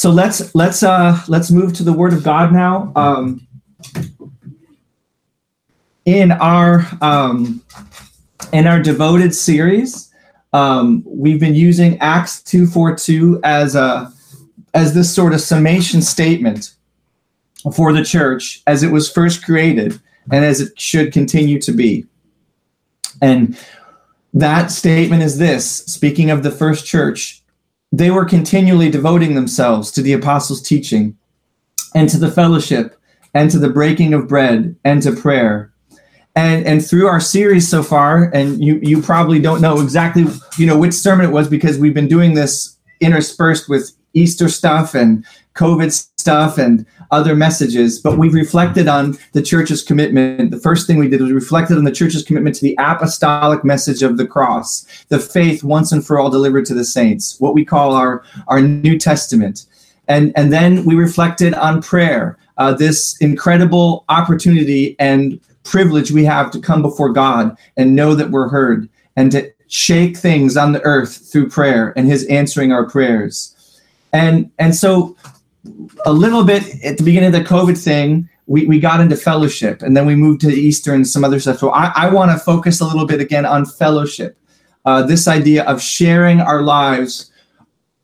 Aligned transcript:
so 0.00 0.10
let's 0.10 0.54
let's 0.54 0.82
uh 0.82 1.20
let's 1.28 1.50
move 1.50 1.74
to 1.74 1.82
the 1.82 1.92
Word 1.92 2.14
of 2.14 2.24
God 2.24 2.54
now. 2.54 2.90
Um, 2.96 3.46
in 6.06 6.32
our 6.32 6.86
um, 7.02 7.62
in 8.54 8.66
our 8.66 8.80
devoted 8.80 9.34
series, 9.34 10.10
um, 10.54 11.02
we've 11.04 11.38
been 11.38 11.54
using 11.54 11.98
Acts 11.98 12.42
two 12.42 12.66
four 12.66 12.96
two 12.96 13.40
as 13.44 13.74
a 13.74 14.10
as 14.72 14.94
this 14.94 15.14
sort 15.14 15.34
of 15.34 15.42
summation 15.42 16.00
statement 16.00 16.74
for 17.76 17.92
the 17.92 18.02
church 18.02 18.62
as 18.66 18.82
it 18.82 18.90
was 18.90 19.12
first 19.12 19.44
created 19.44 20.00
and 20.32 20.46
as 20.46 20.62
it 20.62 20.80
should 20.80 21.12
continue 21.12 21.60
to 21.60 21.72
be. 21.72 22.06
And 23.20 23.54
that 24.32 24.70
statement 24.70 25.22
is 25.22 25.36
this 25.36 25.68
speaking 25.84 26.30
of 26.30 26.42
the 26.42 26.50
first 26.50 26.86
church, 26.86 27.39
they 27.92 28.10
were 28.10 28.24
continually 28.24 28.90
devoting 28.90 29.34
themselves 29.34 29.90
to 29.92 30.02
the 30.02 30.12
apostles' 30.12 30.62
teaching 30.62 31.16
and 31.94 32.08
to 32.08 32.18
the 32.18 32.30
fellowship 32.30 32.96
and 33.34 33.50
to 33.50 33.58
the 33.58 33.70
breaking 33.70 34.14
of 34.14 34.28
bread 34.28 34.76
and 34.84 35.02
to 35.02 35.12
prayer. 35.12 35.72
And, 36.36 36.64
and 36.64 36.86
through 36.86 37.08
our 37.08 37.20
series 37.20 37.68
so 37.68 37.82
far, 37.82 38.30
and 38.32 38.62
you, 38.62 38.78
you 38.82 39.02
probably 39.02 39.40
don't 39.40 39.60
know 39.60 39.80
exactly 39.80 40.26
you 40.58 40.66
know 40.66 40.78
which 40.78 40.94
sermon 40.94 41.26
it 41.26 41.32
was 41.32 41.48
because 41.48 41.78
we've 41.78 41.94
been 41.94 42.08
doing 42.08 42.34
this 42.34 42.76
interspersed 43.00 43.68
with 43.68 43.92
Easter 44.14 44.48
stuff 44.48 44.94
and 44.94 45.24
COVID 45.54 45.92
stuff 46.20 46.58
and 46.58 46.86
other 47.10 47.34
messages, 47.34 47.98
but 47.98 48.18
we've 48.18 48.34
reflected 48.34 48.86
on 48.86 49.18
the 49.32 49.42
church's 49.42 49.82
commitment. 49.82 50.50
The 50.50 50.60
first 50.60 50.86
thing 50.86 50.98
we 50.98 51.08
did 51.08 51.20
was 51.20 51.32
reflected 51.32 51.76
on 51.76 51.84
the 51.84 51.92
church's 51.92 52.22
commitment 52.22 52.54
to 52.56 52.62
the 52.62 52.76
apostolic 52.78 53.64
message 53.64 54.02
of 54.02 54.16
the 54.16 54.26
cross, 54.26 54.86
the 55.08 55.18
faith 55.18 55.64
once 55.64 55.90
and 55.92 56.06
for 56.06 56.18
all 56.18 56.30
delivered 56.30 56.66
to 56.66 56.74
the 56.74 56.84
saints, 56.84 57.40
what 57.40 57.54
we 57.54 57.64
call 57.64 57.94
our, 57.94 58.22
our 58.46 58.60
New 58.60 58.98
Testament. 58.98 59.66
And, 60.06 60.32
and 60.36 60.52
then 60.52 60.84
we 60.84 60.94
reflected 60.94 61.54
on 61.54 61.82
prayer, 61.82 62.36
uh, 62.58 62.74
this 62.74 63.16
incredible 63.18 64.04
opportunity 64.08 64.96
and 64.98 65.40
privilege 65.64 66.10
we 66.10 66.24
have 66.24 66.50
to 66.50 66.60
come 66.60 66.82
before 66.82 67.12
God 67.12 67.56
and 67.76 67.96
know 67.96 68.14
that 68.14 68.30
we're 68.30 68.48
heard 68.48 68.88
and 69.16 69.32
to 69.32 69.52
shake 69.68 70.16
things 70.16 70.56
on 70.56 70.72
the 70.72 70.82
earth 70.82 71.30
through 71.30 71.48
prayer 71.48 71.92
and 71.96 72.08
his 72.08 72.24
answering 72.26 72.72
our 72.72 72.88
prayers. 72.88 73.56
And 74.12 74.50
and 74.58 74.74
so 74.74 75.16
a 76.06 76.12
little 76.12 76.44
bit 76.44 76.62
at 76.84 76.96
the 76.96 77.04
beginning 77.04 77.34
of 77.34 77.42
the 77.42 77.48
COVID 77.48 77.82
thing, 77.82 78.28
we, 78.46 78.66
we 78.66 78.80
got 78.80 79.00
into 79.00 79.16
fellowship 79.16 79.82
and 79.82 79.96
then 79.96 80.06
we 80.06 80.16
moved 80.16 80.40
to 80.40 80.48
Easter 80.48 80.94
and 80.94 81.06
some 81.06 81.24
other 81.24 81.38
stuff. 81.38 81.58
So 81.58 81.70
I, 81.70 81.92
I 81.94 82.10
want 82.10 82.32
to 82.32 82.38
focus 82.38 82.80
a 82.80 82.86
little 82.86 83.06
bit 83.06 83.20
again 83.20 83.46
on 83.46 83.64
fellowship. 83.64 84.36
Uh, 84.84 85.02
this 85.02 85.28
idea 85.28 85.64
of 85.64 85.80
sharing 85.80 86.40
our 86.40 86.62
lives 86.62 87.30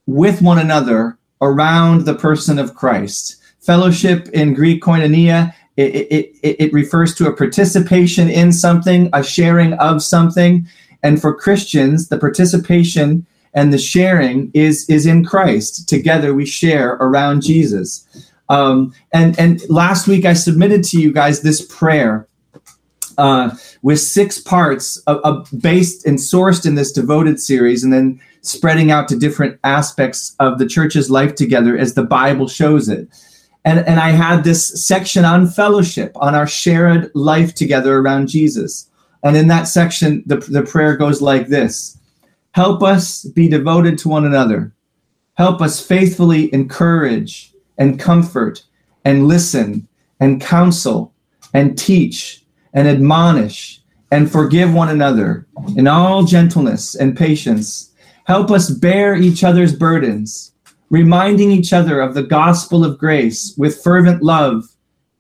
with 0.07 0.43
one 0.43 0.59
another 0.59 1.19
around 1.41 2.05
the 2.05 2.15
person 2.15 2.59
of 2.59 2.75
Christ. 2.75 3.37
Fellowship 3.61 4.29
in 4.29 4.55
Greek 4.55 4.83
koinonia, 4.83 5.53
it, 5.77 5.95
it, 5.95 6.37
it, 6.43 6.57
it 6.61 6.73
refers 6.73 7.15
to 7.17 7.27
a 7.27 7.37
participation 7.37 8.29
in 8.31 8.53
something, 8.53 9.11
a 9.13 9.25
sharing 9.25 9.73
of 9.75 10.03
something. 10.03 10.67
And 11.03 11.21
for 11.21 11.35
Christians, 11.35 12.09
the 12.09 12.19
participation 12.19 13.27
and 13.57 13.73
the 13.73 13.79
sharing 13.79 14.51
is 14.55 14.89
is 14.89 15.07
in 15.07 15.25
Christ. 15.25 15.89
Together 15.89 16.33
we 16.35 16.47
share 16.47 16.93
around 17.01 17.43
Jesus. 17.43 18.07
Um, 18.49 18.95
and 19.13 19.37
and 19.41 19.61
last 19.69 20.07
week 20.07 20.25
I 20.25 20.35
submitted 20.35 20.85
to 20.85 21.01
you 21.01 21.13
guys 21.13 21.41
this 21.41 21.63
prayer 21.67 22.29
uh, 23.19 23.51
with 23.83 23.99
six 23.99 24.39
parts 24.39 24.99
of, 25.09 25.17
of 25.25 25.49
based 25.61 26.07
and 26.07 26.19
sourced 26.19 26.67
in 26.67 26.77
this 26.77 26.93
devoted 26.93 27.41
series, 27.41 27.83
and 27.83 27.93
then 27.93 28.21
spreading 28.43 28.91
out 28.91 29.09
to 29.09 29.19
different 29.19 29.59
aspects 29.65 30.37
of 30.39 30.59
the 30.59 30.67
church's 30.67 31.11
life 31.11 31.35
together 31.35 31.77
as 31.77 31.95
the 31.95 32.05
Bible 32.05 32.47
shows 32.47 32.89
it. 32.89 33.09
And, 33.65 33.81
and 33.81 33.99
I 33.99 34.11
had 34.11 34.45
this 34.45 34.87
section 34.87 35.25
on 35.25 35.49
fellowship, 35.49 36.13
on 36.15 36.37
our 36.37 36.47
shared 36.47 37.11
life 37.15 37.53
together 37.53 37.99
around 37.99 38.29
Jesus. 38.29 38.89
And 39.25 39.37
in 39.37 39.49
that 39.49 39.65
section, 39.65 40.23
the, 40.25 40.37
the 40.37 40.63
prayer 40.63 40.97
goes 40.97 41.21
like 41.21 41.49
this 41.49 41.99
Help 42.57 42.83
us 42.83 43.23
be 43.23 43.49
devoted 43.49 43.99
to 43.99 44.09
one 44.09 44.25
another. 44.25 44.73
Help 45.35 45.61
us 45.61 45.87
faithfully 45.87 46.51
encourage 46.55 47.53
and 47.77 48.01
comfort 48.01 48.65
and 49.05 49.29
listen 49.29 49.87
and 50.21 50.41
counsel 50.41 51.13
and 51.53 51.77
teach 51.77 52.47
and 52.73 52.89
admonish 52.89 53.83
and 54.11 54.33
forgive 54.33 54.73
one 54.73 54.89
another 54.89 55.47
in 55.77 55.87
all 55.87 56.25
gentleness 56.25 56.95
and 56.95 57.15
patience. 57.15 57.93
Help 58.25 58.51
us 58.51 58.71
bear 58.71 59.15
each 59.15 59.45
other's 59.45 59.77
burdens, 59.77 60.53
reminding 60.89 61.51
each 61.51 61.75
other 61.75 62.01
of 62.01 62.15
the 62.15 62.23
gospel 62.23 62.87
of 62.87 62.97
grace 62.97 63.55
with 63.59 63.83
fervent 63.83 64.23
love 64.23 64.65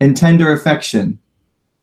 and 0.01 0.17
tender 0.17 0.53
affection. 0.53 1.19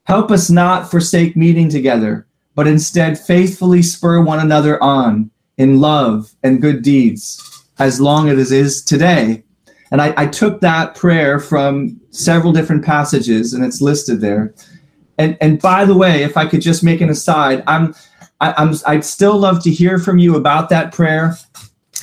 Help 0.05 0.31
us 0.31 0.49
not 0.49 0.89
forsake 0.89 1.37
meeting 1.37 1.69
together, 1.69 2.25
but 2.55 2.65
instead 2.65 3.19
faithfully 3.19 3.83
spur 3.83 4.19
one 4.19 4.39
another 4.39 4.81
on 4.81 5.29
in 5.57 5.79
love 5.79 6.31
and 6.43 6.61
good 6.61 6.81
deeds 6.81 7.63
as 7.79 7.99
long 7.99 8.29
as 8.29 8.51
it 8.51 8.57
is 8.57 8.83
today. 8.83 9.43
And 9.91 10.01
I, 10.01 10.13
I 10.17 10.27
took 10.27 10.61
that 10.61 10.95
prayer 10.95 11.39
from 11.39 11.99
several 12.09 12.51
different 12.51 12.83
passages, 12.83 13.53
and 13.53 13.63
it's 13.63 13.81
listed 13.81 14.21
there. 14.21 14.53
And 15.19 15.37
and 15.39 15.61
by 15.61 15.85
the 15.85 15.95
way, 15.95 16.23
if 16.23 16.35
I 16.35 16.47
could 16.47 16.61
just 16.61 16.83
make 16.83 17.01
an 17.01 17.09
aside, 17.09 17.63
I'm 17.67 17.93
I, 18.41 18.53
I'm 18.57 18.73
I'd 18.87 19.05
still 19.05 19.37
love 19.37 19.61
to 19.63 19.71
hear 19.71 19.99
from 19.99 20.17
you 20.17 20.35
about 20.35 20.69
that 20.69 20.91
prayer. 20.91 21.37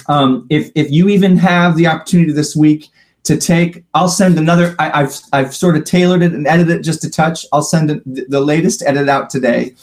Um, 0.07 0.47
if 0.51 0.71
if 0.77 0.91
you 0.91 1.09
even 1.09 1.37
have 1.39 1.77
the 1.77 1.89
opportunity 1.89 2.33
this 2.33 2.55
week 2.55 2.89
to 3.25 3.37
take, 3.37 3.83
I'll 3.95 4.09
send 4.09 4.39
another. 4.39 4.77
I, 4.79 5.01
have 5.01 5.17
I've 5.33 5.55
sort 5.55 5.77
of 5.77 5.85
tailored 5.85 6.23
it 6.23 6.33
and 6.33 6.47
edited 6.47 6.77
it 6.77 6.83
just 6.83 7.05
a 7.05 7.11
touch. 7.11 7.45
I'll 7.53 7.63
send 7.63 8.03
the 8.07 8.41
latest 8.41 8.85
edit 8.87 9.09
out 9.09 9.31
today 9.31 9.75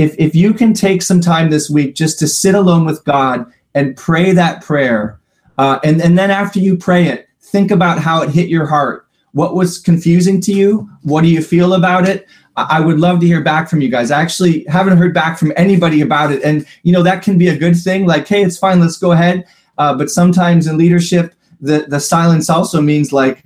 if 0.00 0.14
if 0.18 0.34
you 0.34 0.54
can 0.54 0.72
take 0.72 1.02
some 1.02 1.20
time 1.20 1.50
this 1.50 1.68
week 1.68 1.94
just 1.94 2.18
to 2.20 2.26
sit 2.26 2.54
alone 2.54 2.86
with 2.86 3.04
God 3.04 3.44
and 3.74 3.96
pray 3.96 4.32
that 4.32 4.62
prayer, 4.62 5.20
uh, 5.58 5.78
and 5.84 6.00
and 6.00 6.18
then 6.18 6.30
after 6.30 6.58
you 6.58 6.76
pray 6.76 7.06
it, 7.06 7.28
think 7.42 7.70
about 7.70 7.98
how 7.98 8.22
it 8.22 8.30
hit 8.30 8.48
your 8.48 8.66
heart. 8.66 9.06
What 9.32 9.54
was 9.54 9.78
confusing 9.78 10.40
to 10.42 10.52
you? 10.52 10.88
What 11.02 11.20
do 11.22 11.28
you 11.28 11.42
feel 11.42 11.74
about 11.74 12.08
it? 12.08 12.26
I 12.56 12.80
would 12.80 12.98
love 12.98 13.20
to 13.20 13.26
hear 13.26 13.42
back 13.42 13.68
from 13.68 13.80
you 13.80 13.88
guys. 13.88 14.10
I 14.10 14.20
actually 14.20 14.64
haven't 14.64 14.98
heard 14.98 15.14
back 15.14 15.38
from 15.38 15.52
anybody 15.56 16.00
about 16.00 16.32
it, 16.32 16.42
and 16.42 16.66
you 16.82 16.92
know 16.92 17.02
that 17.02 17.22
can 17.22 17.36
be 17.36 17.48
a 17.48 17.56
good 17.56 17.76
thing. 17.76 18.06
Like, 18.06 18.26
hey, 18.26 18.42
it's 18.42 18.58
fine, 18.58 18.80
let's 18.80 18.98
go 18.98 19.12
ahead. 19.12 19.44
Uh, 19.76 19.94
but 19.94 20.10
sometimes 20.10 20.66
in 20.66 20.78
leadership, 20.78 21.34
the 21.60 21.84
the 21.88 22.00
silence 22.00 22.48
also 22.48 22.80
means 22.80 23.12
like, 23.12 23.44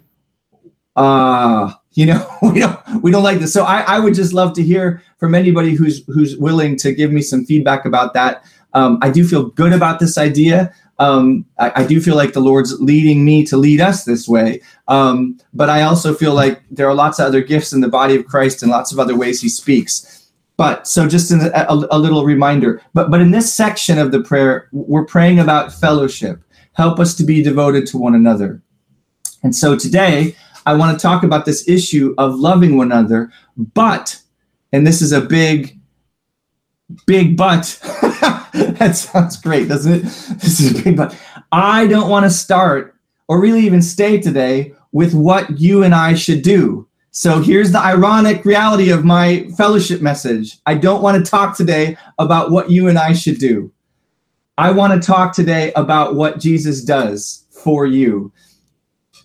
uh, 0.95 1.73
you 1.95 2.07
know 2.07 2.29
we 2.43 2.61
don't 2.61 3.03
we 3.03 3.11
don't 3.11 3.23
like 3.23 3.39
this. 3.39 3.53
So 3.53 3.65
I, 3.65 3.81
I 3.83 3.99
would 3.99 4.15
just 4.15 4.33
love 4.33 4.53
to 4.55 4.63
hear 4.63 5.03
from 5.19 5.35
anybody 5.35 5.75
who's 5.75 6.05
who's 6.07 6.37
willing 6.37 6.77
to 6.79 6.93
give 6.93 7.11
me 7.13 7.23
some 7.23 7.45
feedback 7.45 7.85
about 7.85 8.15
that. 8.15 8.45
Um, 8.75 8.99
i 9.03 9.09
do 9.11 9.27
feel 9.27 9.47
good 9.51 9.73
about 9.73 10.01
this 10.01 10.19
idea. 10.19 10.75
Um, 10.99 11.45
I, 11.59 11.83
I, 11.83 11.87
do 11.87 12.01
feel 12.01 12.15
like 12.15 12.35
the 12.35 12.41
lord's 12.41 12.81
leading 12.81 13.25
me 13.25 13.45
to 13.47 13.57
lead 13.57 13.81
us 13.81 14.05
this 14.05 14.29
way. 14.29 14.63
Um, 14.87 15.39
but 15.53 15.71
i 15.71 15.83
also 15.83 16.15
feel 16.15 16.35
like 16.35 16.63
there 16.71 16.89
are 16.89 16.95
lots 16.95 17.19
of 17.19 17.27
other 17.27 17.41
gifts 17.41 17.73
in 17.73 17.81
the 17.81 17.89
body 17.89 18.17
of 18.17 18.27
christ 18.27 18.63
and 18.63 18.71
lots 18.71 18.93
of 18.93 18.99
other 18.99 19.17
ways 19.17 19.41
he 19.41 19.49
speaks. 19.49 20.31
But 20.57 20.87
so 20.87 21.09
just 21.09 21.33
a, 21.33 21.73
a, 21.73 21.75
a 21.91 21.99
little 21.99 22.25
reminder 22.25 22.83
but 22.95 23.11
but 23.11 23.21
in 23.21 23.31
this 23.31 23.53
section 23.53 23.99
of 23.99 24.13
the 24.13 24.21
prayer 24.21 24.69
we're 24.73 25.07
praying 25.07 25.39
about 25.39 25.73
fellowship. 25.73 26.41
Help 26.75 26.99
us 26.99 27.15
to 27.15 27.25
be 27.25 27.41
devoted 27.41 27.87
to 27.87 27.99
one 27.99 28.17
another. 28.17 28.61
And 29.45 29.55
so 29.55 29.77
today 29.77 30.35
I 30.67 30.75
want 30.75 30.99
to 30.99 31.03
talk 31.03 31.23
about 31.23 31.45
this 31.45 31.69
issue 31.69 32.15
of 32.19 32.37
loving 32.37 32.77
one 32.77 32.93
another, 32.93 33.31
but, 33.57 34.21
and 34.73 34.87
this 34.87 35.03
is 35.03 35.13
a 35.13 35.21
big, 35.21 35.79
big 37.07 37.37
but. 37.37 37.79
that 38.53 38.97
sounds 38.97 39.41
great, 39.41 39.69
doesn't 39.69 39.93
it? 39.93 40.03
This 40.03 40.61
is 40.61 40.79
a 40.79 40.83
big 40.83 40.97
but. 40.97 41.17
I 41.53 41.87
don't 41.87 42.11
want 42.11 42.25
to 42.25 42.31
start 42.31 42.95
or 43.29 43.41
really 43.41 43.61
even 43.61 43.83
stay 43.83 44.21
today 44.21 44.75
with 44.93 45.15
what 45.15 45.59
you 45.59 45.83
and 45.83 45.95
I 45.95 46.15
should 46.15 46.43
do. 46.43 46.89
So 47.11 47.41
here's 47.41 47.71
the 47.71 47.79
ironic 47.79 48.45
reality 48.45 48.91
of 48.91 49.05
my 49.05 49.49
fellowship 49.57 50.03
message. 50.03 50.59
I 50.67 50.75
don't 50.75 51.03
want 51.03 51.25
to 51.25 51.31
talk 51.31 51.57
today 51.57 51.97
about 52.19 52.51
what 52.51 52.71
you 52.71 52.89
and 52.89 52.99
I 52.99 53.13
should 53.13 53.39
do. 53.39 53.71
I 54.59 54.71
want 54.71 55.01
to 55.01 55.07
talk 55.07 55.33
today 55.33 55.73
about 55.75 56.17
what 56.17 56.41
Jesus 56.41 56.83
does 56.83 57.45
for 57.51 57.87
you. 57.87 58.33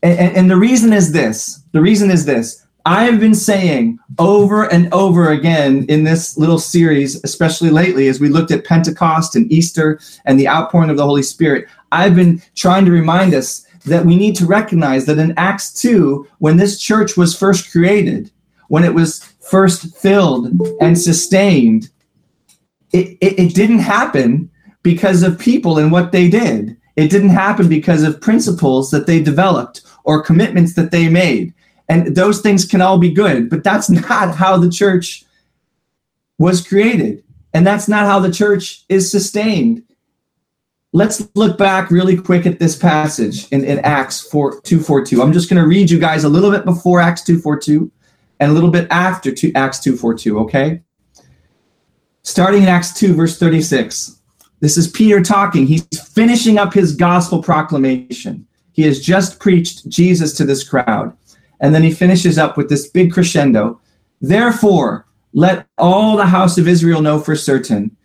And, 0.01 0.37
and, 0.37 0.51
the 0.51 0.55
reason 0.55 0.93
is 0.93 1.11
this 1.11 1.61
the 1.73 1.81
reason 1.81 2.09
is 2.09 2.25
this 2.25 2.65
I 2.85 3.03
have 3.03 3.19
been 3.19 3.35
saying 3.35 3.99
over 4.17 4.71
and 4.71 4.91
over 4.93 5.31
again 5.31 5.85
in 5.89 6.03
this 6.03 6.37
little 6.37 6.59
series, 6.59 7.21
especially 7.23 7.69
lately, 7.69 8.07
as 8.07 8.19
we 8.19 8.29
looked 8.29 8.51
at 8.51 8.65
Pentecost 8.65 9.35
and 9.35 9.51
Easter 9.51 9.99
and 10.25 10.39
the 10.39 10.47
outpouring 10.47 10.89
of 10.89 10.97
the 10.97 11.05
Holy 11.05 11.23
Spirit, 11.23 11.67
I've 11.91 12.15
been 12.15 12.41
trying 12.55 12.85
to 12.85 12.91
remind 12.91 13.33
us 13.33 13.65
that 13.85 14.05
we 14.05 14.15
need 14.15 14.35
to 14.37 14.45
recognize 14.45 15.05
that 15.05 15.19
in 15.19 15.33
Acts 15.37 15.73
2, 15.73 16.27
when 16.39 16.57
this 16.57 16.79
church 16.79 17.17
was 17.17 17.37
first 17.37 17.71
created, 17.71 18.31
when 18.69 18.83
it 18.83 18.93
was 18.93 19.23
first 19.39 19.95
filled 19.97 20.47
and 20.79 20.97
sustained, 20.97 21.89
it, 22.91 23.17
it, 23.21 23.39
it 23.39 23.55
didn't 23.55 23.79
happen 23.79 24.49
because 24.83 25.23
of 25.23 25.37
people 25.37 25.77
and 25.77 25.91
what 25.91 26.11
they 26.11 26.29
did. 26.29 26.77
It 26.95 27.09
didn't 27.09 27.29
happen 27.29 27.69
because 27.69 28.03
of 28.03 28.21
principles 28.21 28.91
that 28.91 29.07
they 29.07 29.21
developed 29.21 29.81
or 30.03 30.23
commitments 30.23 30.73
that 30.73 30.91
they 30.91 31.09
made. 31.09 31.53
And 31.87 32.15
those 32.15 32.41
things 32.41 32.65
can 32.65 32.81
all 32.81 32.97
be 32.97 33.11
good, 33.11 33.49
but 33.49 33.63
that's 33.63 33.89
not 34.09 34.35
how 34.35 34.57
the 34.57 34.69
church 34.69 35.23
was 36.37 36.65
created. 36.65 37.23
And 37.53 37.65
that's 37.65 37.87
not 37.87 38.05
how 38.05 38.19
the 38.19 38.31
church 38.31 38.85
is 38.89 39.09
sustained. 39.09 39.83
Let's 40.91 41.27
look 41.35 41.57
back 41.57 41.91
really 41.91 42.17
quick 42.17 42.45
at 42.45 42.59
this 42.59 42.75
passage 42.75 43.47
in, 43.51 43.63
in 43.63 43.79
Acts 43.79 44.21
4, 44.21 44.61
242. 44.61 45.21
I'm 45.21 45.33
just 45.33 45.49
going 45.49 45.61
to 45.61 45.67
read 45.67 45.89
you 45.89 45.99
guys 45.99 46.23
a 46.23 46.29
little 46.29 46.51
bit 46.51 46.65
before 46.65 46.99
Acts 46.99 47.23
242 47.23 47.91
and 48.39 48.51
a 48.51 48.53
little 48.53 48.71
bit 48.71 48.87
after 48.89 49.31
two, 49.31 49.51
Acts 49.53 49.79
242, 49.79 50.39
okay? 50.39 50.81
Starting 52.23 52.63
in 52.63 52.69
Acts 52.69 52.93
2, 52.93 53.13
verse 53.13 53.37
36. 53.37 54.18
This 54.59 54.77
is 54.77 54.89
Peter 54.89 55.21
talking. 55.21 55.65
He's 55.65 55.87
finishing 56.13 56.57
up 56.57 56.73
his 56.73 56.95
gospel 56.95 57.41
proclamation. 57.41 58.45
He 58.73 58.83
has 58.83 58.99
just 58.99 59.39
preached 59.39 59.87
Jesus 59.89 60.33
to 60.33 60.45
this 60.45 60.67
crowd. 60.67 61.15
And 61.59 61.73
then 61.73 61.83
he 61.83 61.91
finishes 61.91 62.37
up 62.37 62.57
with 62.57 62.69
this 62.69 62.87
big 62.89 63.11
crescendo. 63.11 63.79
Therefore, 64.21 65.05
let 65.33 65.67
all 65.77 66.15
the 66.15 66.25
house 66.25 66.57
of 66.57 66.67
Israel 66.67 67.01
know 67.01 67.19
for 67.19 67.35
certain 67.35 67.95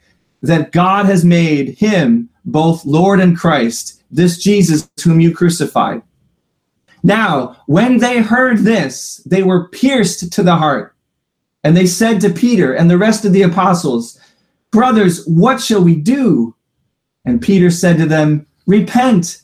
that 0.42 0.72
God 0.72 1.06
has 1.06 1.24
made 1.24 1.70
him 1.78 2.28
both 2.44 2.84
Lord 2.84 3.20
and 3.20 3.36
Christ, 3.36 4.02
this 4.10 4.38
Jesus 4.38 4.88
whom 5.02 5.20
you 5.20 5.34
crucified. 5.34 6.02
Now, 7.02 7.56
when 7.66 7.98
they 7.98 8.20
heard 8.20 8.58
this, 8.58 9.22
they 9.26 9.42
were 9.42 9.68
pierced 9.68 10.32
to 10.32 10.42
the 10.42 10.56
heart. 10.56 10.94
And 11.62 11.76
they 11.76 11.86
said 11.86 12.20
to 12.20 12.30
Peter 12.30 12.74
and 12.74 12.90
the 12.90 12.98
rest 12.98 13.24
of 13.24 13.32
the 13.32 13.42
apostles, 13.42 14.18
Brothers, 14.75 15.25
what 15.26 15.61
shall 15.61 15.85
we 15.85 15.94
do? 15.94 16.53
And 17.25 17.41
Peter 17.41 17.71
said 17.71 17.97
to 17.99 18.06
them, 18.06 18.44
Repent, 18.67 19.43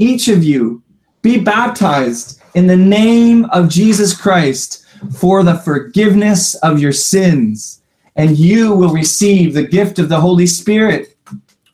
each 0.00 0.26
of 0.26 0.42
you, 0.42 0.82
be 1.22 1.38
baptized 1.38 2.42
in 2.56 2.66
the 2.66 2.76
name 2.76 3.44
of 3.50 3.68
Jesus 3.68 4.20
Christ 4.20 4.84
for 5.14 5.44
the 5.44 5.54
forgiveness 5.54 6.56
of 6.56 6.80
your 6.80 6.90
sins, 6.90 7.80
and 8.16 8.36
you 8.36 8.74
will 8.74 8.92
receive 8.92 9.54
the 9.54 9.62
gift 9.62 10.00
of 10.00 10.08
the 10.08 10.20
Holy 10.20 10.48
Spirit. 10.48 11.16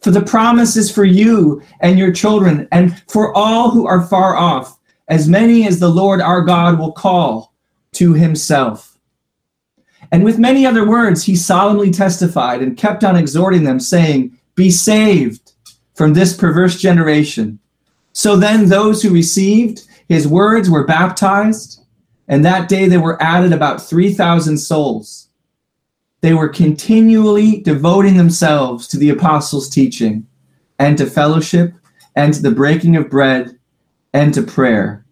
For 0.02 0.10
the 0.10 0.20
promise 0.20 0.76
is 0.76 0.94
for 0.94 1.06
you 1.06 1.62
and 1.80 1.98
your 1.98 2.12
children, 2.12 2.68
and 2.72 3.02
for 3.08 3.34
all 3.34 3.70
who 3.70 3.86
are 3.86 4.06
far 4.06 4.36
off, 4.36 4.78
as 5.08 5.30
many 5.30 5.66
as 5.66 5.80
the 5.80 5.88
Lord 5.88 6.20
our 6.20 6.42
God 6.42 6.78
will 6.78 6.92
call 6.92 7.54
to 7.92 8.12
himself. 8.12 8.91
And 10.12 10.22
with 10.22 10.38
many 10.38 10.64
other 10.64 10.86
words, 10.86 11.24
he 11.24 11.34
solemnly 11.34 11.90
testified 11.90 12.62
and 12.62 12.76
kept 12.76 13.02
on 13.02 13.16
exhorting 13.16 13.64
them, 13.64 13.80
saying, 13.80 14.38
Be 14.54 14.70
saved 14.70 15.52
from 15.94 16.12
this 16.12 16.36
perverse 16.36 16.78
generation. 16.78 17.58
So 18.12 18.36
then, 18.36 18.68
those 18.68 19.02
who 19.02 19.10
received 19.10 19.88
his 20.08 20.28
words 20.28 20.70
were 20.70 20.86
baptized 20.86 21.82
and 22.28 22.44
that 22.44 22.68
day 22.68 22.88
there 22.88 23.00
were 23.00 23.22
added 23.22 23.52
about 23.52 23.82
3,000 23.82 24.56
souls. 24.56 25.28
They 26.20 26.34
were 26.34 26.48
continually 26.48 27.60
devoting 27.60 28.16
themselves 28.16 28.86
to 28.88 28.96
the 28.96 29.10
apostles' 29.10 29.68
teaching 29.68 30.26
and 30.78 30.96
to 30.98 31.06
fellowship 31.06 31.74
and 32.14 32.32
to 32.32 32.40
the 32.40 32.50
breaking 32.50 32.96
of 32.96 33.10
bread 33.10 33.58
and 34.12 34.32
to 34.34 34.42
prayer. 34.42 35.04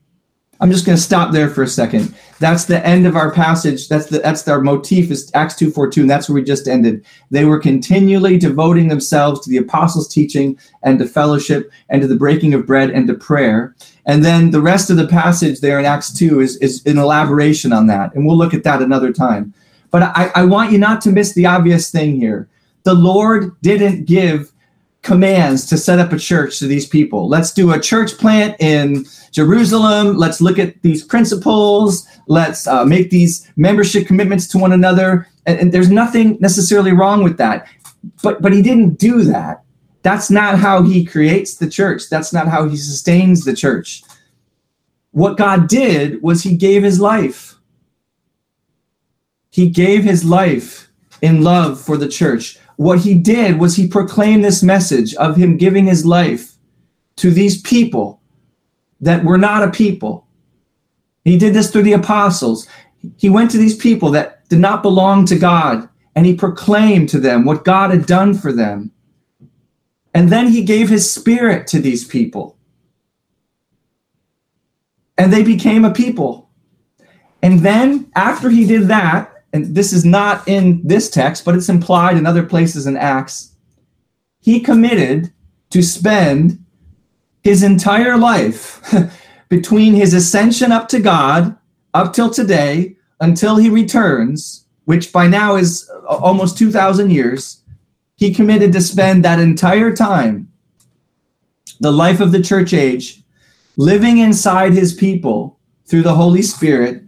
I'm 0.61 0.71
just 0.71 0.87
going 0.87 0.97
to 0.97 1.03
stop 1.03 1.33
there 1.33 1.49
for 1.49 1.63
a 1.63 1.69
second. 1.69 2.15
That's 2.41 2.65
the 2.65 2.85
end 2.87 3.07
of 3.07 3.17
our 3.17 3.31
passage. 3.31 3.89
That's 3.89 4.07
the 4.07 4.19
that's 4.19 4.49
our 4.49 4.63
motif 4.63 5.11
is 5.11 5.31
Acts 5.35 5.55
2:42, 5.57 6.01
and 6.01 6.11
that's 6.11 6.27
where 6.27 6.35
we 6.35 6.43
just 6.43 6.67
ended. 6.67 7.05
They 7.31 7.45
were 7.45 7.59
continually 7.59 8.39
devoting 8.39 8.89
themselves 8.89 9.41
to 9.41 9.51
the 9.51 9.59
apostles' 9.59 10.09
teaching 10.09 10.59
and 10.83 10.99
to 10.99 11.07
fellowship 11.07 11.71
and 11.91 12.01
to 12.01 12.09
the 12.09 12.17
breaking 12.17 12.55
of 12.55 12.67
bread 12.67 12.89
and 12.91 13.07
to 13.09 13.15
prayer. 13.15 13.75
And 14.07 14.25
then 14.25 14.53
the 14.53 14.63
rest 14.63 14.89
of 14.89 14.97
the 14.97 15.07
passage 15.07 15.61
there 15.61 15.79
in 15.79 15.85
Acts 15.85 16.15
2 16.15 16.41
is, 16.41 16.57
is 16.57 16.85
an 16.87 16.97
elaboration 16.97 17.75
on 17.75 17.87
that. 17.89 18.15
And 18.15 18.27
we'll 18.27 18.39
look 18.39 18.55
at 18.55 18.65
that 18.65 18.81
another 18.81 19.13
time. 19.13 19.53
But 19.91 20.03
I, 20.03 20.33
I 20.35 20.45
want 20.45 20.73
you 20.73 20.79
not 20.79 21.03
to 21.03 21.13
miss 21.13 21.35
the 21.35 21.45
obvious 21.45 21.91
thing 21.91 22.17
here. 22.17 22.49
The 22.85 22.95
Lord 22.95 23.55
didn't 23.61 24.07
give 24.07 24.51
commands 25.03 25.67
to 25.67 25.79
set 25.79 25.99
up 25.99 26.13
a 26.13 26.19
church 26.19 26.59
to 26.59 26.67
these 26.67 26.87
people. 26.87 27.29
Let's 27.29 27.53
do 27.53 27.73
a 27.73 27.81
church 27.81 28.19
plant 28.19 28.61
in 28.61 29.07
Jerusalem. 29.33 30.17
Let's 30.17 30.41
look 30.41 30.59
at 30.59 30.81
these 30.83 31.03
principles. 31.05 32.07
Let's 32.29 32.67
uh, 32.67 32.85
make 32.85 33.11
these 33.11 33.51
membership 33.57 34.07
commitments 34.07 34.47
to 34.49 34.59
one 34.59 34.73
another. 34.73 35.27
And, 35.47 35.59
and 35.59 35.73
there's 35.73 35.91
nothing 35.91 36.37
necessarily 36.41 36.93
wrong 36.93 37.23
with 37.25 37.39
that. 37.39 37.67
But 38.23 38.41
but 38.41 38.53
he 38.53 38.63
didn't 38.63 38.99
do 38.99 39.23
that. 39.25 39.63
That's 40.03 40.31
not 40.31 40.59
how 40.59 40.83
he 40.83 41.05
creates 41.05 41.57
the 41.57 41.69
church. 41.69 42.09
That's 42.09 42.33
not 42.33 42.49
how 42.49 42.69
he 42.69 42.77
sustains 42.77 43.45
the 43.45 43.55
church. 43.55 44.03
What 45.13 45.37
God 45.37 45.69
did 45.69 46.23
was 46.23 46.43
he 46.43 46.57
gave 46.57 46.83
his 46.83 47.01
life. 47.01 47.57
He 49.51 49.69
gave 49.69 50.05
his 50.05 50.25
life 50.25 50.91
in 51.21 51.43
love 51.43 51.81
for 51.81 51.97
the 51.97 52.09
church. 52.09 52.59
What 52.81 53.01
he 53.01 53.13
did 53.13 53.59
was 53.59 53.77
he 53.77 53.87
proclaimed 53.87 54.43
this 54.43 54.63
message 54.63 55.15
of 55.17 55.37
him 55.37 55.59
giving 55.59 55.85
his 55.85 56.07
life 56.07 56.55
to 57.17 57.31
these 57.31 57.61
people 57.61 58.23
that 59.03 59.23
were 59.23 59.37
not 59.37 59.63
a 59.63 59.71
people. 59.71 60.27
He 61.23 61.37
did 61.37 61.53
this 61.53 61.71
through 61.71 61.83
the 61.83 61.93
apostles. 61.93 62.67
He 63.19 63.29
went 63.29 63.51
to 63.51 63.59
these 63.59 63.77
people 63.77 64.11
that 64.13 64.49
did 64.49 64.61
not 64.61 64.83
belong 64.83 65.27
to 65.27 65.39
God 65.39 65.91
and 66.17 66.25
he 66.25 66.35
proclaimed 66.35 67.11
to 67.11 67.21
them 67.21 67.45
what 67.45 67.67
God 67.67 67.91
had 67.91 68.07
done 68.07 68.33
for 68.33 68.51
them. 68.51 68.91
And 70.15 70.31
then 70.31 70.49
he 70.49 70.65
gave 70.65 70.89
his 70.89 71.11
spirit 71.11 71.67
to 71.67 71.81
these 71.81 72.07
people. 72.07 72.57
And 75.19 75.31
they 75.31 75.43
became 75.43 75.85
a 75.85 75.93
people. 75.93 76.49
And 77.43 77.61
then 77.61 78.11
after 78.17 78.49
he 78.49 78.67
did 78.67 78.89
that, 78.89 79.30
and 79.53 79.75
this 79.75 79.93
is 79.93 80.05
not 80.05 80.47
in 80.47 80.81
this 80.87 81.11
text, 81.11 81.45
but 81.45 81.55
it's 81.55 81.69
implied 81.69 82.17
in 82.17 82.27
other 82.27 82.45
places 82.45 82.87
in 82.87 82.97
Acts, 82.97 83.55
he 84.41 84.61
committed 84.61 85.33
to 85.71 85.83
spend 85.83 86.65
his 87.43 87.63
entire 87.63 88.17
life 88.17 88.81
between 89.49 89.95
his 89.95 90.15
ascension 90.15 90.73
up 90.73 90.89
to 90.89 91.01
God 91.01 91.57
up 91.95 92.13
till 92.13 92.31
today 92.31 92.97
until 93.21 93.57
he 93.57 93.69
returns, 93.69 94.67
which 94.85 95.13
by 95.13 95.27
now 95.27 95.57
is 95.57 95.91
almost 96.09 96.57
2,000 96.57 97.11
years. 97.11 97.63
He 98.17 98.33
committed 98.33 98.73
to 98.73 98.81
spend 98.81 99.25
that 99.25 99.41
entire 99.41 99.95
time, 99.95 100.51
the 101.81 101.93
life 101.93 102.21
of 102.21 102.33
the 102.33 102.43
church 102.43 102.73
age, 102.73 103.23
living 103.77 104.19
inside 104.19 104.73
his 104.73 104.95
people 104.95 105.59
through 105.87 106.03
the 106.03 106.15
Holy 106.15 106.43
Spirit 106.43 107.03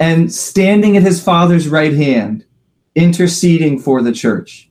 and 0.00 0.32
standing 0.32 0.96
at 0.96 1.02
his 1.04 1.22
Father's 1.22 1.68
right 1.68 1.94
hand, 1.94 2.44
interceding 2.96 3.78
for 3.78 4.02
the 4.02 4.12
church. 4.12 4.68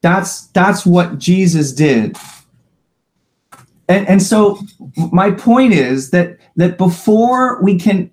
That's 0.00 0.46
that's 0.48 0.86
what 0.86 1.18
Jesus 1.18 1.72
did. 1.72 2.16
And, 3.88 4.08
and 4.08 4.22
so 4.22 4.60
my 5.12 5.32
point 5.32 5.74
is 5.74 6.10
that 6.10 6.38
that 6.56 6.78
before 6.78 7.60
we 7.62 7.78
can 7.78 8.10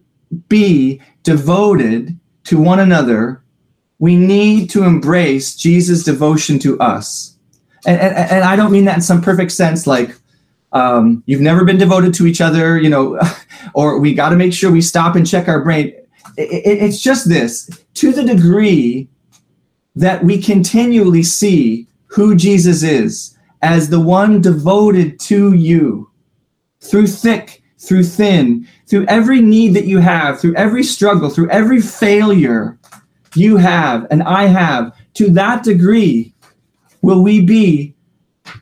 be 0.49 1.01
devoted 1.23 2.19
to 2.45 2.59
one 2.59 2.79
another 2.79 3.43
we 3.99 4.15
need 4.15 4.69
to 4.71 4.83
embrace 4.83 5.55
Jesus' 5.55 6.03
devotion 6.03 6.59
to 6.59 6.79
us. 6.79 7.37
And, 7.85 7.99
and, 7.99 8.15
and 8.15 8.43
I 8.43 8.55
don't 8.55 8.71
mean 8.71 8.85
that 8.85 8.95
in 8.95 9.01
some 9.01 9.21
perfect 9.21 9.51
sense, 9.51 9.87
like 9.87 10.15
um, 10.75 11.23
you've 11.25 11.41
never 11.41 11.63
been 11.63 11.77
devoted 11.77 12.13
to 12.15 12.27
each 12.27 12.41
other, 12.41 12.77
you 12.77 12.89
know, 12.89 13.19
or 13.73 13.97
we 13.99 14.13
got 14.13 14.29
to 14.29 14.35
make 14.35 14.53
sure 14.53 14.69
we 14.69 14.81
stop 14.81 15.15
and 15.15 15.27
check 15.27 15.47
our 15.47 15.63
brain. 15.63 15.87
It, 16.37 16.51
it, 16.51 16.83
it's 16.83 17.01
just 17.01 17.29
this 17.29 17.69
to 17.95 18.11
the 18.11 18.23
degree 18.23 19.07
that 19.95 20.23
we 20.23 20.41
continually 20.41 21.23
see 21.23 21.87
who 22.07 22.35
Jesus 22.35 22.83
is 22.83 23.37
as 23.61 23.89
the 23.89 23.99
one 23.99 24.41
devoted 24.41 25.17
to 25.21 25.53
you 25.53 26.11
through 26.81 27.07
thick, 27.07 27.63
through 27.79 28.03
thin, 28.03 28.67
through 28.87 29.05
every 29.05 29.41
need 29.41 29.73
that 29.75 29.85
you 29.85 29.99
have, 29.99 30.41
through 30.41 30.55
every 30.55 30.83
struggle, 30.83 31.29
through 31.29 31.49
every 31.51 31.81
failure 31.81 32.77
you 33.33 33.55
have 33.55 34.05
and 34.11 34.23
I 34.23 34.47
have, 34.47 34.93
to 35.15 35.29
that 35.31 35.63
degree 35.63 36.33
will 37.01 37.23
we 37.23 37.41
be 37.41 37.95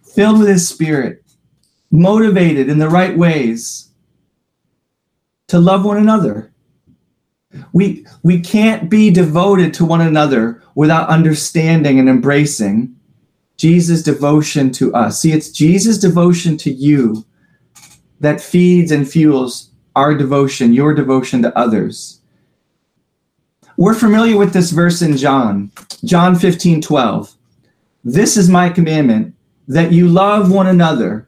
filled 0.03 0.39
with 0.39 0.47
His 0.47 0.67
Spirit, 0.67 1.22
motivated 1.93 2.69
in 2.69 2.79
the 2.79 2.89
right 2.89 3.15
ways 3.15 3.89
to 5.47 5.59
love 5.59 5.85
one 5.85 5.97
another. 5.97 6.51
We, 7.71 8.07
we 8.23 8.39
can't 8.39 8.89
be 8.89 9.11
devoted 9.11 9.75
to 9.75 9.85
one 9.85 10.01
another 10.01 10.63
without 10.73 11.09
understanding 11.09 11.99
and 11.99 12.09
embracing 12.09 12.95
Jesus' 13.57 14.01
devotion 14.01 14.71
to 14.71 14.91
us. 14.95 15.21
See, 15.21 15.33
it's 15.33 15.51
Jesus' 15.51 15.99
devotion 15.99 16.57
to 16.57 16.71
you 16.71 17.23
that 18.19 18.41
feeds 18.41 18.91
and 18.91 19.07
fuels 19.07 19.69
our 19.95 20.15
devotion, 20.15 20.73
your 20.73 20.95
devotion 20.95 21.43
to 21.43 21.55
others. 21.55 22.21
We're 23.77 23.93
familiar 23.93 24.35
with 24.35 24.51
this 24.51 24.71
verse 24.71 25.03
in 25.03 25.15
John, 25.15 25.71
John 26.03 26.35
15, 26.35 26.81
12. 26.81 27.35
This 28.03 28.35
is 28.35 28.49
my 28.49 28.69
commandment, 28.69 29.35
that 29.67 29.91
you 29.91 30.07
love 30.07 30.51
one 30.51 30.67
another, 30.67 31.27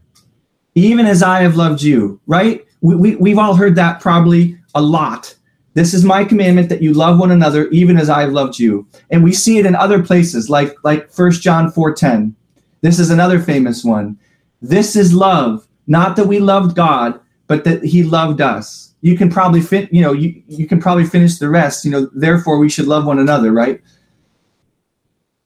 even 0.76 1.06
as 1.06 1.24
I 1.24 1.42
have 1.42 1.56
loved 1.56 1.82
you, 1.82 2.20
right? 2.28 2.66
We, 2.82 2.96
we, 2.96 3.16
we've 3.16 3.38
all 3.38 3.56
heard 3.56 3.76
that 3.76 4.02
probably 4.02 4.58
a 4.76 4.82
lot. 4.82 5.34
This 5.74 5.94
is 5.94 6.06
my 6.06 6.24
commandment 6.24 6.70
that 6.70 6.82
you 6.82 6.94
love 6.94 7.20
one 7.20 7.32
another, 7.32 7.68
even 7.70 7.98
as 7.98 8.10
I 8.10 8.22
have 8.22 8.32
loved 8.32 8.60
you. 8.60 8.88
And 9.10 9.24
we 9.24 9.34
see 9.34 9.58
it 9.58 9.66
in 9.66 9.76
other 9.76 10.02
places, 10.04 10.50
like 10.50 10.74
like 10.84 11.12
First 11.12 11.42
John 11.42 11.72
4:10. 11.72 12.34
This 12.82 13.00
is 13.00 13.10
another 13.10 13.40
famous 13.40 13.84
one. 13.84 14.18
This 14.62 14.96
is 14.96 15.14
love, 15.14 15.68
not 15.88 16.16
that 16.16 16.28
we 16.28 16.40
loved 16.40 16.76
God, 16.76 17.20
but 17.48 17.64
that 17.66 17.84
He 17.84 18.04
loved 18.04 18.42
us. 18.42 18.94
You 19.02 19.18
can 19.18 19.30
probably 19.30 19.62
fit, 19.62 19.94
you 19.94 20.02
know, 20.02 20.14
you, 20.14 20.42
you 20.48 20.66
can 20.66 20.80
probably 20.80 21.06
finish 21.06 21.38
the 21.38 21.50
rest. 21.50 21.84
You 21.86 21.92
know, 21.92 22.10
therefore 22.14 22.58
we 22.58 22.70
should 22.70 22.88
love 22.88 23.06
one 23.06 23.20
another, 23.20 23.52
right? 23.52 23.82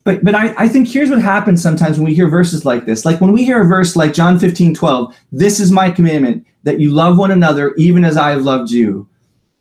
But 0.09 0.23
but 0.23 0.33
I, 0.33 0.55
I 0.57 0.67
think 0.67 0.87
here's 0.87 1.11
what 1.11 1.21
happens 1.21 1.61
sometimes 1.61 1.99
when 1.99 2.07
we 2.07 2.15
hear 2.15 2.27
verses 2.27 2.65
like 2.65 2.87
this. 2.87 3.05
Like 3.05 3.21
when 3.21 3.31
we 3.31 3.45
hear 3.45 3.61
a 3.61 3.67
verse 3.67 3.95
like 3.95 4.11
John 4.11 4.39
15, 4.39 4.73
12, 4.73 5.15
this 5.31 5.59
is 5.59 5.71
my 5.71 5.91
commandment, 5.91 6.47
that 6.63 6.79
you 6.79 6.89
love 6.89 7.19
one 7.19 7.29
another 7.29 7.75
even 7.75 8.03
as 8.03 8.17
I 8.17 8.31
have 8.31 8.41
loved 8.41 8.71
you. 8.71 9.07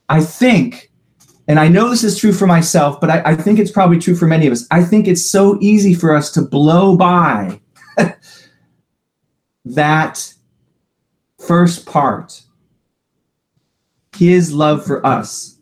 I 0.09 0.23
think, 0.23 0.91
and 1.49 1.61
I 1.61 1.69
know 1.69 1.91
this 1.91 2.03
is 2.03 2.19
true 2.19 2.33
for 2.33 2.47
myself, 2.47 2.99
but 2.99 3.11
I, 3.11 3.33
I 3.33 3.35
think 3.37 3.59
it's 3.59 3.71
probably 3.71 3.99
true 3.99 4.17
for 4.17 4.25
many 4.25 4.47
of 4.47 4.55
us. 4.55 4.67
I 4.71 4.83
think 4.83 5.07
it's 5.07 5.23
so 5.23 5.59
easy 5.61 5.93
for 5.93 6.17
us 6.17 6.31
to 6.33 6.41
blow 6.41 6.97
by 6.97 7.61
that 9.67 10.33
first 11.39 11.85
part, 11.85 12.41
his 14.17 14.51
love 14.51 14.83
for 14.87 15.05
us. 15.05 15.59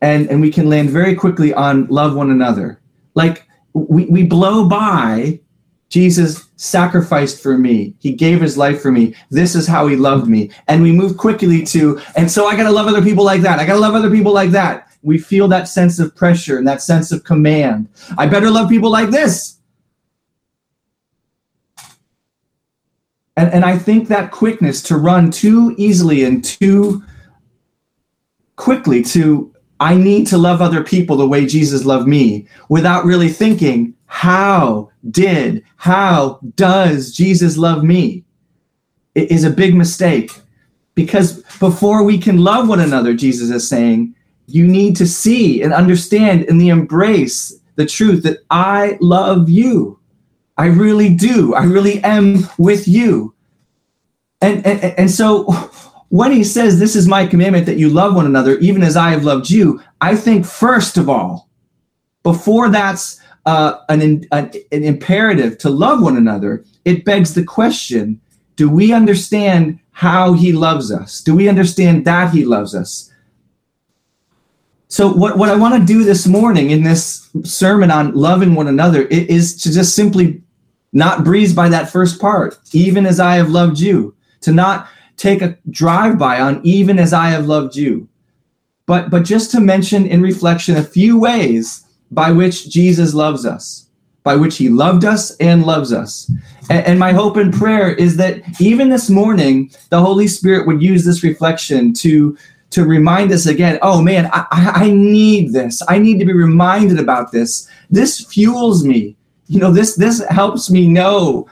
And, 0.00 0.28
and 0.28 0.40
we 0.40 0.50
can 0.50 0.68
land 0.68 0.90
very 0.90 1.14
quickly 1.14 1.54
on 1.54 1.86
love 1.86 2.16
one 2.16 2.32
another. 2.32 2.80
Like 3.14 3.45
we, 3.76 4.06
we 4.06 4.22
blow 4.24 4.68
by 4.68 5.40
Jesus 5.88 6.48
sacrificed 6.56 7.42
for 7.42 7.56
me. 7.58 7.94
He 8.00 8.12
gave 8.12 8.40
his 8.40 8.56
life 8.56 8.80
for 8.80 8.90
me. 8.90 9.14
This 9.30 9.54
is 9.54 9.66
how 9.66 9.86
he 9.86 9.96
loved 9.96 10.28
me. 10.28 10.50
And 10.68 10.82
we 10.82 10.92
move 10.92 11.16
quickly 11.16 11.62
to, 11.66 12.00
and 12.16 12.30
so 12.30 12.46
I 12.46 12.56
got 12.56 12.64
to 12.64 12.72
love 12.72 12.86
other 12.86 13.02
people 13.02 13.24
like 13.24 13.42
that. 13.42 13.58
I 13.58 13.66
got 13.66 13.74
to 13.74 13.80
love 13.80 13.94
other 13.94 14.10
people 14.10 14.32
like 14.32 14.50
that. 14.50 14.88
We 15.02 15.18
feel 15.18 15.46
that 15.48 15.68
sense 15.68 15.98
of 15.98 16.16
pressure 16.16 16.58
and 16.58 16.66
that 16.66 16.82
sense 16.82 17.12
of 17.12 17.22
command. 17.22 17.88
I 18.18 18.26
better 18.26 18.50
love 18.50 18.68
people 18.68 18.90
like 18.90 19.10
this. 19.10 19.58
And, 23.36 23.52
and 23.52 23.64
I 23.64 23.78
think 23.78 24.08
that 24.08 24.32
quickness 24.32 24.82
to 24.84 24.96
run 24.96 25.30
too 25.30 25.74
easily 25.76 26.24
and 26.24 26.42
too 26.42 27.04
quickly 28.56 29.02
to, 29.04 29.54
I 29.80 29.94
need 29.94 30.26
to 30.28 30.38
love 30.38 30.62
other 30.62 30.82
people 30.82 31.16
the 31.16 31.28
way 31.28 31.46
Jesus 31.46 31.84
loved 31.84 32.08
me 32.08 32.48
without 32.68 33.04
really 33.04 33.28
thinking, 33.28 33.94
how 34.06 34.90
did, 35.10 35.64
how 35.76 36.40
does 36.54 37.12
Jesus 37.12 37.56
love 37.56 37.84
me? 37.84 38.24
It 39.14 39.30
is 39.30 39.44
a 39.44 39.50
big 39.50 39.74
mistake 39.74 40.30
because 40.94 41.42
before 41.58 42.02
we 42.04 42.18
can 42.18 42.38
love 42.38 42.68
one 42.68 42.80
another, 42.80 43.14
Jesus 43.14 43.50
is 43.50 43.68
saying, 43.68 44.14
you 44.46 44.66
need 44.66 44.96
to 44.96 45.06
see 45.06 45.62
and 45.62 45.72
understand 45.72 46.44
in 46.44 46.58
the 46.58 46.68
embrace 46.68 47.54
the 47.74 47.86
truth 47.86 48.22
that 48.22 48.38
I 48.50 48.96
love 49.00 49.50
you. 49.50 49.98
I 50.56 50.66
really 50.66 51.14
do. 51.14 51.54
I 51.54 51.64
really 51.64 52.02
am 52.02 52.48
with 52.56 52.88
you. 52.88 53.34
And, 54.40 54.64
and, 54.66 54.82
and 54.82 55.10
so 55.10 55.46
when 56.08 56.32
he 56.32 56.44
says, 56.44 56.78
This 56.78 56.96
is 56.96 57.08
my 57.08 57.26
commandment 57.26 57.66
that 57.66 57.78
you 57.78 57.88
love 57.88 58.14
one 58.14 58.26
another, 58.26 58.58
even 58.58 58.82
as 58.82 58.96
I 58.96 59.10
have 59.10 59.24
loved 59.24 59.50
you, 59.50 59.82
I 60.00 60.16
think 60.16 60.46
first 60.46 60.96
of 60.96 61.08
all, 61.08 61.48
before 62.22 62.68
that's 62.68 63.20
uh, 63.44 63.80
an, 63.88 64.02
an, 64.02 64.26
an 64.32 64.84
imperative 64.84 65.58
to 65.58 65.70
love 65.70 66.02
one 66.02 66.16
another, 66.16 66.64
it 66.84 67.04
begs 67.04 67.34
the 67.34 67.44
question 67.44 68.20
do 68.56 68.70
we 68.70 68.92
understand 68.92 69.78
how 69.92 70.32
he 70.32 70.52
loves 70.52 70.90
us? 70.90 71.20
Do 71.20 71.36
we 71.36 71.48
understand 71.48 72.06
that 72.06 72.32
he 72.32 72.44
loves 72.44 72.74
us? 72.74 73.12
So, 74.88 75.12
what, 75.12 75.36
what 75.36 75.50
I 75.50 75.56
want 75.56 75.74
to 75.74 75.86
do 75.86 76.04
this 76.04 76.26
morning 76.26 76.70
in 76.70 76.82
this 76.82 77.28
sermon 77.44 77.90
on 77.90 78.14
loving 78.14 78.54
one 78.54 78.68
another 78.68 79.02
is 79.02 79.56
to 79.62 79.72
just 79.72 79.94
simply 79.94 80.42
not 80.92 81.24
breeze 81.24 81.52
by 81.52 81.68
that 81.68 81.90
first 81.90 82.20
part, 82.20 82.58
even 82.72 83.04
as 83.04 83.20
I 83.20 83.36
have 83.36 83.50
loved 83.50 83.78
you, 83.78 84.14
to 84.40 84.52
not 84.52 84.88
take 85.16 85.42
a 85.42 85.56
drive 85.70 86.18
by 86.18 86.40
on 86.40 86.60
even 86.64 86.98
as 86.98 87.12
I 87.12 87.28
have 87.28 87.46
loved 87.46 87.76
you, 87.76 88.08
but, 88.86 89.10
but 89.10 89.24
just 89.24 89.50
to 89.52 89.60
mention 89.60 90.06
in 90.06 90.22
reflection 90.22 90.76
a 90.76 90.82
few 90.82 91.18
ways 91.18 91.84
by 92.10 92.30
which 92.30 92.70
Jesus 92.70 93.14
loves 93.14 93.44
us, 93.44 93.88
by 94.22 94.36
which 94.36 94.56
he 94.56 94.68
loved 94.68 95.04
us 95.04 95.36
and 95.36 95.64
loves 95.64 95.92
us. 95.92 96.30
And, 96.70 96.86
and, 96.86 96.98
my 96.98 97.12
hope 97.12 97.36
and 97.36 97.52
prayer 97.52 97.92
is 97.94 98.16
that 98.16 98.42
even 98.60 98.88
this 98.88 99.10
morning, 99.10 99.70
the 99.90 100.00
Holy 100.00 100.28
Spirit 100.28 100.66
would 100.66 100.82
use 100.82 101.04
this 101.04 101.22
reflection 101.22 101.92
to, 101.94 102.36
to 102.70 102.84
remind 102.84 103.32
us 103.32 103.46
again 103.46 103.78
oh 103.82 104.02
man, 104.02 104.28
I, 104.32 104.46
I 104.50 104.90
need 104.90 105.52
this. 105.52 105.82
I 105.88 105.98
need 105.98 106.18
to 106.18 106.24
be 106.24 106.32
reminded 106.32 106.98
about 106.98 107.32
this. 107.32 107.68
This 107.90 108.24
fuels 108.26 108.84
me. 108.84 109.16
You 109.48 109.60
know, 109.60 109.70
this 109.70 109.94
this 109.94 110.24
helps 110.28 110.70
me 110.70 110.88
know 110.88 111.48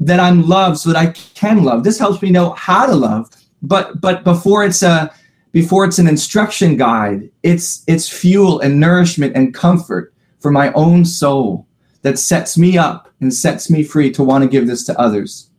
that 0.00 0.20
I'm 0.20 0.46
loved 0.46 0.78
so 0.78 0.92
that 0.92 0.98
I 0.98 1.12
can 1.34 1.64
love. 1.64 1.84
This 1.84 1.98
helps 1.98 2.22
me 2.22 2.30
know 2.30 2.50
how 2.50 2.86
to 2.86 2.94
love. 2.94 3.30
But 3.62 4.00
but 4.00 4.24
before 4.24 4.64
it's 4.64 4.82
a 4.82 5.12
before 5.52 5.84
it's 5.84 5.98
an 5.98 6.08
instruction 6.08 6.76
guide, 6.76 7.30
it's 7.42 7.82
it's 7.86 8.08
fuel 8.08 8.60
and 8.60 8.78
nourishment 8.78 9.36
and 9.36 9.54
comfort 9.54 10.12
for 10.38 10.50
my 10.50 10.72
own 10.74 11.04
soul 11.04 11.66
that 12.02 12.18
sets 12.18 12.58
me 12.58 12.76
up 12.76 13.10
and 13.20 13.32
sets 13.32 13.70
me 13.70 13.82
free 13.82 14.10
to 14.12 14.22
want 14.22 14.44
to 14.44 14.50
give 14.50 14.66
this 14.66 14.84
to 14.84 15.00
others. 15.00 15.50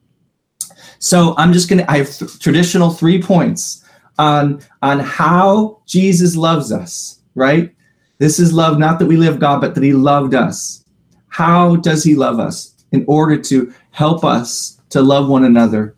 So 1.00 1.36
I'm 1.38 1.51
just 1.51 1.70
to 1.70 1.89
I 1.91 1.98
have 1.98 2.15
th- 2.15 2.39
traditional 2.39 2.91
3 2.91 3.22
points 3.22 3.84
on 4.17 4.62
on 4.82 5.00
how 5.00 5.82
Jesus 5.86 6.36
loves 6.36 6.72
us, 6.72 7.22
right? 7.36 7.74
This 8.20 8.39
is 8.39 8.53
love 8.53 8.79
not 8.79 9.00
that 9.00 9.06
we 9.08 9.17
live 9.17 9.39
God 9.39 9.62
but 9.62 9.75
that 9.75 9.84
he 9.84 9.94
loved 9.94 10.34
us. 10.34 10.86
How 11.27 11.75
does 11.75 12.03
he 12.03 12.15
love 12.15 12.39
us 12.39 12.74
in 12.91 13.03
order 13.08 13.38
to 13.38 13.74
help 13.98 14.24
us 14.24 14.80
to 14.89 15.01
love 15.01 15.27
one 15.27 15.44
another? 15.44 15.96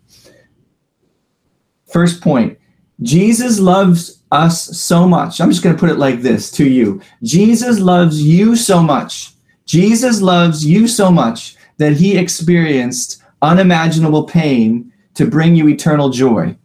First 1.92 2.22
point, 2.22 2.58
Jesus 3.02 3.60
loves 3.60 4.22
us 4.32 4.80
so 4.80 5.06
much. 5.06 5.38
I'm 5.38 5.50
just 5.50 5.62
going 5.62 5.76
to 5.76 5.78
put 5.78 5.90
it 5.90 5.98
like 5.98 6.22
this 6.22 6.50
to 6.52 6.66
you 6.66 7.02
Jesus 7.22 7.78
loves 7.78 8.22
you 8.22 8.56
so 8.56 8.82
much. 8.82 9.32
Jesus 9.66 10.22
loves 10.22 10.64
you 10.64 10.88
so 10.88 11.10
much 11.10 11.56
that 11.76 11.92
he 11.92 12.16
experienced 12.16 13.22
unimaginable 13.42 14.24
pain 14.24 14.90
to 15.12 15.26
bring 15.26 15.54
you 15.54 15.68
eternal 15.68 16.08
joy. 16.08 16.56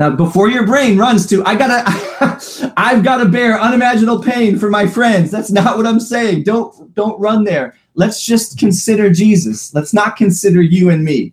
Now, 0.00 0.10
before 0.10 0.48
your 0.48 0.66
brain 0.66 0.98
runs 0.98 1.28
to, 1.28 1.44
I 1.44 1.54
gotta, 1.54 2.72
I've 2.76 3.04
got 3.04 3.18
to 3.18 3.26
bear 3.26 3.60
unimaginable 3.60 4.20
pain 4.20 4.58
for 4.58 4.68
my 4.68 4.88
friends. 4.88 5.30
That's 5.30 5.52
not 5.52 5.76
what 5.76 5.86
I'm 5.86 6.00
saying. 6.00 6.42
Don't, 6.42 6.92
don't 6.94 7.20
run 7.20 7.44
there. 7.44 7.76
Let's 7.94 8.24
just 8.24 8.58
consider 8.58 9.10
Jesus. 9.10 9.74
Let's 9.74 9.92
not 9.92 10.16
consider 10.16 10.62
you 10.62 10.90
and 10.90 11.04
me. 11.04 11.32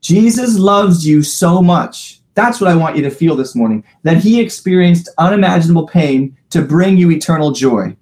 Jesus 0.00 0.58
loves 0.58 1.06
you 1.06 1.22
so 1.22 1.62
much 1.62 2.20
that's 2.34 2.60
what 2.60 2.70
I 2.70 2.76
want 2.76 2.96
you 2.96 3.02
to 3.02 3.10
feel 3.10 3.36
this 3.36 3.54
morning 3.54 3.84
that 4.02 4.18
he 4.18 4.40
experienced 4.40 5.08
unimaginable 5.18 5.86
pain 5.86 6.36
to 6.50 6.62
bring 6.62 6.96
you 6.96 7.10
eternal 7.10 7.50
joy. 7.50 7.96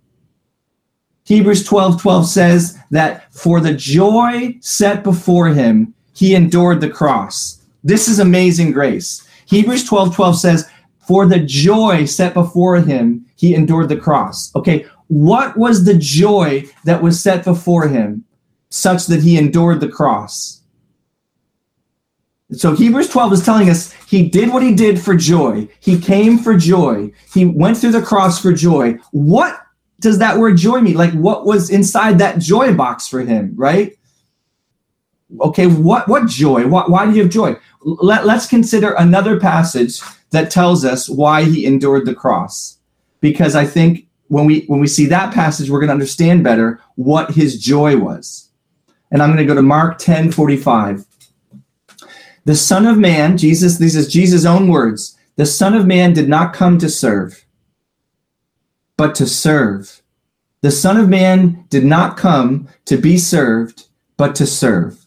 Hebrews 1.24 1.64
12 1.64 2.00
12 2.00 2.26
says 2.26 2.78
that 2.90 3.32
for 3.34 3.60
the 3.60 3.74
joy 3.74 4.56
set 4.60 5.02
before 5.02 5.48
him, 5.48 5.94
he 6.14 6.34
endured 6.34 6.80
the 6.80 6.88
cross. 6.88 7.64
This 7.84 8.08
is 8.08 8.18
amazing 8.18 8.72
grace. 8.72 9.26
Hebrews 9.46 9.84
12 9.84 10.14
12 10.14 10.38
says, 10.38 10.70
For 11.06 11.26
the 11.26 11.40
joy 11.40 12.04
set 12.04 12.34
before 12.34 12.76
him, 12.76 13.26
he 13.34 13.54
endured 13.54 13.88
the 13.88 13.96
cross. 13.96 14.54
Okay, 14.54 14.86
what 15.08 15.56
was 15.56 15.84
the 15.84 15.94
joy 15.94 16.64
that 16.84 17.02
was 17.02 17.20
set 17.20 17.44
before 17.44 17.88
him 17.88 18.24
such 18.70 19.06
that 19.06 19.22
he 19.22 19.36
endured 19.36 19.80
the 19.80 19.88
cross? 19.88 20.62
So 22.52 22.74
Hebrews 22.74 23.10
12 23.10 23.32
is 23.34 23.44
telling 23.44 23.68
us 23.68 23.92
he 24.08 24.26
did 24.26 24.50
what 24.50 24.62
he 24.62 24.74
did 24.74 25.00
for 25.00 25.14
joy. 25.14 25.68
He 25.80 25.98
came 25.98 26.38
for 26.38 26.56
joy. 26.56 27.12
He 27.34 27.44
went 27.44 27.76
through 27.76 27.92
the 27.92 28.02
cross 28.02 28.40
for 28.40 28.52
joy. 28.52 28.94
What 29.10 29.60
does 30.00 30.18
that 30.18 30.38
word 30.38 30.56
joy 30.56 30.80
mean? 30.80 30.94
Like 30.94 31.12
what 31.12 31.44
was 31.44 31.68
inside 31.68 32.18
that 32.18 32.38
joy 32.38 32.74
box 32.74 33.06
for 33.06 33.20
him, 33.20 33.52
right? 33.54 33.98
Okay, 35.40 35.66
what 35.66 36.08
what 36.08 36.26
joy? 36.26 36.66
Why, 36.66 36.84
why 36.86 37.04
do 37.04 37.12
you 37.12 37.22
have 37.22 37.30
joy? 37.30 37.56
Let, 37.82 38.24
let's 38.24 38.46
consider 38.46 38.92
another 38.92 39.38
passage 39.38 40.00
that 40.30 40.50
tells 40.50 40.86
us 40.86 41.08
why 41.08 41.44
he 41.44 41.66
endured 41.66 42.06
the 42.06 42.14
cross. 42.14 42.78
Because 43.20 43.54
I 43.54 43.66
think 43.66 44.07
when 44.28 44.46
we 44.46 44.60
when 44.66 44.80
we 44.80 44.86
see 44.86 45.06
that 45.06 45.34
passage, 45.34 45.70
we're 45.70 45.80
going 45.80 45.88
to 45.88 45.94
understand 45.94 46.44
better 46.44 46.80
what 46.94 47.32
his 47.32 47.58
joy 47.58 47.96
was. 47.96 48.50
And 49.10 49.22
I'm 49.22 49.30
going 49.30 49.38
to 49.38 49.44
go 49.44 49.54
to 49.54 49.62
Mark 49.62 49.98
10 49.98 50.32
45. 50.32 51.04
The 52.44 52.56
Son 52.56 52.86
of 52.86 52.96
Man, 52.96 53.36
Jesus, 53.36 53.76
these 53.76 53.96
is 53.96 54.10
Jesus' 54.10 54.46
own 54.46 54.68
words. 54.68 55.18
The 55.36 55.46
Son 55.46 55.74
of 55.74 55.86
Man 55.86 56.12
did 56.12 56.28
not 56.28 56.52
come 56.52 56.78
to 56.78 56.88
serve, 56.88 57.44
but 58.96 59.14
to 59.16 59.26
serve. 59.26 60.02
The 60.62 60.70
Son 60.70 60.96
of 60.96 61.08
Man 61.08 61.66
did 61.68 61.84
not 61.84 62.16
come 62.16 62.68
to 62.86 62.96
be 62.96 63.18
served, 63.18 63.86
but 64.16 64.34
to 64.36 64.46
serve, 64.46 65.06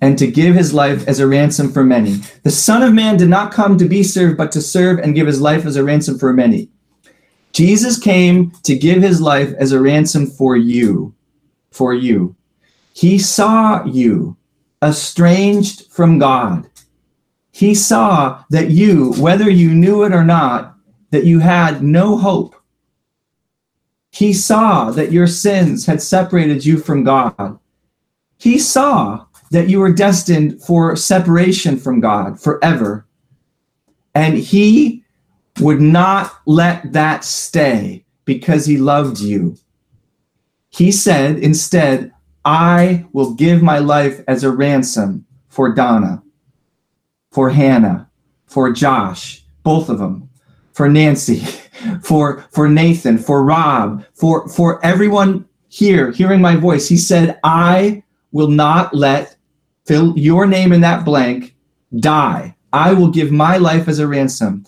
and 0.00 0.18
to 0.18 0.26
give 0.26 0.54
his 0.54 0.74
life 0.74 1.06
as 1.06 1.20
a 1.20 1.26
ransom 1.26 1.70
for 1.70 1.84
many. 1.84 2.16
The 2.42 2.50
Son 2.50 2.82
of 2.82 2.92
Man 2.92 3.16
did 3.16 3.28
not 3.28 3.52
come 3.52 3.78
to 3.78 3.84
be 3.86 4.02
served, 4.02 4.36
but 4.36 4.50
to 4.52 4.60
serve 4.60 4.98
and 4.98 5.14
give 5.14 5.26
his 5.26 5.40
life 5.40 5.64
as 5.64 5.76
a 5.76 5.84
ransom 5.84 6.18
for 6.18 6.32
many. 6.32 6.70
Jesus 7.52 7.98
came 7.98 8.52
to 8.62 8.76
give 8.76 9.02
his 9.02 9.20
life 9.20 9.52
as 9.58 9.72
a 9.72 9.80
ransom 9.80 10.26
for 10.26 10.56
you. 10.56 11.14
For 11.70 11.94
you. 11.94 12.36
He 12.92 13.18
saw 13.18 13.84
you 13.84 14.36
estranged 14.82 15.90
from 15.90 16.18
God. 16.18 16.68
He 17.50 17.74
saw 17.74 18.44
that 18.50 18.70
you, 18.70 19.12
whether 19.14 19.50
you 19.50 19.74
knew 19.74 20.04
it 20.04 20.12
or 20.12 20.24
not, 20.24 20.74
that 21.10 21.24
you 21.24 21.40
had 21.40 21.82
no 21.82 22.16
hope. 22.16 22.54
He 24.10 24.32
saw 24.32 24.90
that 24.90 25.12
your 25.12 25.26
sins 25.26 25.86
had 25.86 26.02
separated 26.02 26.64
you 26.64 26.78
from 26.78 27.04
God. 27.04 27.58
He 28.38 28.58
saw 28.58 29.26
that 29.50 29.68
you 29.68 29.80
were 29.80 29.92
destined 29.92 30.62
for 30.62 30.96
separation 30.96 31.76
from 31.76 32.00
God 32.00 32.40
forever. 32.40 33.06
And 34.14 34.38
he 34.38 35.04
would 35.60 35.80
not 35.80 36.32
let 36.46 36.92
that 36.92 37.24
stay 37.24 38.04
because 38.24 38.66
he 38.66 38.76
loved 38.78 39.20
you. 39.20 39.56
He 40.68 40.92
said 40.92 41.38
instead, 41.38 42.12
I 42.44 43.06
will 43.12 43.34
give 43.34 43.62
my 43.62 43.78
life 43.78 44.22
as 44.26 44.44
a 44.44 44.50
ransom 44.50 45.26
for 45.48 45.74
Donna, 45.74 46.22
for 47.32 47.50
Hannah, 47.50 48.08
for 48.46 48.72
Josh, 48.72 49.44
both 49.62 49.88
of 49.88 49.98
them, 49.98 50.30
for 50.72 50.88
Nancy, 50.88 51.40
for 52.02 52.46
for 52.52 52.68
Nathan, 52.68 53.18
for 53.18 53.44
Rob, 53.44 54.04
for 54.14 54.48
for 54.48 54.84
everyone 54.84 55.46
here 55.68 56.10
hearing 56.10 56.40
my 56.40 56.56
voice. 56.56 56.88
He 56.88 56.96
said, 56.96 57.38
I 57.44 58.02
will 58.32 58.48
not 58.48 58.94
let 58.94 59.36
fill 59.86 60.16
your 60.18 60.46
name 60.46 60.72
in 60.72 60.80
that 60.82 61.04
blank 61.04 61.54
die. 61.98 62.54
I 62.72 62.92
will 62.92 63.10
give 63.10 63.32
my 63.32 63.56
life 63.56 63.88
as 63.88 63.98
a 63.98 64.06
ransom. 64.06 64.64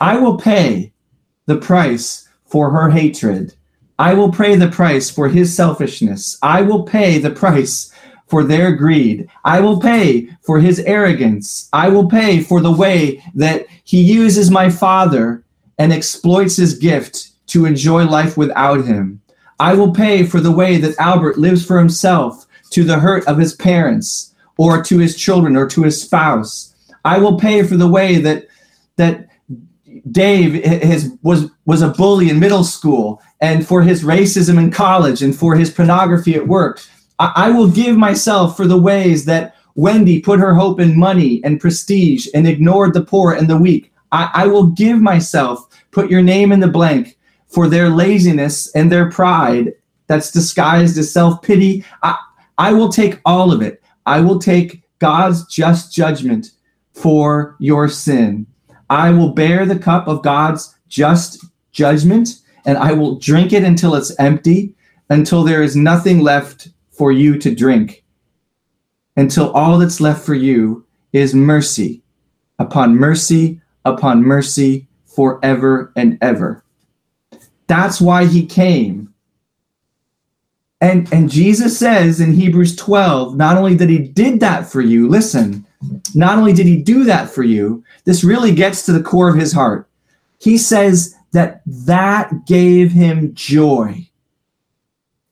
I 0.00 0.18
will 0.18 0.36
pay 0.36 0.92
the 1.46 1.56
price 1.56 2.28
for 2.44 2.70
her 2.70 2.90
hatred. 2.90 3.54
I 3.98 4.14
will 4.14 4.30
pay 4.30 4.56
the 4.56 4.68
price 4.68 5.08
for 5.10 5.28
his 5.28 5.54
selfishness. 5.54 6.38
I 6.42 6.62
will 6.62 6.82
pay 6.82 7.18
the 7.18 7.30
price 7.30 7.92
for 8.26 8.44
their 8.44 8.72
greed. 8.72 9.28
I 9.44 9.60
will 9.60 9.80
pay 9.80 10.28
for 10.42 10.60
his 10.60 10.80
arrogance. 10.80 11.68
I 11.72 11.88
will 11.88 12.08
pay 12.08 12.42
for 12.42 12.60
the 12.60 12.72
way 12.72 13.22
that 13.34 13.66
he 13.84 14.02
uses 14.02 14.50
my 14.50 14.68
father 14.68 15.44
and 15.78 15.92
exploits 15.92 16.56
his 16.56 16.78
gift 16.78 17.30
to 17.48 17.64
enjoy 17.64 18.04
life 18.04 18.36
without 18.36 18.84
him. 18.84 19.22
I 19.60 19.74
will 19.74 19.92
pay 19.92 20.24
for 20.24 20.40
the 20.40 20.50
way 20.50 20.76
that 20.78 20.98
Albert 20.98 21.38
lives 21.38 21.64
for 21.64 21.78
himself 21.78 22.46
to 22.70 22.84
the 22.84 22.98
hurt 22.98 23.26
of 23.26 23.38
his 23.38 23.54
parents 23.54 24.34
or 24.58 24.82
to 24.82 24.98
his 24.98 25.16
children 25.16 25.56
or 25.56 25.66
to 25.68 25.82
his 25.82 26.00
spouse. 26.02 26.74
I 27.04 27.18
will 27.18 27.38
pay 27.38 27.62
for 27.62 27.76
the 27.76 27.88
way 27.88 28.18
that 28.18 28.48
that 28.96 29.28
Dave 30.10 30.64
his, 30.64 31.12
was 31.22 31.50
was 31.64 31.82
a 31.82 31.90
bully 31.90 32.30
in 32.30 32.38
middle 32.38 32.64
school 32.64 33.20
and 33.40 33.66
for 33.66 33.82
his 33.82 34.02
racism 34.02 34.58
in 34.58 34.70
college 34.70 35.22
and 35.22 35.36
for 35.36 35.54
his 35.54 35.70
pornography 35.70 36.34
at 36.34 36.46
work. 36.46 36.80
I, 37.18 37.32
I 37.36 37.50
will 37.50 37.68
give 37.68 37.96
myself 37.96 38.56
for 38.56 38.66
the 38.66 38.80
ways 38.80 39.24
that 39.26 39.54
Wendy 39.74 40.20
put 40.20 40.40
her 40.40 40.54
hope 40.54 40.80
in 40.80 40.98
money 40.98 41.42
and 41.44 41.60
prestige 41.60 42.26
and 42.34 42.48
ignored 42.48 42.94
the 42.94 43.04
poor 43.04 43.32
and 43.32 43.48
the 43.48 43.58
weak. 43.58 43.92
I, 44.12 44.30
I 44.32 44.46
will 44.46 44.68
give 44.68 45.00
myself, 45.00 45.66
put 45.90 46.10
your 46.10 46.22
name 46.22 46.50
in 46.52 46.60
the 46.60 46.68
blank, 46.68 47.18
for 47.48 47.68
their 47.68 47.88
laziness 47.88 48.74
and 48.74 48.90
their 48.90 49.10
pride 49.10 49.74
that's 50.06 50.30
disguised 50.30 50.98
as 50.98 51.12
self 51.12 51.42
pity. 51.42 51.84
I, 52.02 52.16
I 52.58 52.72
will 52.72 52.88
take 52.88 53.20
all 53.24 53.52
of 53.52 53.60
it. 53.62 53.82
I 54.06 54.20
will 54.20 54.38
take 54.38 54.82
God's 54.98 55.46
just 55.46 55.92
judgment 55.92 56.52
for 56.94 57.56
your 57.58 57.88
sin. 57.88 58.46
I 58.90 59.10
will 59.10 59.30
bear 59.30 59.66
the 59.66 59.78
cup 59.78 60.06
of 60.08 60.22
God's 60.22 60.76
just 60.88 61.44
judgment 61.72 62.40
and 62.64 62.78
I 62.78 62.92
will 62.92 63.16
drink 63.16 63.52
it 63.52 63.64
until 63.64 63.94
it's 63.94 64.18
empty, 64.18 64.74
until 65.10 65.44
there 65.44 65.62
is 65.62 65.76
nothing 65.76 66.20
left 66.20 66.68
for 66.90 67.12
you 67.12 67.38
to 67.38 67.54
drink, 67.54 68.04
until 69.16 69.50
all 69.52 69.78
that's 69.78 70.00
left 70.00 70.24
for 70.24 70.34
you 70.34 70.84
is 71.12 71.34
mercy 71.34 72.02
upon 72.58 72.96
mercy 72.96 73.60
upon 73.84 74.22
mercy 74.22 74.88
forever 75.04 75.92
and 75.94 76.18
ever. 76.20 76.64
That's 77.68 78.00
why 78.00 78.26
he 78.26 78.44
came 78.46 79.14
and 80.80 81.10
and 81.12 81.30
Jesus 81.30 81.78
says 81.78 82.20
in 82.20 82.32
Hebrews 82.32 82.76
12, 82.76 83.36
not 83.36 83.56
only 83.56 83.74
that 83.74 83.88
he 83.88 83.98
did 83.98 84.40
that 84.40 84.70
for 84.70 84.80
you, 84.80 85.08
listen, 85.08 85.65
not 86.14 86.38
only 86.38 86.52
did 86.52 86.66
he 86.66 86.76
do 86.76 87.04
that 87.04 87.30
for 87.30 87.42
you, 87.42 87.84
this 88.04 88.24
really 88.24 88.54
gets 88.54 88.84
to 88.86 88.92
the 88.92 89.02
core 89.02 89.28
of 89.28 89.36
his 89.36 89.52
heart. 89.52 89.88
He 90.40 90.58
says 90.58 91.14
that 91.32 91.62
that 91.66 92.46
gave 92.46 92.92
him 92.92 93.34
joy. 93.34 94.08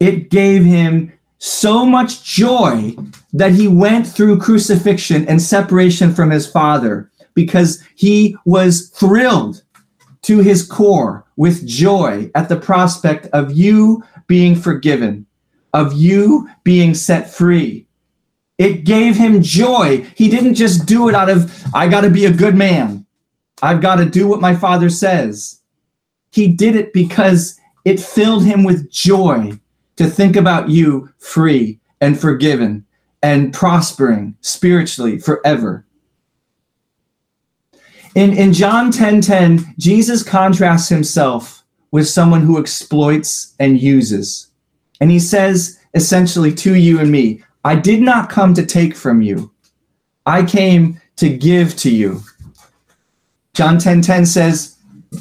It 0.01 0.31
gave 0.31 0.64
him 0.64 1.12
so 1.38 1.85
much 1.85 2.25
joy 2.25 2.97
that 3.33 3.53
he 3.53 3.69
went 3.69 4.07
through 4.07 4.38
crucifixion 4.38 5.29
and 5.29 5.40
separation 5.40 6.14
from 6.14 6.31
his 6.31 6.47
father 6.47 7.11
because 7.35 7.83
he 7.95 8.37
was 8.45 8.88
thrilled 8.90 9.62
to 10.23 10.38
his 10.38 10.67
core 10.67 11.25
with 11.37 11.67
joy 11.67 12.31
at 12.35 12.49
the 12.49 12.57
prospect 12.57 13.27
of 13.33 13.53
you 13.53 14.03
being 14.27 14.57
forgiven 14.57 15.27
of 15.75 15.93
you 15.93 16.49
being 16.62 16.95
set 16.95 17.29
free. 17.29 17.84
It 18.59 18.85
gave 18.85 19.17
him 19.17 19.43
joy. 19.43 20.07
He 20.17 20.29
didn't 20.29 20.55
just 20.55 20.87
do 20.87 21.09
it 21.09 21.14
out 21.14 21.29
of, 21.29 21.53
I 21.75 21.88
got 21.88 22.03
to 22.03 22.11
be 22.11 22.27
a 22.27 22.33
good 22.33 22.55
man. 22.55 23.05
I've 23.62 23.81
got 23.81 23.97
to 23.97 24.05
do 24.05 24.29
what 24.29 24.40
my 24.40 24.55
father 24.55 24.90
says. 24.90 25.61
He 26.31 26.49
did 26.49 26.77
it 26.77 26.93
because 26.93 27.59
it 27.85 28.01
filled 28.01 28.45
him 28.45 28.64
with 28.64 28.90
joy 28.90 29.59
to 29.97 30.07
think 30.07 30.37
about 30.37 30.69
you 30.69 31.11
free 31.19 31.81
and 32.01 32.19
forgiven 32.19 32.85
and 33.23 33.53
prospering 33.53 34.37
spiritually 34.40 35.19
forever. 35.19 35.87
In, 38.14 38.33
in 38.37 38.53
John 38.53 38.90
10 38.90 39.21
10, 39.23 39.75
Jesus 39.79 40.23
contrasts 40.23 40.88
himself 40.88 41.64
with 41.90 42.09
someone 42.09 42.43
who 42.43 42.59
exploits 42.59 43.55
and 43.59 43.81
uses. 43.81 44.51
And 45.01 45.11
he 45.11 45.19
says 45.21 45.79
essentially 45.95 46.53
to 46.55 46.75
you 46.75 46.99
and 46.99 47.11
me, 47.11 47.43
I 47.64 47.74
did 47.77 48.03
not 48.03 48.29
come 48.29 48.53
to 48.55 48.66
take 48.66 48.94
from 48.94 49.22
you. 49.22 49.50
I 50.27 50.44
came 50.44 51.00
to 51.16 51.29
give 51.29 51.77
to 51.77 51.90
you. 51.90 52.20
John 53.55 53.77
10:10 53.77 53.83
10, 53.83 54.03
10 54.03 54.27
says, 54.27 54.77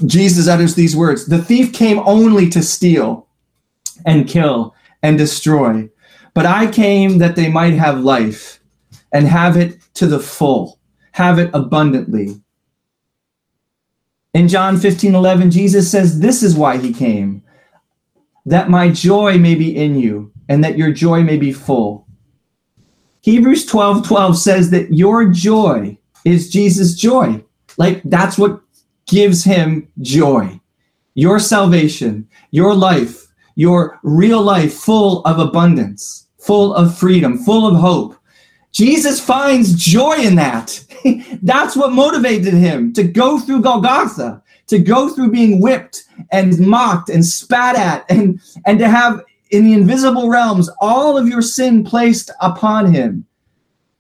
Jesus 0.06 0.48
utters 0.48 0.76
these 0.76 0.96
words, 0.96 1.28
the 1.28 1.42
thief 1.42 1.72
came 1.72 2.00
only 2.00 2.50
to 2.50 2.64
steal 2.64 3.28
and 4.06 4.28
kill 4.28 4.76
and 5.04 5.18
destroy. 5.18 5.90
But 6.34 6.46
I 6.46 6.72
came 6.72 7.20
that 7.20 7.36
they 7.36 7.50
might 7.50 7.74
have 7.74 8.00
life 8.00 8.60
and 9.12 9.28
have 9.28 9.56
it 9.56 9.80
to 9.96 10.08
the 10.08 10.20
full, 10.20 10.80
have 11.12 11.38
it 11.38 11.52
abundantly. 11.54 12.42
In 14.34 14.48
John 14.48 14.78
15 14.80 15.14
11, 15.14 15.52
Jesus 15.52 15.92
says, 15.92 16.20
This 16.20 16.42
is 16.42 16.56
why 16.56 16.78
he 16.78 16.92
came, 16.92 17.44
that 18.46 18.70
my 18.70 18.90
joy 18.90 19.38
may 19.38 19.54
be 19.54 19.76
in 19.76 20.00
you 20.00 20.32
and 20.50 20.64
that 20.64 20.78
your 20.78 20.92
joy 20.92 21.22
may 21.22 21.38
be 21.38 21.54
full. 21.54 22.03
Hebrews 23.24 23.66
12 23.66 24.06
12 24.06 24.38
says 24.38 24.70
that 24.72 24.94
your 24.94 25.30
joy 25.30 25.98
is 26.26 26.52
Jesus' 26.52 26.94
joy. 26.94 27.44
Like 27.78 28.02
that's 28.04 28.38
what 28.38 28.62
gives 29.08 29.44
him 29.44 29.88
joy. 30.02 30.60
Your 31.16 31.40
salvation, 31.40 32.28
your 32.52 32.74
life, 32.74 33.28
your 33.56 34.00
real 34.04 34.42
life 34.42 34.74
full 34.74 35.22
of 35.26 35.40
abundance, 35.40 36.28
full 36.38 36.74
of 36.74 36.98
freedom, 36.98 37.38
full 37.38 37.66
of 37.66 37.76
hope. 37.76 38.16
Jesus 38.74 39.20
finds 39.20 39.74
joy 39.74 40.16
in 40.18 40.36
that. 40.36 40.84
that's 41.44 41.78
what 41.78 41.94
motivated 41.94 42.54
him 42.54 42.92
to 42.94 43.04
go 43.04 43.40
through 43.40 43.62
Golgotha 43.62 44.44
to 44.68 44.80
go 44.80 45.10
through 45.10 45.32
being 45.32 45.62
whipped 45.62 46.04
and 46.32 46.60
mocked 46.60 47.10
and 47.10 47.26
spat 47.26 47.76
at 47.76 48.06
and 48.10 48.40
and 48.66 48.80
to 48.80 48.90
have 48.90 49.22
in 49.54 49.64
the 49.64 49.74
invisible 49.74 50.30
realms 50.30 50.70
all 50.82 51.18
of 51.18 51.28
your 51.28 51.42
sin 51.42 51.84
placed 51.84 52.32
upon 52.42 52.94
him. 52.94 53.26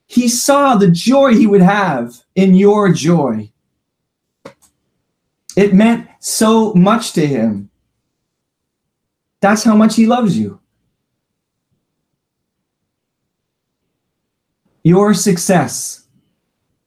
He 0.08 0.28
saw 0.28 0.76
the 0.76 0.92
joy 0.92 1.36
he 1.36 1.48
would 1.48 1.62
have 1.62 2.14
in 2.36 2.56
your 2.56 2.92
joy. 2.92 3.52
It 5.56 5.74
meant 5.74 6.08
so 6.20 6.74
much 6.74 7.14
to 7.14 7.26
him. 7.26 7.70
That's 9.40 9.64
how 9.64 9.76
much 9.76 9.96
he 9.96 10.08
loves 10.08 10.38
you. 10.38 10.60
Your 14.84 15.14
success 15.14 16.04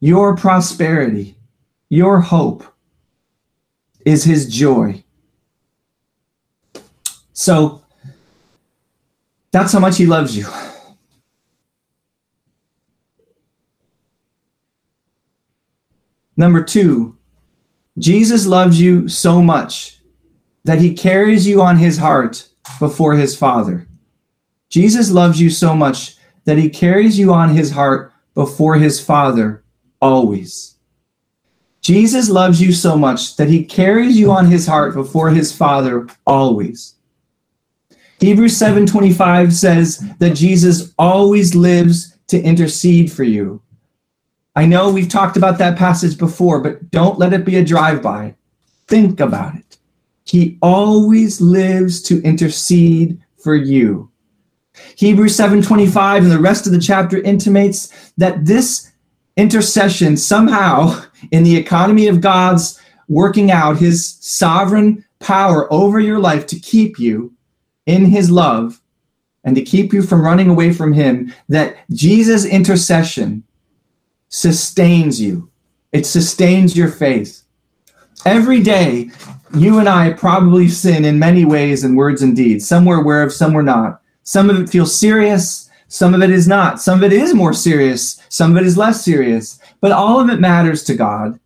your 0.01 0.37
prosperity 0.37 1.37
your 1.89 2.21
hope 2.21 2.65
is 4.05 4.25
his 4.25 4.49
joy. 4.49 5.03
So 7.33 7.83
that's 9.57 9.73
how 9.73 9.79
much 9.79 9.97
he 9.97 10.05
loves 10.05 10.37
you. 10.37 10.47
Number 16.37 16.62
two, 16.62 17.16
Jesus 17.97 18.45
loves 18.45 18.79
you 18.79 19.09
so 19.09 19.40
much 19.40 20.03
that 20.64 20.79
he 20.79 20.92
carries 20.92 21.47
you 21.47 21.62
on 21.62 21.79
his 21.79 21.97
heart 21.97 22.47
before 22.79 23.14
his 23.14 23.35
Father. 23.35 23.88
Jesus 24.69 25.11
loves 25.11 25.40
you 25.40 25.49
so 25.49 25.75
much 25.75 26.16
that 26.45 26.59
he 26.59 26.69
carries 26.69 27.19
you 27.19 27.33
on 27.33 27.49
his 27.49 27.71
heart 27.71 28.12
before 28.35 28.75
his 28.75 29.01
Father 29.01 29.64
always. 30.03 30.77
Jesus 31.81 32.29
loves 32.29 32.61
you 32.61 32.75
so 32.75 32.95
much 32.95 33.37
that 33.37 33.49
he 33.49 33.64
carries 33.64 34.19
you 34.19 34.31
on 34.31 34.51
his 34.51 34.66
heart 34.66 34.92
before 34.92 35.31
his 35.31 35.51
Father 35.51 36.09
always. 36.27 36.96
Hebrews 38.27 38.57
7:25 38.57 39.53
says 39.53 40.05
that 40.19 40.35
Jesus 40.35 40.93
always 40.99 41.55
lives 41.55 42.19
to 42.27 42.43
intercede 42.43 43.12
for 43.12 43.23
you. 43.23 43.62
I 44.57 44.67
know 44.67 44.91
we've 44.91 45.09
talked 45.09 45.37
about 45.37 45.59
that 45.59 45.79
passage 45.79 46.19
before, 46.19 46.61
but 46.61 46.91
don't 46.91 47.21
let 47.21 47.33
it 47.33 47.45
be 47.45 47.55
a 47.55 47.65
drive-by. 47.65 48.35
Think 48.89 49.21
about 49.21 49.55
it. 49.55 49.79
He 50.25 50.59
always 50.61 51.41
lives 51.41 52.03
to 52.03 52.21
intercede 52.23 53.17
for 53.39 53.55
you. 53.55 54.11
Hebrews 54.97 55.37
7:25 55.37 56.25
and 56.25 56.33
the 56.33 56.41
rest 56.41 56.67
of 56.67 56.73
the 56.73 56.81
chapter 56.81 57.19
intimates 57.19 57.91
that 58.19 58.45
this 58.45 58.91
intercession 59.37 60.17
somehow 60.17 61.01
in 61.31 61.45
the 61.45 61.55
economy 61.55 62.09
of 62.09 62.21
God's 62.21 62.77
working 63.07 63.53
out 63.53 63.79
his 63.79 64.17
sovereign 64.19 65.05
power 65.21 65.73
over 65.73 66.01
your 66.01 66.19
life 66.19 66.45
to 66.49 66.59
keep 66.59 66.99
you 66.99 67.36
in 67.87 68.05
his 68.05 68.31
love 68.31 68.81
and 69.44 69.55
to 69.55 69.62
keep 69.62 69.92
you 69.92 70.03
from 70.03 70.22
running 70.22 70.51
away 70.51 70.72
from 70.72 70.92
him, 70.92 71.33
that 71.49 71.77
Jesus' 71.90 72.44
intercession 72.44 73.44
sustains 74.29 75.20
you. 75.20 75.49
It 75.92 76.05
sustains 76.05 76.77
your 76.77 76.90
faith. 76.90 77.42
Every 78.25 78.61
day, 78.61 79.11
you 79.55 79.79
and 79.79 79.88
I 79.88 80.12
probably 80.12 80.68
sin 80.68 81.05
in 81.05 81.18
many 81.18 81.44
ways 81.44 81.85
in 81.85 81.94
words 81.94 82.22
and 82.22 82.35
deeds. 82.35 82.66
Some 82.66 82.85
we're 82.85 83.01
aware 83.01 83.22
of, 83.22 83.33
some 83.33 83.53
we're 83.53 83.62
not. 83.62 84.03
Some 84.25 84.51
of 84.51 84.61
it 84.61 84.68
feels 84.68 84.99
serious, 84.99 85.70
some 85.87 86.12
of 86.12 86.22
it 86.22 86.31
is 86.31 86.49
not. 86.49 86.81
Some 86.81 86.99
of 86.99 87.05
it 87.05 87.12
is 87.12 87.33
more 87.33 87.53
serious, 87.53 88.20
some 88.29 88.51
of 88.51 88.57
it 88.62 88.66
is 88.66 88.77
less 88.77 89.05
serious. 89.05 89.61
But 89.81 89.92
all 89.92 90.18
of 90.18 90.29
it 90.29 90.40
matters 90.40 90.83
to 90.85 90.94
God. 90.94 91.38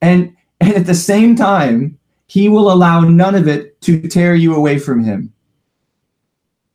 And, 0.00 0.36
and 0.60 0.74
at 0.74 0.86
the 0.86 0.94
same 0.94 1.34
time, 1.34 1.98
He 2.34 2.48
will 2.48 2.72
allow 2.72 3.02
none 3.02 3.36
of 3.36 3.46
it 3.46 3.80
to 3.82 4.08
tear 4.08 4.34
you 4.34 4.56
away 4.56 4.80
from 4.80 5.04
Him. 5.04 5.32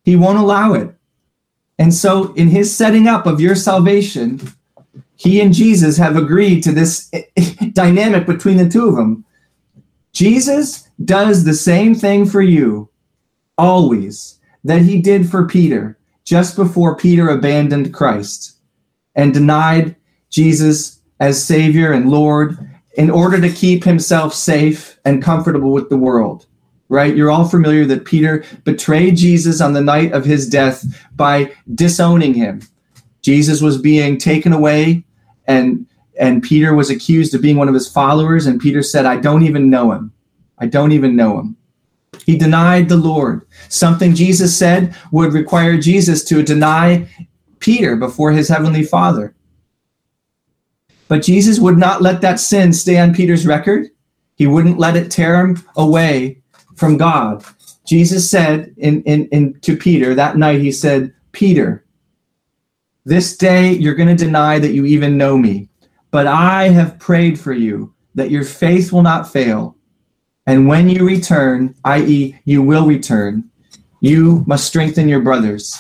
He 0.06 0.16
won't 0.16 0.38
allow 0.38 0.72
it. 0.72 0.96
And 1.78 1.94
so, 1.94 2.32
in 2.36 2.48
His 2.48 2.74
setting 2.74 3.10
up 3.10 3.26
of 3.26 3.42
your 3.42 3.56
salvation, 3.56 4.40
He 5.18 5.42
and 5.42 5.54
Jesus 5.54 5.98
have 5.98 6.16
agreed 6.16 6.64
to 6.64 6.72
this 6.72 7.12
dynamic 7.74 8.26
between 8.26 8.56
the 8.56 8.70
two 8.70 8.88
of 8.88 8.96
them. 8.96 9.26
Jesus 10.14 10.90
does 11.04 11.44
the 11.44 11.54
same 11.54 11.94
thing 11.94 12.26
for 12.26 12.42
you 12.42 12.90
always 13.58 14.40
that 14.64 14.84
He 14.84 15.02
did 15.02 15.30
for 15.30 15.46
Peter 15.46 15.98
just 16.24 16.56
before 16.56 16.96
Peter 16.96 17.28
abandoned 17.28 17.94
Christ 17.94 18.60
and 19.14 19.34
denied 19.34 19.98
Jesus 20.30 21.02
as 21.20 21.44
Savior 21.44 21.92
and 21.92 22.10
Lord 22.10 22.58
in 23.00 23.10
order 23.10 23.40
to 23.40 23.50
keep 23.50 23.86
himself 23.86 24.34
safe 24.34 25.00
and 25.06 25.24
comfortable 25.24 25.72
with 25.72 25.88
the 25.88 25.98
world. 25.98 26.46
Right? 26.90 27.16
You're 27.16 27.32
all 27.32 27.48
familiar 27.48 27.86
that 27.86 28.04
Peter 28.04 28.44
betrayed 28.66 29.16
Jesus 29.16 29.62
on 29.62 29.72
the 29.72 29.80
night 29.82 30.12
of 30.12 30.26
his 30.26 30.50
death 30.50 30.84
by 31.16 31.54
disowning 31.76 32.34
him. 32.34 32.62
Jesus 33.22 33.62
was 33.62 33.78
being 33.78 34.18
taken 34.18 34.52
away 34.52 35.06
and 35.48 35.86
and 36.20 36.44
Peter 36.44 36.76
was 36.76 36.90
accused 36.90 37.34
of 37.34 37.42
being 37.42 37.56
one 37.56 37.70
of 37.70 37.74
his 37.74 37.88
followers 37.88 38.46
and 38.46 38.60
Peter 38.60 38.84
said, 38.84 39.06
"I 39.06 39.16
don't 39.16 39.44
even 39.44 39.70
know 39.70 39.94
him. 39.94 40.12
I 40.58 40.66
don't 40.66 40.92
even 40.92 41.16
know 41.16 41.40
him." 41.40 41.56
He 42.26 42.38
denied 42.38 42.90
the 42.90 42.98
Lord. 42.98 43.44
Something 43.70 44.14
Jesus 44.14 44.54
said 44.58 44.94
would 45.14 45.32
require 45.32 45.78
Jesus 45.78 46.26
to 46.26 46.44
deny 46.44 47.08
Peter 47.60 47.96
before 47.96 48.32
his 48.32 48.50
heavenly 48.50 48.84
Father. 48.84 49.34
But 51.10 51.24
Jesus 51.24 51.60
would 51.60 51.78
not 51.78 52.02
let 52.02 52.22
that 52.22 52.40
sin 52.40 52.72
stay 52.72 52.98
on 53.00 53.14
Peter's 53.14 53.46
record. 53.46 53.90
He 54.36 54.48
wouldn't 54.48 54.78
let 54.78 54.96
it 54.96 55.12
tear 55.12 55.46
him 55.46 55.62
away 55.76 56.42
from 56.76 56.96
God. 56.96 57.44
Jesus 57.86 58.30
said 58.30 58.74
in, 58.78 59.02
in, 59.04 59.28
in 59.30 59.60
to 59.62 59.76
Peter 59.76 60.14
that 60.16 60.38
night, 60.38 60.62
he 60.62 60.72
said, 60.72 61.12
Peter, 61.34 61.84
this 63.06 63.36
day 63.36 63.74
you're 63.74 63.96
going 63.96 64.16
to 64.16 64.24
deny 64.24 64.60
that 64.60 64.74
you 64.74 64.86
even 64.86 65.18
know 65.18 65.36
me, 65.36 65.68
but 66.12 66.28
I 66.28 66.70
have 66.70 67.00
prayed 67.00 67.40
for 67.40 67.54
you 67.54 67.94
that 68.14 68.30
your 68.30 68.44
faith 68.44 68.94
will 68.94 69.02
not 69.02 69.32
fail. 69.32 69.76
And 70.46 70.68
when 70.68 70.90
you 70.90 71.06
return, 71.06 71.76
i.e., 71.86 72.40
you 72.46 72.62
will 72.62 72.86
return, 72.86 73.50
you 74.00 74.44
must 74.46 74.68
strengthen 74.68 75.10
your 75.10 75.22
brothers. 75.22 75.76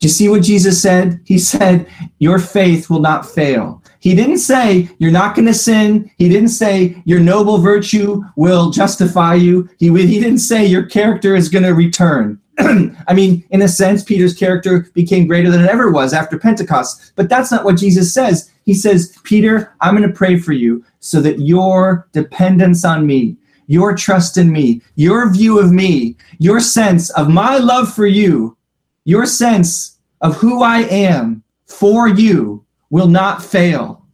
Do 0.00 0.08
you 0.08 0.12
see 0.12 0.28
what 0.28 0.42
Jesus 0.42 0.80
said? 0.80 1.20
He 1.24 1.38
said, 1.38 1.88
Your 2.18 2.38
faith 2.38 2.90
will 2.90 3.00
not 3.00 3.24
fail. 3.24 3.81
He 4.02 4.16
didn't 4.16 4.38
say 4.38 4.88
you're 4.98 5.12
not 5.12 5.36
going 5.36 5.46
to 5.46 5.54
sin. 5.54 6.10
He 6.18 6.28
didn't 6.28 6.48
say 6.48 7.00
your 7.04 7.20
noble 7.20 7.58
virtue 7.58 8.20
will 8.34 8.70
justify 8.70 9.34
you. 9.34 9.68
He, 9.78 9.90
he 9.90 10.18
didn't 10.18 10.40
say 10.40 10.66
your 10.66 10.86
character 10.86 11.36
is 11.36 11.48
going 11.48 11.62
to 11.62 11.72
return. 11.72 12.40
I 12.58 13.14
mean, 13.14 13.44
in 13.50 13.62
a 13.62 13.68
sense, 13.68 14.02
Peter's 14.02 14.34
character 14.34 14.88
became 14.92 15.28
greater 15.28 15.52
than 15.52 15.62
it 15.62 15.70
ever 15.70 15.92
was 15.92 16.12
after 16.12 16.36
Pentecost. 16.36 17.12
But 17.14 17.28
that's 17.28 17.52
not 17.52 17.64
what 17.64 17.76
Jesus 17.76 18.12
says. 18.12 18.50
He 18.64 18.74
says, 18.74 19.16
Peter, 19.22 19.72
I'm 19.80 19.96
going 19.96 20.08
to 20.08 20.14
pray 20.14 20.36
for 20.36 20.52
you 20.52 20.84
so 20.98 21.20
that 21.20 21.38
your 21.38 22.08
dependence 22.10 22.84
on 22.84 23.06
me, 23.06 23.36
your 23.68 23.94
trust 23.94 24.36
in 24.36 24.50
me, 24.50 24.82
your 24.96 25.32
view 25.32 25.60
of 25.60 25.70
me, 25.70 26.16
your 26.40 26.58
sense 26.58 27.08
of 27.10 27.28
my 27.28 27.56
love 27.56 27.94
for 27.94 28.06
you, 28.06 28.56
your 29.04 29.26
sense 29.26 30.00
of 30.22 30.34
who 30.38 30.64
I 30.64 30.78
am 30.78 31.44
for 31.66 32.08
you 32.08 32.64
will 32.92 33.08
not 33.08 33.42
fail. 33.42 34.06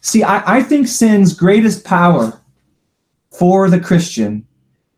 See, 0.00 0.24
I, 0.24 0.58
I 0.58 0.62
think 0.62 0.88
sin's 0.88 1.32
greatest 1.32 1.84
power 1.84 2.38
for 3.30 3.70
the 3.70 3.78
Christian 3.78 4.44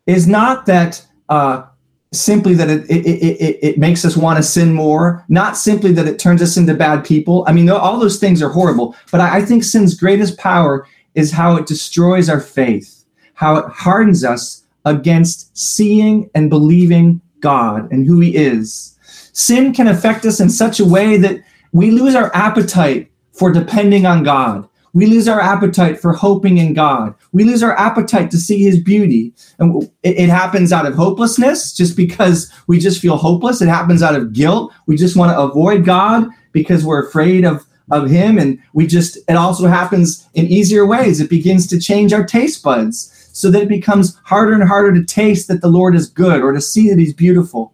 is 0.07 0.27
not 0.27 0.65
that 0.67 1.07
uh, 1.29 1.65
simply 2.11 2.55
that 2.55 2.71
it, 2.71 2.91
it, 2.91 3.07
it, 3.07 3.59
it 3.63 3.79
makes 3.79 4.03
us 4.05 4.17
want 4.17 4.39
to 4.39 4.43
sin 4.43 4.73
more, 4.73 5.27
not 5.29 5.59
simply 5.59 5.93
that 5.93 6.09
it 6.09 6.19
turns 6.19 6.41
us 6.41 6.57
into 6.57 6.73
bad 6.73 7.05
people. 7.05 7.45
I 7.47 7.53
mean, 7.53 7.69
all 7.69 8.01
those 8.01 8.19
things 8.19 8.41
are 8.43 8.49
horrible, 8.49 8.97
but 9.11 9.21
I, 9.21 9.37
I 9.37 9.43
think 9.43 9.63
sin's 9.63 9.95
greatest 9.95 10.39
power 10.39 10.87
is 11.15 11.31
how 11.31 11.57
it 11.57 11.67
destroys 11.67 12.31
our 12.31 12.41
faith, 12.41 13.05
how 13.35 13.57
it 13.57 13.69
hardens 13.69 14.25
us 14.25 14.65
against 14.87 15.55
seeing 15.57 16.31
and 16.35 16.49
believing 16.49 17.21
God 17.41 17.93
and 17.93 18.07
who 18.07 18.21
He 18.21 18.37
is 18.37 18.93
sin 19.33 19.73
can 19.73 19.89
affect 19.89 20.25
us 20.25 20.41
in 20.41 20.49
such 20.49 20.81
a 20.81 20.85
way 20.85 21.17
that 21.17 21.43
we 21.73 21.91
lose 21.91 22.15
our 22.15 22.31
appetite 22.35 23.11
for 23.33 23.51
depending 23.51 24.07
on 24.07 24.23
God. 24.23 24.69
We 24.95 25.07
lose 25.07 25.27
our 25.27 25.41
appetite 25.41 26.01
for 26.01 26.13
hoping 26.13 26.59
in 26.59 26.75
God. 26.75 27.15
We 27.33 27.45
lose 27.45 27.63
our 27.63 27.77
appetite 27.79 28.31
to 28.31 28.37
see 28.37 28.63
his 28.63 28.79
beauty. 28.79 29.33
And 29.59 29.85
it, 30.03 30.19
it, 30.19 30.29
happens 30.29 30.71
out 30.71 30.85
of 30.85 30.95
hopelessness, 30.95 31.75
just 31.75 31.97
because 31.97 32.53
we 32.67 32.79
just 32.79 33.01
feel 33.01 33.17
hopeless. 33.17 33.63
It 33.63 33.69
happens 33.69 34.03
out 34.03 34.15
of 34.15 34.35
guilt. 34.35 34.71
We 34.87 34.97
just 34.97 35.17
want 35.17 35.33
to 35.33 35.41
avoid 35.41 35.87
God 35.87 36.29
because 36.53 36.85
we're 36.85 37.07
afraid 37.07 37.47
of, 37.47 37.65
of 37.91 38.11
him. 38.11 38.39
And 38.39 38.59
we 38.75 38.87
just, 38.87 39.17
it 39.17 39.37
also 39.37 39.67
happens 39.67 40.29
in 40.35 40.47
easier 40.47 40.85
ways. 40.85 41.23
It 41.23 41.31
begins 41.31 41.67
to 41.69 41.81
change 41.81 42.13
our 42.13 42.27
taste 42.27 42.63
buds 42.63 43.31
so 43.33 43.51
that 43.51 43.63
it 43.63 43.69
becomes 43.69 44.21
harder 44.25 44.53
and 44.53 44.63
harder 44.63 44.93
to 44.93 45.05
taste 45.05 45.49
that 45.49 45.63
the 45.63 45.69
Lord 45.69 45.95
is 45.95 46.07
good 46.07 46.43
or 46.43 46.53
to 46.53 46.61
see 46.61 46.91
that 46.91 46.99
he's 46.99 47.15
beautiful. 47.15 47.73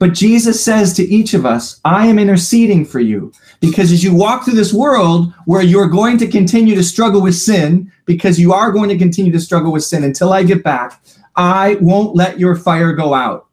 But 0.00 0.14
Jesus 0.14 0.64
says 0.64 0.94
to 0.94 1.04
each 1.04 1.34
of 1.34 1.44
us, 1.44 1.78
I 1.84 2.06
am 2.06 2.18
interceding 2.18 2.86
for 2.86 3.00
you. 3.00 3.32
Because 3.60 3.92
as 3.92 4.02
you 4.02 4.14
walk 4.14 4.44
through 4.44 4.54
this 4.54 4.72
world 4.72 5.34
where 5.44 5.60
you're 5.60 5.88
going 5.88 6.16
to 6.18 6.26
continue 6.26 6.74
to 6.74 6.82
struggle 6.82 7.20
with 7.20 7.34
sin, 7.34 7.92
because 8.06 8.40
you 8.40 8.54
are 8.54 8.72
going 8.72 8.88
to 8.88 8.96
continue 8.96 9.30
to 9.30 9.38
struggle 9.38 9.70
with 9.70 9.84
sin 9.84 10.02
until 10.02 10.32
I 10.32 10.42
get 10.42 10.64
back, 10.64 11.02
I 11.36 11.76
won't 11.82 12.16
let 12.16 12.40
your 12.40 12.56
fire 12.56 12.94
go 12.94 13.12
out. 13.12 13.48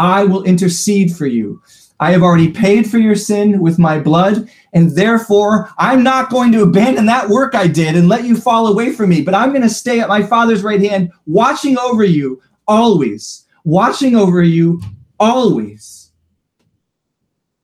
I 0.00 0.24
will 0.24 0.42
intercede 0.42 1.14
for 1.14 1.26
you. 1.26 1.62
I 2.00 2.10
have 2.10 2.24
already 2.24 2.50
paid 2.50 2.90
for 2.90 2.98
your 2.98 3.14
sin 3.14 3.60
with 3.60 3.78
my 3.78 4.00
blood, 4.00 4.50
and 4.72 4.90
therefore 4.90 5.70
I'm 5.78 6.02
not 6.02 6.30
going 6.30 6.50
to 6.50 6.64
abandon 6.64 7.06
that 7.06 7.28
work 7.28 7.54
I 7.54 7.68
did 7.68 7.94
and 7.94 8.08
let 8.08 8.24
you 8.24 8.36
fall 8.36 8.66
away 8.66 8.92
from 8.92 9.10
me, 9.10 9.22
but 9.22 9.36
I'm 9.36 9.50
going 9.50 9.62
to 9.62 9.68
stay 9.68 10.00
at 10.00 10.08
my 10.08 10.20
Father's 10.20 10.64
right 10.64 10.82
hand, 10.82 11.12
watching 11.26 11.78
over 11.78 12.02
you 12.02 12.42
always, 12.66 13.46
watching 13.62 14.16
over 14.16 14.42
you 14.42 14.82
always, 15.22 16.10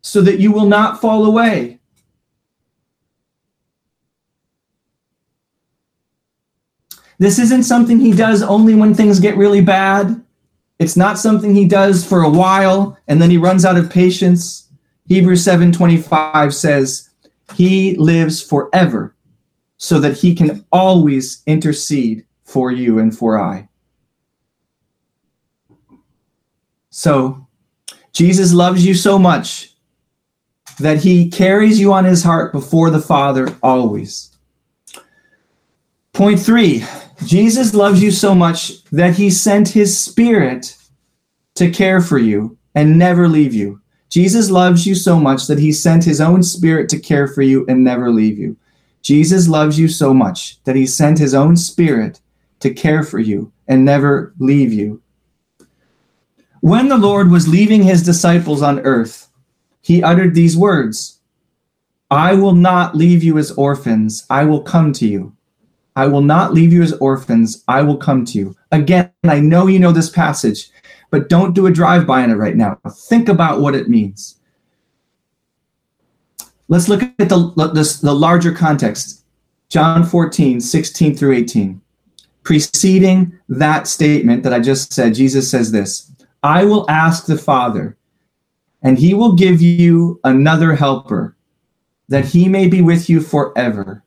so 0.01 0.23
that 0.23 0.39
you 0.39 0.53
will 0.53 0.67
not 0.67 1.01
fall 1.01 1.27
away. 1.27 1.79
This 7.19 7.41
isn't 7.41 7.65
something 7.65 7.99
he 7.99 8.13
does 8.13 8.43
only 8.43 8.77
when 8.77 8.95
things 8.95 9.19
get 9.19 9.37
really 9.37 9.61
bad. 9.61 10.25
It's 10.79 10.97
not 10.97 11.19
something 11.19 11.53
he 11.53 11.67
does 11.67 12.07
for 12.07 12.23
a 12.23 12.31
while 12.31 12.97
and 13.09 13.21
then 13.21 13.29
he 13.29 13.37
runs 13.37 13.65
out 13.65 13.77
of 13.77 13.91
patience. 13.91 14.69
Hebrews 15.07 15.45
7:25 15.45 16.55
says, 16.55 17.11
He 17.55 17.97
lives 17.97 18.41
forever 18.41 19.17
so 19.79 19.99
that 19.99 20.17
he 20.17 20.35
can 20.35 20.65
always 20.71 21.43
intercede 21.47 22.25
for 22.45 22.71
you 22.71 23.01
and 23.01 23.17
for 23.17 23.39
I. 23.39 23.69
So, 26.91 27.48
Jesus 28.13 28.53
loves 28.53 28.85
you 28.85 28.95
so 28.95 29.19
much 29.19 29.73
that 30.81 30.99
he 30.99 31.29
carries 31.31 31.79
you 31.79 31.93
on 31.93 32.05
his 32.05 32.23
heart 32.23 32.53
before 32.53 32.91
the 32.91 33.01
Father 33.01 33.55
always. 33.63 34.37
Point 36.13 36.41
three 36.41 36.85
Jesus 37.25 37.75
loves 37.75 38.03
you 38.03 38.11
so 38.11 38.35
much 38.35 38.85
that 38.91 39.15
he 39.15 39.31
sent 39.31 39.69
his 39.69 39.99
spirit 39.99 40.77
to 41.55 41.71
care 41.71 42.01
for 42.01 42.19
you 42.19 42.57
and 42.75 42.99
never 42.99 43.29
leave 43.29 43.55
you. 43.55 43.81
Jesus 44.09 44.51
loves 44.51 44.87
you 44.87 44.95
so 44.95 45.19
much 45.19 45.47
that 45.49 45.59
he 45.59 45.73
sent 45.73 46.05
his 46.05 46.21
own 46.21 46.43
spirit 46.43 46.89
to 46.89 46.99
care 46.99 47.29
for 47.29 47.43
you 47.43 47.67
and 47.69 47.85
never 47.85 48.11
leave 48.11 48.39
you. 48.39 48.57
Jesus 49.03 49.49
loves 49.49 49.79
you 49.79 49.89
so 49.89 50.15
much 50.15 50.63
that 50.65 50.77
he 50.77 50.87
sent 50.87 51.19
his 51.19 51.35
own 51.35 51.57
spirit 51.57 52.21
to 52.61 52.73
care 52.73 53.03
for 53.03 53.19
you 53.19 53.53
and 53.67 53.85
never 53.85 54.33
leave 54.39 54.73
you. 54.73 55.03
When 56.69 56.89
the 56.89 56.99
Lord 56.99 57.31
was 57.31 57.49
leaving 57.49 57.83
his 57.83 58.03
disciples 58.03 58.61
on 58.61 58.81
earth, 58.81 59.31
he 59.81 60.03
uttered 60.03 60.35
these 60.35 60.55
words 60.55 61.19
I 62.11 62.35
will 62.35 62.53
not 62.53 62.95
leave 62.95 63.25
you 63.25 63.39
as 63.39 63.53
orphans, 63.53 64.27
I 64.29 64.45
will 64.45 64.61
come 64.61 64.93
to 64.93 65.09
you. 65.09 65.35
I 65.97 66.09
will 66.09 66.21
not 66.21 66.53
leave 66.53 66.71
you 66.71 66.83
as 66.83 66.93
orphans, 66.93 67.65
I 67.69 67.81
will 67.81 67.97
come 67.97 68.27
to 68.27 68.37
you. 68.37 68.55
Again, 68.71 69.11
I 69.25 69.41
know 69.41 69.67
you 69.67 69.79
know 69.79 69.93
this 69.93 70.11
passage, 70.11 70.69
but 71.11 71.31
don't 71.31 71.55
do 71.55 71.69
a 71.69 71.73
drive 71.73 72.07
by 72.07 72.23
on 72.23 72.31
it 72.31 72.35
right 72.35 72.55
now. 72.55 72.79
Think 73.09 73.31
about 73.31 73.63
what 73.63 73.75
it 73.75 73.89
means. 73.89 74.39
Let's 76.69 76.91
look 76.91 77.03
at 77.03 77.17
the, 77.17 77.51
the, 77.57 77.99
the 78.03 78.15
larger 78.15 78.53
context. 78.53 79.25
John 79.71 80.05
14, 80.05 80.61
16 80.61 81.17
through 81.17 81.33
18. 81.33 81.81
Preceding 82.43 83.39
that 83.49 83.87
statement 83.87 84.43
that 84.43 84.53
I 84.53 84.61
just 84.61 84.93
said, 84.93 85.15
Jesus 85.15 85.51
says 85.51 85.73
this 85.73 86.13
I 86.43 86.65
will 86.65 86.89
ask 86.89 87.27
the 87.27 87.39
Father, 87.39 87.97
and 88.83 88.99
he 88.99 89.15
will 89.15 89.35
give 89.35 89.61
you 89.61 90.21
another 90.25 90.75
helper, 90.75 91.37
that 92.09 92.25
he 92.25 92.49
may 92.49 92.69
be 92.69 92.81
with 92.81 93.11
you 93.11 93.21
forever. 93.21 94.05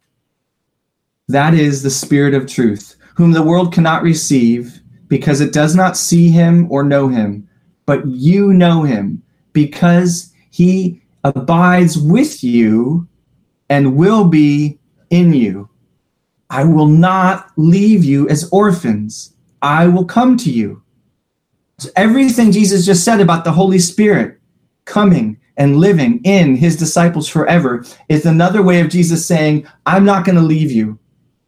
That 1.27 1.53
is 1.53 1.83
the 1.83 1.89
Spirit 1.89 2.33
of 2.33 2.47
truth, 2.47 2.95
whom 3.15 3.31
the 3.31 3.43
world 3.43 3.73
cannot 3.73 4.03
receive 4.03 4.81
because 5.07 5.41
it 5.41 5.51
does 5.51 5.75
not 5.75 5.97
see 5.97 6.29
him 6.29 6.71
or 6.71 6.83
know 6.83 7.09
him, 7.09 7.47
but 7.85 8.05
you 8.07 8.53
know 8.53 8.83
him 8.83 9.21
because 9.51 10.33
he 10.51 11.01
abides 11.25 11.97
with 11.97 12.43
you 12.43 13.07
and 13.69 13.97
will 13.97 14.25
be 14.25 14.79
in 15.09 15.33
you. 15.33 15.69
I 16.49 16.63
will 16.63 16.87
not 16.87 17.51
leave 17.57 18.03
you 18.03 18.27
as 18.29 18.49
orphans. 18.51 19.33
I 19.61 19.87
will 19.87 20.05
come 20.05 20.37
to 20.37 20.49
you. 20.49 20.81
So 21.81 21.89
everything 21.95 22.51
Jesus 22.51 22.85
just 22.85 23.03
said 23.03 23.21
about 23.21 23.43
the 23.43 23.51
Holy 23.51 23.79
Spirit 23.79 24.39
coming 24.85 25.39
and 25.57 25.77
living 25.77 26.21
in 26.23 26.55
his 26.55 26.77
disciples 26.77 27.27
forever 27.27 27.83
is 28.07 28.23
another 28.23 28.61
way 28.61 28.81
of 28.81 28.89
Jesus 28.89 29.25
saying, 29.25 29.65
I'm 29.87 30.05
not 30.05 30.23
going 30.23 30.35
to 30.35 30.43
leave 30.43 30.71
you. 30.71 30.99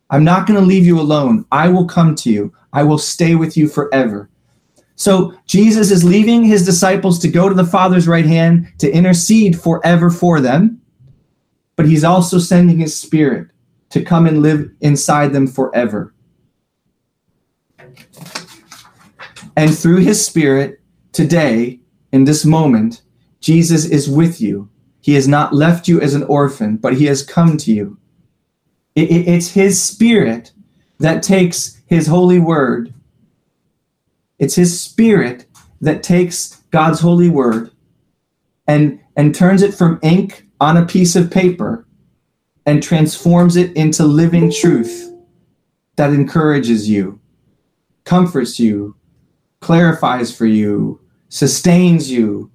I'm 0.09 0.23
not 0.23 0.47
going 0.47 0.59
to 0.59 0.65
leave 0.65 0.87
you 0.87 0.99
alone. 0.99 1.45
I 1.51 1.67
will 1.67 1.85
come 1.85 2.15
to 2.15 2.31
you. 2.31 2.51
I 2.73 2.81
will 2.81 2.97
stay 2.97 3.35
with 3.35 3.55
you 3.55 3.67
forever. 3.67 4.27
So 4.95 5.35
Jesus 5.45 5.91
is 5.91 6.03
leaving 6.03 6.43
his 6.43 6.65
disciples 6.65 7.19
to 7.19 7.27
go 7.27 7.47
to 7.47 7.53
the 7.53 7.63
Father's 7.63 8.07
right 8.07 8.25
hand 8.25 8.73
to 8.79 8.91
intercede 8.91 9.61
forever 9.61 10.09
for 10.09 10.41
them, 10.41 10.81
but 11.75 11.85
he's 11.85 12.03
also 12.03 12.39
sending 12.39 12.79
his 12.79 12.99
spirit 12.99 13.49
to 13.91 14.03
come 14.03 14.25
and 14.25 14.41
live 14.41 14.67
inside 14.81 15.31
them 15.31 15.45
forever. 15.45 16.12
And 19.55 19.77
through 19.77 19.97
his 19.97 20.25
spirit, 20.25 20.81
today, 21.11 21.79
in 22.11 22.23
this 22.23 22.45
moment, 22.45 23.01
Jesus 23.39 23.85
is 23.85 24.09
with 24.09 24.41
you. 24.41 24.69
He 25.01 25.13
has 25.15 25.27
not 25.27 25.53
left 25.53 25.87
you 25.87 25.99
as 26.01 26.13
an 26.13 26.23
orphan, 26.23 26.77
but 26.77 26.95
he 26.95 27.05
has 27.05 27.23
come 27.23 27.57
to 27.57 27.73
you. 27.73 27.97
It, 28.95 29.09
it, 29.11 29.27
it's 29.27 29.49
his 29.49 29.81
spirit 29.81 30.51
that 30.99 31.23
takes 31.23 31.81
his 31.87 32.07
holy 32.07 32.39
word. 32.39 32.93
It's 34.39 34.55
his 34.55 34.79
spirit 34.79 35.45
that 35.81 36.03
takes 36.03 36.63
God's 36.71 36.99
holy 36.99 37.29
word 37.29 37.71
and, 38.67 38.99
and 39.15 39.35
turns 39.35 39.61
it 39.61 39.73
from 39.73 39.99
ink 40.01 40.47
on 40.61 40.77
a 40.77 40.85
piece 40.85 41.15
of 41.15 41.29
paper 41.29 41.85
and 42.65 42.81
transforms 42.81 43.57
it 43.57 43.75
into 43.75 44.05
living 44.05 44.51
truth 44.51 45.13
that 45.97 46.11
encourages 46.11 46.89
you, 46.89 47.19
comforts 48.05 48.59
you, 48.59 48.95
clarifies 49.63 50.35
for 50.35 50.45
you, 50.45 50.99
sustains 51.29 52.11
you. 52.11 52.51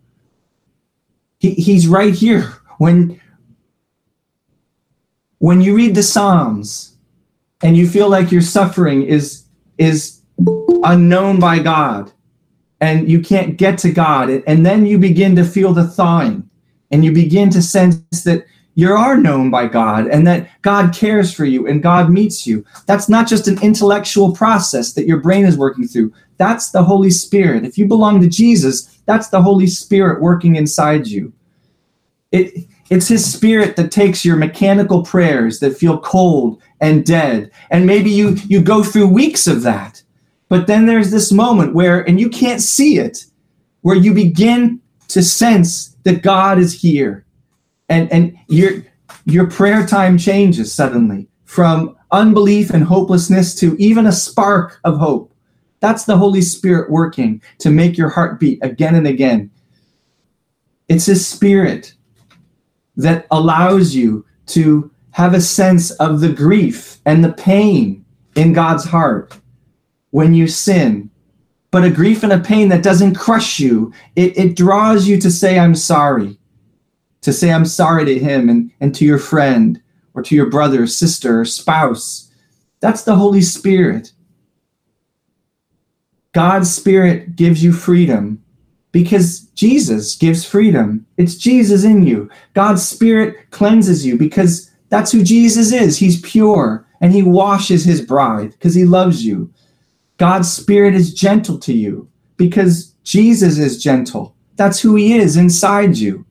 He, 1.38 1.54
he's 1.54 1.88
right 1.88 2.14
here. 2.14 2.54
When, 2.78 3.20
when 5.38 5.60
you 5.60 5.74
read 5.74 5.94
the 5.94 6.02
Psalms 6.02 6.96
and 7.62 7.76
you 7.76 7.88
feel 7.88 8.08
like 8.08 8.30
your 8.30 8.42
suffering 8.42 9.02
is 9.02 9.44
is 9.78 10.20
unknown 10.84 11.40
by 11.40 11.58
God 11.58 12.12
and 12.80 13.10
you 13.10 13.20
can't 13.20 13.56
get 13.56 13.78
to 13.78 13.92
God 13.92 14.30
and 14.30 14.64
then 14.64 14.86
you 14.86 14.98
begin 14.98 15.34
to 15.36 15.44
feel 15.44 15.72
the 15.72 15.86
thawing 15.86 16.48
and 16.90 17.04
you 17.04 17.12
begin 17.12 17.50
to 17.50 17.62
sense 17.62 18.22
that 18.24 18.44
you 18.74 18.92
are 18.92 19.16
known 19.16 19.50
by 19.50 19.66
God 19.66 20.06
and 20.06 20.24
that 20.26 20.48
God 20.62 20.94
cares 20.94 21.32
for 21.32 21.44
you 21.44 21.66
and 21.66 21.82
God 21.82 22.10
meets 22.10 22.46
you. 22.46 22.64
That's 22.86 23.08
not 23.08 23.26
just 23.26 23.48
an 23.48 23.60
intellectual 23.62 24.32
process 24.32 24.92
that 24.92 25.06
your 25.06 25.18
brain 25.18 25.44
is 25.44 25.58
working 25.58 25.88
through. 25.88 26.12
That's 26.38 26.70
the 26.70 26.82
Holy 26.82 27.10
Spirit. 27.10 27.64
If 27.64 27.76
you 27.76 27.86
belong 27.86 28.20
to 28.20 28.28
Jesus, 28.28 28.98
that's 29.06 29.28
the 29.28 29.42
Holy 29.42 29.66
Spirit 29.66 30.22
working 30.22 30.56
inside 30.56 31.06
you. 31.06 31.32
It 32.32 32.66
it's 32.90 33.08
his 33.08 33.30
spirit 33.30 33.76
that 33.76 33.92
takes 33.92 34.24
your 34.24 34.36
mechanical 34.36 35.02
prayers 35.02 35.60
that 35.60 35.76
feel 35.76 35.98
cold 35.98 36.62
and 36.80 37.04
dead. 37.04 37.50
And 37.70 37.86
maybe 37.86 38.10
you 38.10 38.36
you 38.46 38.62
go 38.62 38.82
through 38.82 39.08
weeks 39.08 39.46
of 39.46 39.62
that. 39.62 40.02
But 40.48 40.66
then 40.66 40.86
there's 40.86 41.10
this 41.10 41.30
moment 41.30 41.74
where 41.74 42.00
and 42.08 42.18
you 42.18 42.30
can't 42.30 42.62
see 42.62 42.98
it 42.98 43.26
where 43.82 43.96
you 43.96 44.14
begin 44.14 44.80
to 45.08 45.22
sense 45.22 45.96
that 46.04 46.22
God 46.22 46.58
is 46.58 46.80
here. 46.80 47.24
And 47.88 48.10
and 48.12 48.36
your 48.48 48.84
your 49.24 49.50
prayer 49.50 49.86
time 49.86 50.16
changes 50.16 50.72
suddenly 50.72 51.28
from 51.44 51.96
unbelief 52.10 52.70
and 52.70 52.84
hopelessness 52.84 53.54
to 53.56 53.76
even 53.78 54.06
a 54.06 54.12
spark 54.12 54.80
of 54.84 54.98
hope. 54.98 55.27
That's 55.80 56.04
the 56.04 56.16
Holy 56.16 56.42
Spirit 56.42 56.90
working 56.90 57.42
to 57.58 57.70
make 57.70 57.96
your 57.96 58.08
heart 58.08 58.40
beat 58.40 58.58
again 58.62 58.94
and 58.94 59.06
again. 59.06 59.50
It's 60.88 61.06
His 61.06 61.26
Spirit 61.26 61.94
that 62.96 63.26
allows 63.30 63.94
you 63.94 64.24
to 64.46 64.90
have 65.10 65.34
a 65.34 65.40
sense 65.40 65.90
of 65.92 66.20
the 66.20 66.32
grief 66.32 66.98
and 67.04 67.24
the 67.24 67.32
pain 67.32 68.04
in 68.36 68.52
God's 68.52 68.84
heart 68.84 69.36
when 70.10 70.34
you 70.34 70.48
sin. 70.48 71.10
But 71.70 71.84
a 71.84 71.90
grief 71.90 72.22
and 72.22 72.32
a 72.32 72.38
pain 72.38 72.68
that 72.70 72.82
doesn't 72.82 73.14
crush 73.14 73.60
you, 73.60 73.92
it, 74.16 74.36
it 74.38 74.56
draws 74.56 75.06
you 75.06 75.20
to 75.20 75.30
say, 75.30 75.58
I'm 75.58 75.74
sorry, 75.74 76.38
to 77.20 77.32
say, 77.32 77.52
I'm 77.52 77.66
sorry 77.66 78.04
to 78.06 78.18
him 78.18 78.48
and, 78.48 78.70
and 78.80 78.94
to 78.94 79.04
your 79.04 79.18
friend 79.18 79.80
or 80.14 80.22
to 80.22 80.34
your 80.34 80.48
brother, 80.48 80.86
sister, 80.86 81.44
spouse. 81.44 82.30
That's 82.80 83.02
the 83.02 83.16
Holy 83.16 83.42
Spirit. 83.42 84.12
God's 86.38 86.72
Spirit 86.72 87.34
gives 87.34 87.64
you 87.64 87.72
freedom 87.72 88.40
because 88.92 89.40
Jesus 89.56 90.14
gives 90.14 90.44
freedom. 90.44 91.04
It's 91.16 91.34
Jesus 91.34 91.82
in 91.82 92.04
you. 92.04 92.30
God's 92.54 92.86
Spirit 92.86 93.50
cleanses 93.50 94.06
you 94.06 94.16
because 94.16 94.70
that's 94.88 95.10
who 95.10 95.24
Jesus 95.24 95.72
is. 95.72 95.98
He's 95.98 96.20
pure 96.20 96.86
and 97.00 97.12
he 97.12 97.24
washes 97.24 97.84
his 97.84 98.00
bride 98.00 98.52
because 98.52 98.76
he 98.76 98.84
loves 98.84 99.26
you. 99.26 99.52
God's 100.18 100.48
Spirit 100.48 100.94
is 100.94 101.12
gentle 101.12 101.58
to 101.58 101.72
you 101.72 102.08
because 102.36 102.92
Jesus 103.02 103.58
is 103.58 103.82
gentle. 103.82 104.36
That's 104.54 104.78
who 104.78 104.94
he 104.94 105.18
is 105.18 105.36
inside 105.36 105.96
you. 105.96 106.24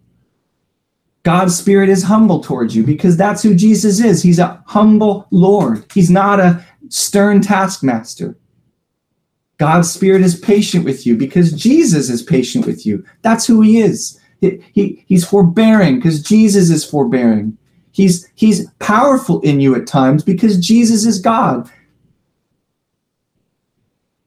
God's 1.24 1.58
Spirit 1.58 1.90
is 1.90 2.04
humble 2.04 2.40
towards 2.40 2.74
you 2.74 2.86
because 2.86 3.18
that's 3.18 3.44
who 3.44 3.54
Jesus 3.54 4.00
is. 4.00 4.24
He's 4.24 4.40
a 4.40 4.64
humble 4.68 5.28
Lord, 5.32 5.84
he's 5.94 6.10
not 6.10 6.40
a 6.40 6.66
stern 6.88 7.42
taskmaster. 7.42 8.38
God's 9.58 9.92
Spirit 9.92 10.22
is 10.22 10.40
patient 10.40 10.86
with 10.86 11.06
you 11.06 11.18
because 11.18 11.52
Jesus 11.52 12.10
is 12.10 12.22
patient 12.22 12.66
with 12.66 12.86
you. 12.86 13.04
That's 13.24 13.46
who 13.48 13.62
He 13.62 13.80
is. 13.80 14.20
He, 14.42 14.64
he, 14.72 15.04
he's 15.08 15.26
forbearing 15.26 15.96
because 15.96 16.22
Jesus 16.22 16.70
is 16.70 16.86
forbearing. 16.86 17.58
He's, 17.92 18.30
he's 18.36 18.70
powerful 18.80 19.42
in 19.42 19.60
you 19.60 19.74
at 19.76 19.88
times 19.88 20.24
because 20.24 20.58
Jesus 20.60 21.06
is 21.06 21.20
God. 21.20 21.70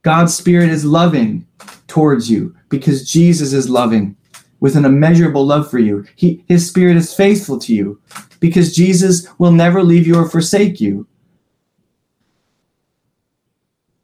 God's 0.02 0.34
Spirit 0.34 0.70
is 0.70 0.84
loving 0.84 1.46
towards 1.86 2.30
you 2.30 2.54
because 2.68 3.08
Jesus 3.08 3.52
is 3.52 3.70
loving. 3.70 4.16
with 4.60 4.76
an 4.76 4.84
immeasurable 4.84 5.44
love 5.44 5.70
for 5.70 5.78
you. 5.78 6.04
He, 6.16 6.44
his 6.46 6.66
spirit 6.66 6.96
is 6.96 7.14
faithful 7.14 7.58
to 7.60 7.74
you 7.74 8.00
because 8.40 8.74
Jesus 8.74 9.26
will 9.38 9.52
never 9.52 9.82
leave 9.82 10.06
you 10.06 10.16
or 10.16 10.28
forsake 10.28 10.80
you. 10.80 11.06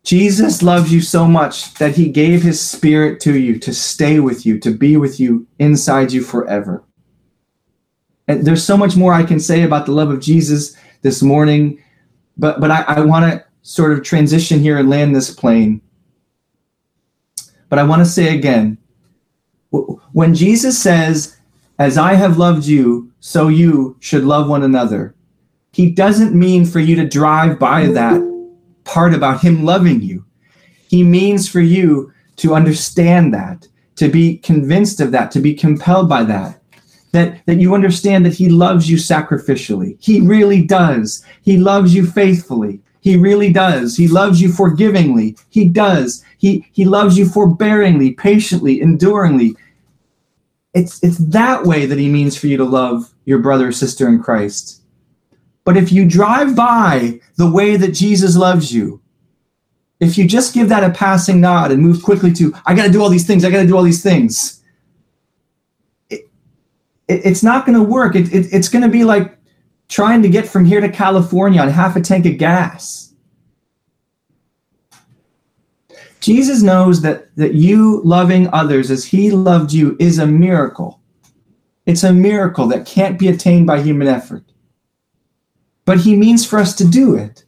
Jesus 0.06 0.62
loves 0.62 0.92
you 0.92 1.00
so 1.00 1.26
much 1.26 1.74
that 1.74 1.96
he 1.96 2.08
gave 2.08 2.40
his 2.40 2.60
spirit 2.60 3.18
to 3.22 3.36
you 3.36 3.58
to 3.58 3.74
stay 3.74 4.20
with 4.20 4.46
you, 4.46 4.56
to 4.60 4.70
be 4.70 4.96
with 4.96 5.18
you 5.18 5.44
inside 5.58 6.12
you 6.12 6.22
forever. 6.22 6.84
And 8.28 8.44
there's 8.44 8.62
so 8.62 8.76
much 8.76 8.94
more 8.94 9.12
I 9.12 9.24
can 9.24 9.40
say 9.40 9.64
about 9.64 9.84
the 9.84 9.90
love 9.90 10.10
of 10.10 10.20
Jesus 10.20 10.76
this 11.02 11.22
morning, 11.22 11.82
but 12.36 12.60
but 12.60 12.70
I, 12.70 12.82
I 12.82 13.00
want 13.00 13.32
to 13.32 13.44
sort 13.62 13.92
of 13.92 14.04
transition 14.04 14.60
here 14.60 14.78
and 14.78 14.88
land 14.88 15.14
this 15.14 15.34
plane. 15.34 15.80
But 17.68 17.80
I 17.80 17.82
want 17.82 17.98
to 17.98 18.06
say 18.06 18.32
again, 18.38 18.78
when 20.12 20.36
Jesus 20.36 20.80
says, 20.80 21.36
As 21.80 21.98
I 21.98 22.14
have 22.14 22.38
loved 22.38 22.64
you, 22.64 23.10
so 23.18 23.48
you 23.48 23.96
should 23.98 24.22
love 24.22 24.48
one 24.48 24.62
another, 24.62 25.16
he 25.72 25.90
doesn't 25.90 26.32
mean 26.32 26.64
for 26.64 26.78
you 26.78 26.94
to 26.94 27.08
drive 27.08 27.58
by 27.58 27.86
that 27.88 28.35
part 28.86 29.12
about 29.12 29.42
him 29.42 29.64
loving 29.64 30.00
you. 30.00 30.24
He 30.88 31.02
means 31.02 31.48
for 31.48 31.60
you 31.60 32.12
to 32.36 32.54
understand 32.54 33.34
that, 33.34 33.68
to 33.96 34.08
be 34.08 34.38
convinced 34.38 35.00
of 35.00 35.10
that, 35.10 35.30
to 35.32 35.40
be 35.40 35.52
compelled 35.52 36.08
by 36.08 36.24
that. 36.24 36.60
That, 37.12 37.44
that 37.46 37.60
you 37.60 37.74
understand 37.74 38.24
that 38.26 38.34
he 38.34 38.48
loves 38.48 38.90
you 38.90 38.96
sacrificially. 38.96 39.96
He 40.00 40.20
really 40.20 40.62
does. 40.62 41.24
He 41.42 41.56
loves 41.56 41.94
you 41.94 42.06
faithfully. 42.06 42.80
He 43.00 43.16
really 43.16 43.52
does. 43.52 43.96
He 43.96 44.06
loves 44.06 44.40
you 44.40 44.52
forgivingly. 44.52 45.36
He 45.48 45.68
does. 45.68 46.24
He, 46.38 46.68
he 46.72 46.84
loves 46.84 47.16
you 47.16 47.24
forbearingly, 47.24 48.16
patiently, 48.18 48.80
enduringly. 48.82 49.54
It's, 50.74 51.02
it's 51.02 51.18
that 51.18 51.64
way 51.64 51.86
that 51.86 51.98
he 51.98 52.10
means 52.10 52.36
for 52.36 52.48
you 52.48 52.58
to 52.58 52.64
love 52.64 53.14
your 53.24 53.38
brother 53.38 53.68
or 53.68 53.72
sister 53.72 54.08
in 54.08 54.22
Christ. 54.22 54.82
But 55.66 55.76
if 55.76 55.90
you 55.90 56.06
drive 56.06 56.54
by 56.54 57.20
the 57.34 57.50
way 57.50 57.76
that 57.76 57.90
Jesus 57.90 58.36
loves 58.36 58.72
you, 58.72 59.02
if 59.98 60.16
you 60.16 60.26
just 60.26 60.54
give 60.54 60.68
that 60.68 60.84
a 60.84 60.94
passing 60.94 61.40
nod 61.40 61.72
and 61.72 61.82
move 61.82 62.04
quickly 62.04 62.32
to, 62.34 62.54
I 62.66 62.74
got 62.74 62.84
to 62.86 62.92
do 62.92 63.02
all 63.02 63.10
these 63.10 63.26
things, 63.26 63.44
I 63.44 63.50
got 63.50 63.62
to 63.62 63.66
do 63.66 63.76
all 63.76 63.82
these 63.82 64.02
things, 64.02 64.62
it, 66.08 66.30
it, 67.08 67.26
it's 67.26 67.42
not 67.42 67.66
going 67.66 67.76
to 67.76 67.82
work. 67.82 68.14
It, 68.14 68.28
it's 68.32 68.68
going 68.68 68.84
to 68.84 68.88
be 68.88 69.02
like 69.02 69.36
trying 69.88 70.22
to 70.22 70.28
get 70.28 70.46
from 70.46 70.64
here 70.64 70.80
to 70.80 70.88
California 70.88 71.60
on 71.60 71.68
half 71.68 71.96
a 71.96 72.00
tank 72.00 72.26
of 72.26 72.38
gas. 72.38 73.12
Jesus 76.20 76.62
knows 76.62 77.02
that, 77.02 77.34
that 77.34 77.54
you 77.54 78.02
loving 78.04 78.48
others 78.52 78.92
as 78.92 79.04
he 79.04 79.32
loved 79.32 79.72
you 79.72 79.96
is 79.98 80.20
a 80.20 80.26
miracle. 80.28 81.00
It's 81.86 82.04
a 82.04 82.12
miracle 82.12 82.68
that 82.68 82.86
can't 82.86 83.18
be 83.18 83.26
attained 83.26 83.66
by 83.66 83.80
human 83.80 84.06
effort 84.06 84.44
but 85.86 85.98
he 85.98 86.16
means 86.16 86.44
for 86.44 86.58
us 86.58 86.74
to 86.74 86.84
do 86.84 87.14
it. 87.14 87.44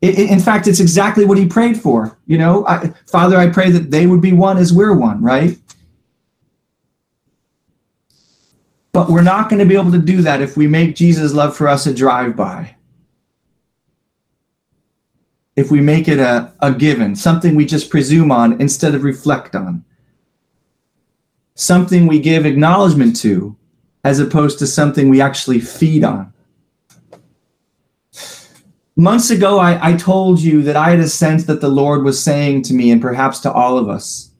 in 0.00 0.40
fact, 0.40 0.68
it's 0.68 0.80
exactly 0.80 1.24
what 1.24 1.36
he 1.36 1.46
prayed 1.46 1.78
for. 1.78 2.16
You 2.26 2.38
know, 2.38 2.66
I, 2.66 2.94
Father, 3.06 3.36
I 3.36 3.48
pray 3.50 3.70
that 3.70 3.90
they 3.90 4.06
would 4.06 4.22
be 4.22 4.32
one 4.32 4.56
as 4.56 4.72
we're 4.72 4.94
one, 4.94 5.20
right? 5.22 5.58
But 8.92 9.10
we're 9.10 9.22
not 9.22 9.50
going 9.50 9.58
to 9.58 9.66
be 9.66 9.74
able 9.74 9.90
to 9.92 9.98
do 9.98 10.22
that 10.22 10.40
if 10.40 10.56
we 10.56 10.68
make 10.68 10.96
Jesus' 10.96 11.34
love 11.34 11.56
for 11.56 11.66
us 11.66 11.86
a 11.86 11.92
drive 11.92 12.36
by. 12.36 12.76
If 15.56 15.70
we 15.70 15.80
make 15.80 16.06
it 16.06 16.18
a, 16.18 16.52
a 16.60 16.72
given, 16.72 17.16
something 17.16 17.56
we 17.56 17.66
just 17.66 17.90
presume 17.90 18.30
on 18.30 18.60
instead 18.60 18.94
of 18.94 19.02
reflect 19.02 19.56
on, 19.56 19.84
something 21.54 22.06
we 22.06 22.20
give 22.20 22.46
acknowledgement 22.46 23.16
to 23.16 23.56
as 24.04 24.20
opposed 24.20 24.58
to 24.60 24.66
something 24.66 25.08
we 25.08 25.20
actually 25.20 25.58
feed 25.58 26.04
on 26.04 26.32
months 28.96 29.30
ago, 29.30 29.58
I, 29.58 29.90
I 29.90 29.96
told 29.96 30.40
you 30.40 30.62
that 30.62 30.76
I 30.76 30.90
had 30.90 31.00
a 31.00 31.08
sense 31.08 31.44
that 31.44 31.60
the 31.60 31.68
Lord 31.68 32.02
was 32.02 32.22
saying 32.22 32.62
to 32.62 32.74
me, 32.74 32.90
and 32.90 33.00
perhaps 33.00 33.40
to 33.40 33.52
all 33.52 33.78
of 33.78 33.88
us, 33.88 34.30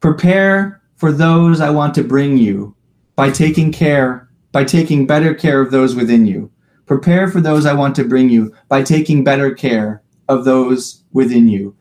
prepare 0.00 0.82
for 0.96 1.10
those 1.10 1.60
I 1.60 1.70
want 1.70 1.94
to 1.94 2.04
bring 2.04 2.36
you 2.36 2.74
by 3.16 3.30
taking 3.30 3.72
care, 3.72 4.28
by 4.52 4.64
taking 4.64 5.06
better 5.06 5.34
care 5.34 5.60
of 5.60 5.70
those 5.70 5.94
within 5.94 6.26
you. 6.26 6.50
Prepare 6.84 7.28
for 7.28 7.40
those 7.40 7.66
I 7.66 7.72
want 7.72 7.96
to 7.96 8.04
bring 8.04 8.28
you 8.28 8.54
by 8.68 8.82
taking 8.82 9.24
better 9.24 9.52
care 9.52 10.02
of 10.28 10.44
those 10.44 11.02
within 11.12 11.48
you. 11.48 11.74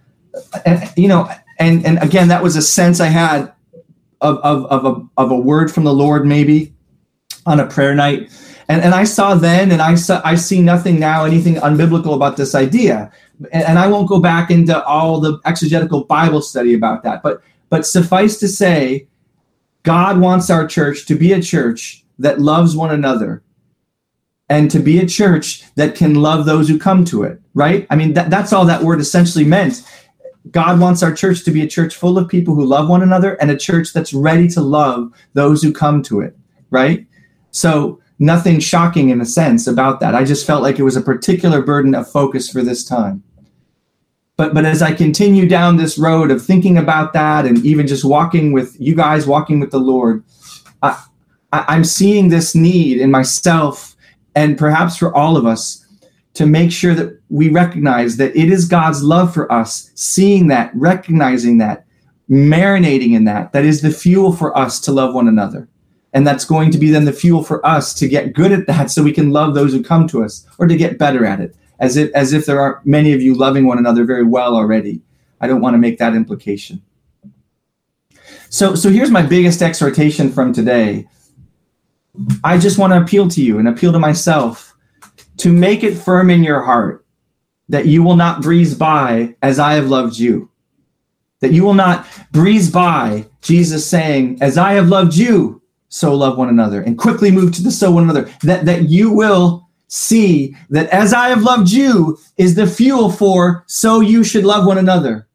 And, 0.66 0.92
you 0.98 1.08
know, 1.08 1.30
and, 1.60 1.86
and 1.86 2.00
again, 2.00 2.30
that 2.30 2.42
was 2.42 2.56
a 2.56 2.62
sense 2.62 3.00
I 3.00 3.08
had 3.08 3.54
of, 4.22 4.38
of, 4.38 4.66
of, 4.66 4.86
a, 4.86 5.22
of 5.22 5.32
a 5.32 5.40
word 5.40 5.72
from 5.72 5.84
the 5.84 5.94
Lord, 5.94 6.26
maybe 6.26 6.74
on 7.46 7.60
a 7.60 7.68
prayer 7.68 7.94
night 7.94 8.32
and, 8.68 8.82
and 8.82 8.96
I 8.96 9.04
saw 9.04 9.36
then, 9.36 9.72
and 9.72 9.82
I 9.82 9.96
saw 9.96 10.22
I 10.24 10.36
see 10.36 10.62
nothing 10.62 11.00
now, 11.00 11.26
anything 11.26 11.56
unbiblical 11.56 12.16
about 12.16 12.38
this 12.38 12.56
idea. 12.56 13.12
And, 13.52 13.64
and 13.64 13.80
I 13.80 13.88
won't 13.88 14.10
go 14.10 14.20
back 14.20 14.50
into 14.50 14.84
all 14.86 15.20
the 15.20 15.40
exegetical 15.46 16.06
Bible 16.06 16.42
study 16.42 16.74
about 16.74 17.04
that. 17.04 17.22
But 17.22 17.42
but 17.70 17.86
suffice 17.86 18.38
to 18.40 18.48
say, 18.48 19.08
God 19.84 20.20
wants 20.20 20.50
our 20.50 20.66
church 20.68 21.06
to 21.08 21.16
be 21.16 21.34
a 21.34 21.42
church 21.42 22.04
that 22.20 22.42
loves 22.42 22.76
one 22.76 22.92
another 22.92 23.44
and 24.50 24.70
to 24.72 24.80
be 24.80 25.00
a 25.00 25.06
church 25.06 25.64
that 25.76 25.96
can 25.96 26.16
love 26.16 26.46
those 26.46 26.70
who 26.70 26.78
come 26.78 27.04
to 27.06 27.24
it, 27.24 27.40
right? 27.54 27.88
I 27.90 27.96
mean, 27.96 28.14
that, 28.14 28.30
that's 28.30 28.54
all 28.54 28.66
that 28.66 28.84
word 28.84 29.00
essentially 29.00 29.46
meant. 29.46 29.84
God 30.52 30.80
wants 30.80 31.02
our 31.02 31.14
church 31.14 31.44
to 31.46 31.52
be 31.52 31.64
a 31.64 31.68
church 31.68 31.96
full 31.96 32.18
of 32.18 32.28
people 32.28 32.54
who 32.54 32.66
love 32.66 32.88
one 32.88 33.02
another 33.02 33.34
and 33.42 33.50
a 33.50 33.58
church 33.58 33.94
that's 33.94 34.14
ready 34.14 34.48
to 34.50 34.62
love 34.62 35.12
those 35.34 35.64
who 35.64 35.74
come 35.74 36.04
to 36.04 36.22
it, 36.22 36.38
right? 36.70 37.08
So 37.50 38.00
nothing 38.20 38.60
shocking 38.60 39.10
in 39.10 39.22
a 39.22 39.26
sense 39.26 39.68
about 39.68 40.00
that. 40.00 40.16
I 40.16 40.24
just 40.24 40.48
felt 40.48 40.64
like 40.64 40.80
it 40.80 40.84
was 40.84 40.96
a 40.96 41.02
particular 41.02 41.62
burden 41.62 41.96
of 41.96 42.10
focus 42.10 42.50
for 42.50 42.62
this 42.62 42.84
time. 42.84 43.24
But 44.38 44.54
but 44.54 44.66
as 44.66 44.82
I 44.82 44.94
continue 44.94 45.48
down 45.48 45.78
this 45.78 45.98
road 45.98 46.32
of 46.32 46.44
thinking 46.44 46.78
about 46.78 47.14
that 47.14 47.46
and 47.46 47.64
even 47.66 47.88
just 47.88 48.04
walking 48.04 48.52
with 48.52 48.76
you 48.80 48.96
guys, 48.96 49.26
walking 49.26 49.60
with 49.60 49.72
the 49.72 49.80
Lord, 49.80 50.24
I, 50.82 51.02
I, 51.54 51.66
I'm 51.70 51.86
seeing 51.86 52.30
this 52.30 52.54
need 52.54 53.00
in 53.00 53.12
myself 53.12 53.96
and 54.36 54.58
perhaps 54.58 54.98
for 54.98 55.16
all 55.16 55.38
of 55.38 55.46
us 55.46 55.86
to 56.34 56.46
make 56.46 56.70
sure 56.70 56.94
that 56.94 57.18
we 57.30 57.48
recognize 57.50 58.18
that 58.18 58.36
it 58.36 58.52
is 58.52 58.68
God's 58.68 59.02
love 59.02 59.34
for 59.34 59.50
us, 59.50 59.90
seeing 59.96 60.48
that, 60.48 60.70
recognizing 60.76 61.60
that, 61.60 61.86
marinating 62.30 63.14
in 63.14 63.24
that, 63.24 63.54
that 63.54 63.64
is 63.64 63.82
the 63.82 63.90
fuel 63.90 64.34
for 64.34 64.58
us 64.58 64.82
to 64.82 64.92
love 64.92 65.16
one 65.16 65.30
another 65.30 65.70
and 66.16 66.26
that's 66.26 66.46
going 66.46 66.72
to 66.72 66.78
be 66.78 66.90
then 66.90 67.04
the 67.04 67.12
fuel 67.12 67.44
for 67.44 67.64
us 67.66 67.94
to 67.94 68.08
get 68.08 68.32
good 68.32 68.54
at 68.54 68.68
that 68.68 68.90
so 68.90 69.04
we 69.04 69.12
can 69.12 69.32
love 69.32 69.54
those 69.54 69.74
who 69.74 69.84
come 69.84 70.08
to 70.08 70.24
us 70.24 70.48
or 70.58 70.66
to 70.66 70.78
get 70.78 70.98
better 70.98 71.26
at 71.26 71.42
it. 71.42 71.54
As 71.80 71.98
if 71.98 72.10
as 72.16 72.32
if 72.32 72.46
there 72.46 72.60
aren't 72.60 72.86
many 72.86 73.12
of 73.12 73.22
you 73.22 73.36
loving 73.36 73.68
one 73.68 73.78
another 73.78 74.06
very 74.06 74.24
well 74.24 74.56
already. 74.56 75.02
I 75.42 75.48
don't 75.48 75.60
want 75.60 75.74
to 75.74 75.78
make 75.78 76.00
that 76.00 76.16
implication. 76.16 76.82
So 78.50 78.76
so 78.76 78.90
here's 78.90 79.12
my 79.12 79.24
biggest 79.24 79.62
exhortation 79.62 80.32
from 80.32 80.54
today. 80.54 81.06
I 82.46 82.58
just 82.58 82.78
want 82.78 82.94
to 82.94 83.02
appeal 83.02 83.28
to 83.28 83.44
you 83.44 83.60
and 83.60 83.68
appeal 83.68 83.92
to 83.92 84.00
myself 84.00 84.74
to 85.38 85.52
make 85.52 85.84
it 85.84 85.96
firm 85.96 86.30
in 86.30 86.46
your 86.46 86.62
heart 86.62 87.06
that 87.68 87.88
you 87.88 88.04
will 88.04 88.16
not 88.16 88.42
breeze 88.42 88.74
by 88.74 89.36
as 89.42 89.60
i 89.60 89.74
have 89.74 89.90
loved 89.90 90.18
you. 90.18 90.50
That 91.42 91.52
you 91.52 91.66
will 91.66 91.74
not 91.74 92.08
breeze 92.32 92.72
by 92.72 93.28
jesus 93.42 93.86
saying 93.86 94.38
as 94.42 94.58
i 94.58 94.74
have 94.74 94.88
loved 94.88 95.14
you 95.14 95.62
so 95.96 96.14
love 96.14 96.38
one 96.38 96.50
another 96.50 96.82
and 96.82 96.98
quickly 96.98 97.32
move 97.32 97.54
to 97.54 97.64
the 97.64 97.72
so 97.72 97.90
one 97.90 98.04
another 98.04 98.30
that 98.42 98.66
that 98.66 98.90
you 98.90 99.10
will 99.10 99.70
see 99.88 100.54
that 100.70 100.90
as 100.90 101.14
i 101.14 101.30
have 101.30 101.42
loved 101.42 101.72
you 101.72 102.18
is 102.38 102.54
the 102.54 102.68
fuel 102.68 103.10
for 103.10 103.64
so 103.66 104.02
you 104.02 104.22
should 104.22 104.44
love 104.44 104.66
one 104.66 104.78
another. 104.78 105.26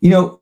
You 0.00 0.10
know 0.10 0.40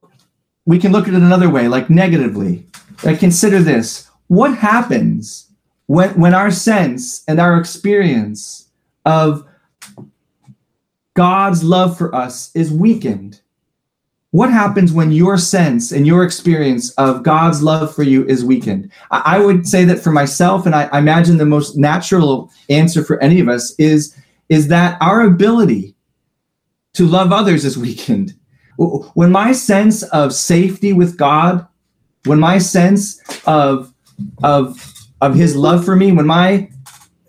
we 0.66 0.78
can 0.80 0.90
look 0.90 1.06
at 1.06 1.14
it 1.14 1.22
another 1.22 1.48
way 1.48 1.68
like 1.68 1.88
negatively. 1.88 2.66
Like 3.04 3.20
consider 3.20 3.60
this. 3.60 4.10
What 4.26 4.56
happens 4.56 5.48
when 5.86 6.10
when 6.18 6.34
our 6.34 6.50
sense 6.50 7.24
and 7.28 7.38
our 7.38 7.56
experience 7.56 8.68
of 9.04 9.46
god's 11.14 11.62
love 11.62 11.96
for 11.96 12.14
us 12.14 12.54
is 12.54 12.72
weakened 12.72 13.40
what 14.30 14.50
happens 14.50 14.92
when 14.92 15.10
your 15.10 15.38
sense 15.38 15.90
and 15.90 16.06
your 16.06 16.22
experience 16.22 16.90
of 16.92 17.22
God's 17.22 17.62
love 17.62 17.94
for 17.94 18.02
you 18.02 18.26
is 18.26 18.44
weakened? 18.44 18.90
I, 19.10 19.38
would 19.38 19.66
say 19.66 19.84
that 19.86 20.00
for 20.00 20.10
myself, 20.10 20.66
and 20.66 20.74
I, 20.74 20.84
I 20.92 20.98
imagine 20.98 21.38
the 21.38 21.46
most 21.46 21.78
natural 21.78 22.50
answer 22.68 23.02
for 23.02 23.18
any 23.22 23.40
of 23.40 23.48
us 23.48 23.74
is, 23.78 24.14
is 24.50 24.68
that 24.68 24.98
our 25.00 25.22
ability 25.22 25.94
to 26.94 27.06
love 27.06 27.32
others 27.32 27.64
is 27.64 27.78
weakened. 27.78 28.34
When 28.76 29.32
my 29.32 29.52
sense 29.52 30.02
of 30.04 30.34
safety 30.34 30.92
with 30.92 31.16
God, 31.16 31.66
when 32.24 32.38
my 32.38 32.58
sense 32.58 33.20
of, 33.46 33.92
of, 34.42 34.92
of 35.20 35.34
his 35.34 35.56
love 35.56 35.84
for 35.84 35.96
me, 35.96 36.12
when 36.12 36.26
my 36.26 36.70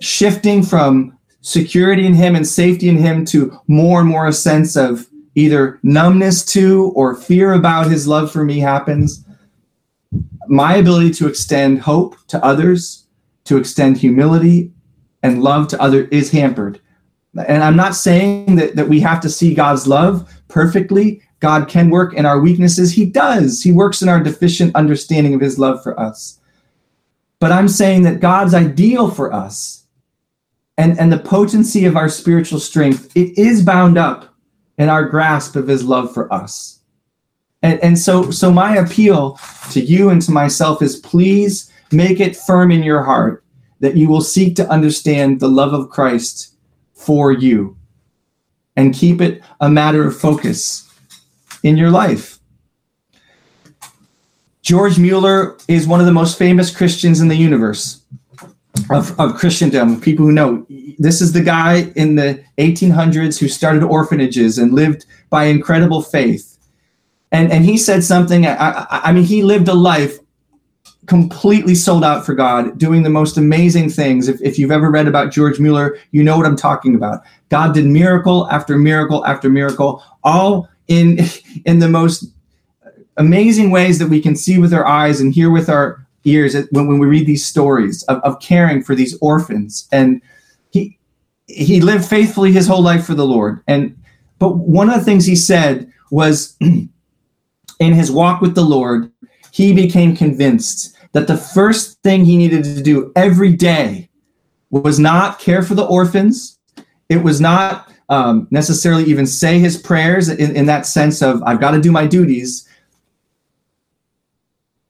shifting 0.02 0.64
from 0.64 1.18
security 1.42 2.06
in 2.06 2.14
him 2.14 2.36
and 2.36 2.46
safety 2.46 2.90
in 2.90 2.98
him 2.98 3.24
to 3.26 3.58
more 3.68 4.02
and 4.02 4.10
more 4.10 4.28
a 4.28 4.34
sense 4.34 4.76
of 4.76 5.08
either 5.40 5.80
numbness 5.84 6.44
to 6.44 6.92
or 6.96 7.16
fear 7.16 7.54
about 7.54 7.90
his 7.90 8.08
love 8.08 8.32
for 8.32 8.44
me 8.44 8.60
happens, 8.60 9.26
my 10.48 10.76
ability 10.76 11.12
to 11.12 11.28
extend 11.28 11.80
hope 11.80 12.16
to 12.28 12.44
others, 12.44 13.06
to 13.46 13.58
extend 13.58 13.98
humility 13.98 14.72
and 15.24 15.44
love 15.44 15.68
to 15.70 15.82
others 15.82 16.08
is 16.12 16.32
hampered. 16.32 16.80
And 17.48 17.64
I'm 17.64 17.76
not 17.76 17.96
saying 17.96 18.56
that, 18.56 18.76
that 18.76 18.90
we 18.90 19.00
have 19.02 19.22
to 19.22 19.30
see 19.30 19.54
God's 19.54 19.88
love 19.88 20.30
perfectly. 20.48 21.22
God 21.40 21.70
can 21.70 21.90
work 21.90 22.14
in 22.14 22.26
our 22.26 22.40
weaknesses. 22.40 22.92
He 22.92 23.06
does. 23.06 23.62
He 23.62 23.72
works 23.72 24.02
in 24.02 24.10
our 24.10 24.22
deficient 24.22 24.76
understanding 24.76 25.34
of 25.34 25.42
his 25.42 25.58
love 25.60 25.82
for 25.84 25.98
us. 26.00 26.40
But 27.40 27.52
I'm 27.52 27.70
saying 27.70 28.02
that 28.04 28.20
God's 28.20 28.54
ideal 28.54 29.10
for 29.10 29.32
us 29.32 29.86
and, 30.78 31.00
and 31.00 31.12
the 31.12 31.20
potency 31.20 31.86
of 31.86 31.96
our 31.96 32.10
spiritual 32.10 32.60
strength, 32.60 33.16
it 33.16 33.38
is 33.38 33.64
bound 33.64 33.98
up 33.98 34.29
in 34.80 34.90
our 34.90 35.04
grasp 35.04 35.56
of 35.56 35.68
his 35.68 35.84
love 35.84 36.12
for 36.14 36.34
us. 36.34 36.80
And, 37.62 37.80
and 37.84 38.00
so, 38.00 38.32
so 38.32 38.52
my 38.52 38.78
appeal 38.78 39.38
to 39.72 39.82
you 39.82 40.10
and 40.10 40.22
to 40.24 40.32
myself 40.32 40.82
is 40.82 40.96
please 40.96 41.72
make 41.92 42.20
it 42.20 42.36
firm 42.36 42.72
in 42.72 42.82
your 42.82 43.04
heart 43.04 43.44
that 43.82 43.98
you 43.98 44.08
will 44.08 44.22
seek 44.22 44.56
to 44.56 44.70
understand 44.70 45.40
the 45.40 45.50
love 45.50 45.74
of 45.74 45.90
Christ 45.90 46.56
for 46.94 47.32
you 47.32 47.78
and 48.76 48.94
keep 48.96 49.20
it 49.20 49.44
a 49.60 49.70
matter 49.70 50.08
of 50.08 50.18
focus 50.18 50.90
in 51.64 51.76
your 51.76 51.92
life. 51.92 52.40
George 54.62 54.98
Mueller 54.98 55.58
is 55.68 55.88
one 55.88 56.00
of 56.00 56.06
the 56.06 56.14
most 56.14 56.38
famous 56.38 56.76
Christians 56.76 57.20
in 57.20 57.28
the 57.28 57.36
universe 57.36 58.02
of, 58.90 59.20
of 59.20 59.36
Christendom, 59.36 60.00
people 60.02 60.26
who 60.26 60.32
know. 60.32 60.66
This 60.98 61.22
is 61.22 61.34
the 61.34 61.42
guy 61.42 61.92
in 61.96 62.16
the 62.16 62.44
1800s 62.58 63.40
who 63.40 63.48
started 63.48 63.84
orphanages 63.84 64.58
and 64.58 64.74
lived 64.74 65.06
by 65.30 65.46
incredible 65.46 66.02
faith. 66.02 66.58
And, 67.32 67.52
and 67.52 67.64
he 67.64 67.78
said 67.78 68.04
something, 68.04 68.46
I, 68.48 68.88
I 68.90 69.12
mean, 69.12 69.24
he 69.24 69.44
lived 69.44 69.68
a 69.68 69.74
life 69.74 70.18
completely 71.06 71.74
sold 71.74 72.04
out 72.04 72.26
for 72.26 72.36
God, 72.36 72.78
doing 72.78 73.04
the 73.04 73.10
most 73.10 73.38
amazing 73.38 73.90
things. 73.90 74.28
If, 74.28 74.40
if 74.42 74.60
you've 74.60 74.72
ever 74.72 74.92
read 74.92 75.08
about 75.08 75.32
George 75.32 75.60
Mueller, 75.60 75.98
you 76.12 76.24
know 76.24 76.38
what 76.38 76.46
I'm 76.46 76.56
talking 76.56 76.96
about. 76.96 77.22
God 77.50 77.74
did 77.74 77.86
miracle 77.86 78.48
after 78.52 78.78
miracle 78.78 79.26
after 79.26 79.50
miracle, 79.50 80.04
all 80.24 80.70
in 80.88 81.20
in 81.66 81.80
the 81.80 81.90
most 81.90 82.26
amazing 83.18 83.72
ways 83.72 84.00
that 84.00 84.08
we 84.08 84.22
can 84.22 84.36
see 84.36 84.60
with 84.60 84.74
our 84.74 84.86
eyes 84.86 85.20
and 85.20 85.34
hear 85.34 85.50
with 85.50 85.68
our 85.68 86.06
ears 86.24 86.56
when, 86.72 86.88
when 86.88 87.00
we 87.00 87.08
read 87.08 87.28
these 87.28 87.46
stories 87.46 88.04
of, 88.04 88.18
of 88.24 88.40
caring 88.40 88.84
for 88.84 88.96
these 88.96 89.18
orphans. 89.22 89.88
And 89.92 90.22
he 90.72 90.98
he 91.48 91.82
lived 91.82 92.06
faithfully 92.06 92.52
his 92.52 92.68
whole 92.68 92.82
life 92.82 93.06
for 93.06 93.16
the 93.16 93.26
Lord. 93.26 93.62
And 93.68 93.98
but 94.38 94.58
one 94.58 94.90
of 94.90 94.96
the 94.96 95.06
things 95.06 95.26
he 95.26 95.36
said 95.36 95.92
was 96.12 96.56
in 96.62 96.90
his 97.80 98.12
walk 98.12 98.42
with 98.42 98.56
the 98.56 98.64
Lord, 98.64 99.12
he 99.52 99.74
became 99.74 100.16
convinced 100.16 100.96
that 101.14 101.28
the 101.28 101.38
first 101.38 102.02
thing 102.04 102.26
he 102.26 102.38
needed 102.38 102.64
to 102.64 102.84
do 102.84 103.12
every 103.16 103.54
day 103.54 104.10
was 104.70 105.00
not 105.00 105.40
care 105.40 105.64
for 105.64 105.74
the 105.74 105.86
orphans. 105.86 106.60
It 107.10 107.24
was 107.24 107.42
not 107.42 107.92
um, 108.10 108.48
necessarily 108.52 109.04
even 109.06 109.26
say 109.26 109.60
his 109.60 109.78
prayers 109.78 110.30
in, 110.30 110.56
in 110.56 110.66
that 110.68 110.86
sense 110.86 111.22
of, 111.22 111.42
I've 111.44 111.60
got 111.60 111.72
to 111.72 111.82
do 111.82 111.92
my 111.92 112.06
duties. 112.06 112.68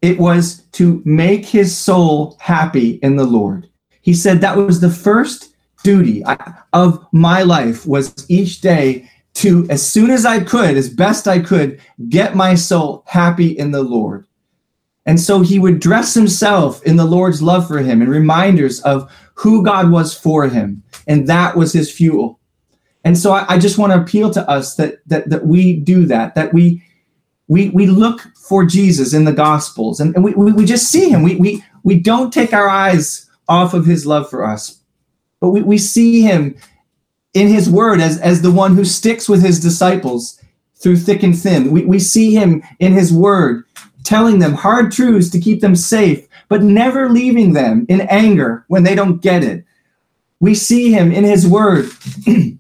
It 0.02 0.18
was 0.18 0.64
to 0.74 1.02
make 1.06 1.46
his 1.46 1.78
soul 1.78 2.38
happy 2.40 3.00
in 3.02 3.16
the 3.16 3.26
Lord. 3.26 3.70
He 4.02 4.14
said 4.14 4.42
that 4.42 4.58
was 4.58 4.80
the 4.80 4.90
first 4.90 5.54
duty 5.84 6.24
of 6.74 7.06
my 7.12 7.44
life 7.44 7.86
was 7.86 8.26
each 8.30 8.62
day 8.62 9.10
to, 9.36 9.68
as 9.70 9.86
soon 9.88 10.10
as 10.10 10.26
I 10.26 10.42
could, 10.42 10.76
as 10.78 10.90
best 10.90 11.28
I 11.28 11.40
could, 11.40 11.82
get 12.10 12.36
my 12.36 12.56
soul 12.56 13.04
happy 13.08 13.58
in 13.58 13.72
the 13.72 13.84
Lord. 13.84 14.26
And 15.06 15.20
so 15.20 15.42
he 15.42 15.60
would 15.60 15.80
dress 15.80 16.14
himself 16.14 16.84
in 16.84 16.96
the 16.96 17.06
Lord's 17.06 17.42
love 17.42 17.68
for 17.68 17.80
him 17.80 18.02
and 18.02 18.12
reminders 18.12 18.82
of 18.82 19.12
who 19.34 19.64
God 19.64 19.92
was 19.92 20.14
for 20.14 20.48
him. 20.48 20.84
And 21.08 21.28
that 21.28 21.56
was 21.56 21.74
his 21.74 21.92
fuel. 21.92 22.40
And 23.04 23.18
so 23.18 23.32
I, 23.32 23.56
I 23.56 23.58
just 23.58 23.78
want 23.78 23.94
to 23.94 24.02
appeal 24.02 24.30
to 24.32 24.48
us 24.50 24.76
that, 24.76 24.96
that, 25.08 25.30
that 25.30 25.46
we 25.48 25.78
do 25.78 26.06
that, 26.06 26.36
that 26.36 26.54
we, 26.54 26.84
we, 27.50 27.70
we 27.70 27.88
look 27.88 28.22
for 28.36 28.64
Jesus 28.64 29.14
in 29.14 29.26
the 29.26 29.34
Gospels 29.34 30.00
and, 30.00 30.16
and 30.16 30.24
we, 30.24 30.34
we, 30.34 30.54
we 30.54 30.66
just 30.66 30.90
see 30.90 31.10
him. 31.10 31.24
We, 31.24 31.36
we, 31.36 31.64
we 31.84 32.00
don't 32.00 32.32
take 32.32 32.54
our 32.54 32.70
eyes 32.70 33.30
off 33.50 33.74
of 33.74 33.86
his 33.86 34.06
love 34.06 34.30
for 34.30 34.46
us, 34.46 34.80
but 35.42 35.50
we, 35.50 35.62
we 35.64 35.78
see 35.78 36.22
him 36.22 36.56
in 37.34 37.48
his 37.48 37.70
word 37.70 38.00
as, 38.00 38.20
as 38.20 38.42
the 38.42 38.52
one 38.52 38.76
who 38.76 38.86
sticks 38.86 39.28
with 39.28 39.44
his 39.44 39.60
disciples 39.60 40.40
through 40.76 40.98
thick 40.98 41.24
and 41.24 41.38
thin. 41.38 41.72
We, 41.72 41.86
we 41.86 42.00
see 42.00 42.34
him 42.34 42.64
in 42.80 42.94
his 42.94 43.12
word 43.12 43.66
telling 44.04 44.40
them 44.40 44.54
hard 44.54 44.92
truths 44.92 45.30
to 45.30 45.40
keep 45.40 45.62
them 45.62 45.76
safe, 45.76 46.28
but 46.48 46.64
never 46.64 47.10
leaving 47.10 47.54
them 47.54 47.86
in 47.90 48.02
anger 48.02 48.64
when 48.68 48.84
they 48.84 48.96
don't 48.96 49.22
get 49.22 49.44
it. 49.44 49.66
We 50.40 50.56
see 50.56 50.92
him 50.92 51.12
in 51.12 51.24
his 51.24 51.46
word 51.46 51.90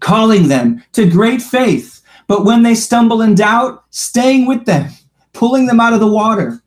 calling 0.00 0.48
them 0.48 0.82
to 0.92 1.08
great 1.08 1.40
faith, 1.40 1.95
but 2.26 2.44
when 2.44 2.62
they 2.62 2.74
stumble 2.74 3.22
in 3.22 3.34
doubt, 3.34 3.84
staying 3.90 4.46
with 4.46 4.64
them, 4.64 4.90
pulling 5.32 5.66
them 5.66 5.80
out 5.80 5.92
of 5.92 6.00
the 6.00 6.06
water, 6.06 6.60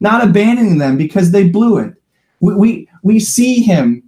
not 0.00 0.22
abandoning 0.22 0.78
them 0.78 0.96
because 0.96 1.30
they 1.30 1.48
blew 1.48 1.78
it. 1.78 1.94
We, 2.40 2.54
we, 2.54 2.88
we 3.02 3.20
see 3.20 3.62
him 3.62 4.02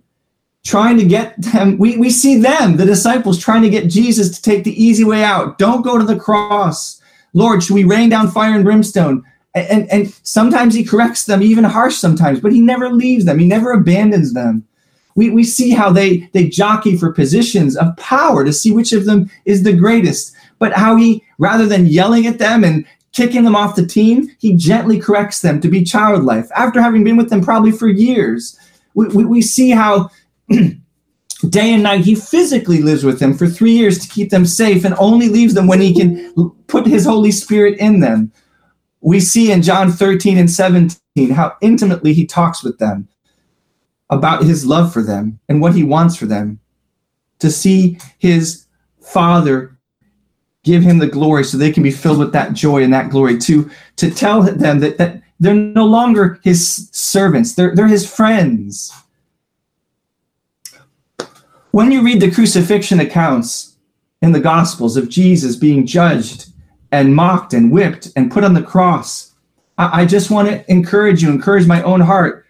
trying 0.65 0.99
to 0.99 1.05
get 1.05 1.41
them, 1.41 1.79
we, 1.79 1.97
we 1.97 2.11
see 2.11 2.37
them, 2.37 2.77
the 2.77 2.85
disciples, 2.85 3.39
trying 3.39 3.63
to 3.63 3.71
get 3.71 3.89
Jesus 3.89 4.37
to 4.37 4.43
take 4.43 4.65
the 4.65 4.83
easy 4.83 5.05
way 5.05 5.25
out. 5.25 5.59
Don't 5.59 5.83
go 5.83 5.97
to 5.97 6.05
the 6.05 6.19
cross. 6.19 7.01
Lord, 7.33 7.63
should 7.63 7.75
we 7.75 7.85
rain 7.85 8.11
down 8.11 8.31
fire 8.31 8.55
and 8.55 8.65
brimstone? 8.65 9.25
and, 9.55 9.91
and 9.91 10.13
sometimes 10.23 10.75
he 10.75 10.85
corrects 10.85 11.25
them 11.25 11.43
even 11.43 11.65
harsh 11.65 11.97
sometimes 11.97 12.41
but 12.41 12.53
he 12.53 12.61
never 12.61 12.91
leaves 12.91 13.25
them 13.25 13.39
he 13.39 13.47
never 13.47 13.73
abandons 13.73 14.33
them 14.33 14.65
we, 15.15 15.31
we 15.31 15.43
see 15.43 15.71
how 15.71 15.91
they 15.91 16.29
they 16.33 16.49
jockey 16.49 16.97
for 16.97 17.13
positions 17.13 17.77
of 17.77 17.97
power 17.97 18.45
to 18.45 18.53
see 18.53 18.73
which 18.73 18.93
of 18.93 19.05
them 19.05 19.31
is 19.45 19.63
the 19.63 19.73
greatest 19.73 20.35
but 20.59 20.73
how 20.73 20.97
he 20.97 21.23
rather 21.39 21.67
than 21.67 21.87
yelling 21.87 22.27
at 22.27 22.39
them 22.39 22.65
and 22.65 22.85
kicking 23.13 23.45
them 23.45 23.57
off 23.57 23.77
the 23.77 23.87
team 23.87 24.29
he 24.39 24.55
gently 24.57 24.99
corrects 24.99 25.41
them 25.41 25.61
to 25.61 25.69
be 25.69 25.83
childlike 25.83 26.45
after 26.57 26.81
having 26.81 27.05
been 27.05 27.17
with 27.17 27.31
them 27.31 27.43
probably 27.43 27.73
for 27.73 27.89
years 27.89 28.59
we, 28.95 29.07
we, 29.09 29.25
we 29.25 29.43
see 29.43 29.71
how 29.71 30.09
day 31.49 31.73
and 31.73 31.83
night 31.83 32.05
he 32.05 32.15
physically 32.15 32.83
lives 32.83 33.05
with 33.05 33.19
them 33.19 33.33
for 33.35 33.47
three 33.47 33.73
years 33.73 33.99
to 33.99 34.09
keep 34.09 34.31
them 34.31 34.45
safe 34.45 34.85
and 34.85 34.95
only 34.99 35.29
leaves 35.29 35.55
them 35.55 35.67
when 35.67 35.81
he 35.81 35.95
can 35.95 36.33
put 36.67 36.87
his 36.87 37.05
holy 37.05 37.31
spirit 37.31 37.79
in 37.79 38.01
them 38.01 38.31
we 39.01 39.21
see 39.21 39.53
in 39.53 39.63
John 39.63 39.91
13 39.91 40.39
and 40.39 40.51
17 40.51 41.31
how 41.31 41.57
intimately 41.61 42.13
he 42.13 42.27
talks 42.27 42.63
with 42.63 42.79
them 42.79 43.09
about 44.11 44.43
his 44.43 44.67
love 44.67 44.93
for 44.93 45.03
them 45.03 45.39
and 45.49 45.61
what 45.61 45.75
he 45.75 45.85
wants 45.85 46.17
for 46.17 46.27
them. 46.27 46.61
To 47.41 47.51
see 47.51 47.99
his 48.19 48.67
father 49.01 49.78
give 50.69 50.83
him 50.83 50.99
the 50.99 51.07
glory 51.07 51.45
so 51.45 51.57
they 51.57 51.73
can 51.73 51.83
be 51.83 51.91
filled 51.91 52.19
with 52.19 52.33
that 52.33 52.53
joy 52.53 52.83
and 52.83 52.93
that 52.93 53.11
glory. 53.11 53.39
To, 53.39 53.71
to 53.97 54.11
tell 54.11 54.43
them 54.43 54.81
that, 54.81 54.99
that 54.99 55.23
they're 55.41 55.55
no 55.55 55.87
longer 55.87 56.41
his 56.43 56.89
servants, 56.93 57.55
they're, 57.55 57.75
they're 57.75 57.89
his 57.89 58.09
friends. 58.09 58.93
When 61.71 61.91
you 61.91 62.03
read 62.03 62.21
the 62.21 62.31
crucifixion 62.31 63.01
accounts 63.01 63.77
in 64.21 64.33
the 64.33 64.41
Gospels 64.41 64.97
of 64.97 65.09
Jesus 65.09 65.57
being 65.57 65.87
judged 65.87 66.53
and 66.91 67.15
mocked 67.15 67.55
and 67.55 67.71
whipped 67.71 68.11
and 68.17 68.31
put 68.31 68.45
on 68.45 68.55
the 68.55 68.63
cross. 68.63 69.35
I, 69.77 70.03
I 70.03 70.07
just 70.07 70.31
want 70.31 70.49
to 70.49 70.71
encourage 70.71 71.23
you, 71.23 71.31
encourage 71.31 71.67
my 71.67 71.83
own 71.83 72.01
heart. 72.01 72.47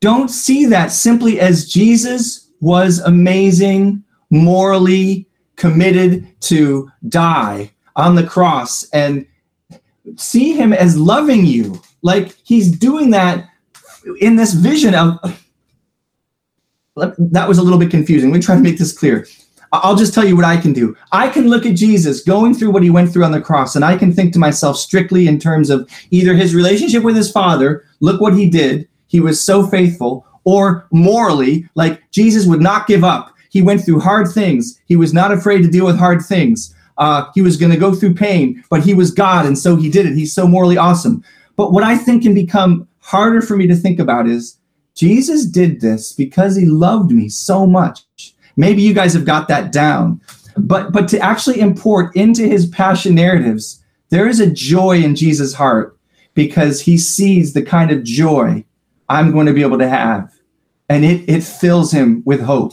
Don't 0.00 0.28
see 0.28 0.66
that 0.66 0.92
simply 0.92 1.40
as 1.40 1.68
Jesus 1.68 2.50
was 2.60 2.98
amazing, 3.00 4.02
morally 4.30 5.27
committed 5.58 6.26
to 6.40 6.90
die 7.08 7.70
on 7.96 8.14
the 8.14 8.26
cross 8.26 8.88
and 8.90 9.26
see 10.16 10.54
him 10.54 10.72
as 10.72 10.96
loving 10.96 11.44
you. 11.44 11.82
Like 12.00 12.34
he's 12.44 12.70
doing 12.70 13.10
that 13.10 13.46
in 14.20 14.36
this 14.36 14.54
vision 14.54 14.94
of 14.94 15.18
that 16.96 17.48
was 17.48 17.58
a 17.58 17.62
little 17.62 17.78
bit 17.78 17.90
confusing. 17.90 18.30
Let 18.30 18.38
me 18.38 18.42
try 18.42 18.56
to 18.56 18.62
make 18.62 18.78
this 18.78 18.96
clear. 18.96 19.26
I'll 19.72 19.96
just 19.96 20.14
tell 20.14 20.26
you 20.26 20.34
what 20.34 20.46
I 20.46 20.56
can 20.56 20.72
do. 20.72 20.96
I 21.12 21.28
can 21.28 21.48
look 21.48 21.66
at 21.66 21.76
Jesus 21.76 22.22
going 22.22 22.54
through 22.54 22.70
what 22.70 22.82
he 22.82 22.90
went 22.90 23.12
through 23.12 23.24
on 23.24 23.32
the 23.32 23.40
cross, 23.40 23.76
and 23.76 23.84
I 23.84 23.98
can 23.98 24.12
think 24.12 24.32
to 24.32 24.38
myself 24.38 24.78
strictly 24.78 25.28
in 25.28 25.38
terms 25.38 25.68
of 25.68 25.88
either 26.10 26.34
his 26.34 26.54
relationship 26.54 27.02
with 27.02 27.14
his 27.14 27.30
father, 27.30 27.84
look 28.00 28.20
what 28.20 28.34
he 28.34 28.48
did, 28.48 28.88
he 29.08 29.20
was 29.20 29.44
so 29.44 29.66
faithful, 29.66 30.26
or 30.44 30.86
morally, 30.90 31.68
like 31.74 32.02
Jesus 32.10 32.46
would 32.46 32.62
not 32.62 32.86
give 32.86 33.04
up. 33.04 33.34
He 33.58 33.62
went 33.62 33.84
through 33.84 34.00
hard 34.00 34.28
things, 34.28 34.80
he 34.86 34.96
was 34.96 35.12
not 35.12 35.32
afraid 35.32 35.62
to 35.62 35.68
deal 35.68 35.86
with 35.86 35.98
hard 35.98 36.22
things. 36.22 36.74
Uh, 36.96 37.30
he 37.34 37.42
was 37.42 37.56
going 37.56 37.72
to 37.72 37.78
go 37.78 37.94
through 37.94 38.14
pain, 38.14 38.62
but 38.70 38.82
he 38.82 38.92
was 38.92 39.12
God, 39.12 39.46
and 39.46 39.56
so 39.56 39.76
he 39.76 39.88
did 39.88 40.06
it. 40.06 40.14
He's 40.14 40.32
so 40.32 40.48
morally 40.48 40.76
awesome. 40.76 41.22
But 41.56 41.72
what 41.72 41.84
I 41.84 41.96
think 41.96 42.22
can 42.24 42.34
become 42.34 42.88
harder 43.00 43.40
for 43.40 43.56
me 43.56 43.66
to 43.68 43.76
think 43.76 44.00
about 44.00 44.26
is 44.26 44.58
Jesus 44.94 45.46
did 45.46 45.80
this 45.80 46.12
because 46.12 46.56
he 46.56 46.66
loved 46.66 47.12
me 47.12 47.28
so 47.28 47.66
much 47.66 48.04
Maybe 48.58 48.82
you 48.82 48.92
guys 48.92 49.14
have 49.14 49.24
got 49.24 49.46
that 49.48 49.70
down. 49.70 50.20
but 50.56 50.92
but 50.92 51.06
to 51.08 51.18
actually 51.20 51.60
import 51.60 52.14
into 52.16 52.42
his 52.42 52.66
passion 52.66 53.14
narratives, 53.14 53.80
there 54.10 54.26
is 54.26 54.40
a 54.40 54.50
joy 54.50 54.98
in 54.98 55.14
Jesus' 55.14 55.54
heart 55.54 55.96
because 56.34 56.80
he 56.80 56.98
sees 56.98 57.52
the 57.52 57.62
kind 57.62 57.92
of 57.92 58.02
joy 58.02 58.64
I'm 59.08 59.30
going 59.30 59.46
to 59.46 59.52
be 59.52 59.62
able 59.62 59.78
to 59.78 59.88
have. 59.88 60.34
And 60.88 61.04
it, 61.04 61.28
it 61.28 61.44
fills 61.44 61.92
him 61.92 62.22
with 62.26 62.40
hope. 62.40 62.72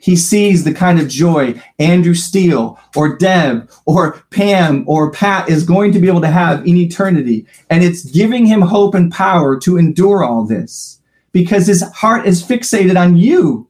He 0.00 0.16
sees 0.16 0.64
the 0.64 0.74
kind 0.74 1.00
of 1.00 1.08
joy 1.08 1.60
Andrew 1.78 2.14
Steele 2.14 2.78
or 2.96 3.16
Deb 3.16 3.70
or 3.86 4.24
Pam 4.30 4.84
or 4.86 5.10
Pat 5.10 5.48
is 5.48 5.64
going 5.64 5.92
to 5.92 5.98
be 5.98 6.08
able 6.08 6.20
to 6.20 6.28
have 6.28 6.66
in 6.66 6.76
eternity. 6.76 7.46
And 7.70 7.82
it's 7.82 8.04
giving 8.04 8.46
him 8.46 8.60
hope 8.60 8.94
and 8.94 9.12
power 9.12 9.58
to 9.60 9.76
endure 9.76 10.24
all 10.24 10.44
this 10.44 11.00
because 11.32 11.66
his 11.66 11.82
heart 11.92 12.26
is 12.26 12.42
fixated 12.42 12.98
on 12.98 13.16
you 13.16 13.68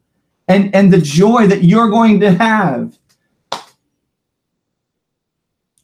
and, 0.48 0.74
and 0.74 0.92
the 0.92 1.00
joy 1.00 1.46
that 1.46 1.64
you're 1.64 1.90
going 1.90 2.20
to 2.20 2.32
have. 2.32 2.98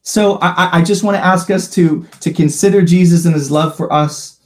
So 0.02 0.38
I, 0.42 0.78
I 0.78 0.82
just 0.82 1.02
want 1.02 1.16
to 1.16 1.24
ask 1.24 1.50
us 1.50 1.70
to, 1.74 2.06
to 2.20 2.32
consider 2.32 2.82
Jesus 2.82 3.24
and 3.24 3.34
his 3.34 3.50
love 3.50 3.76
for 3.76 3.92
us. 3.92 4.38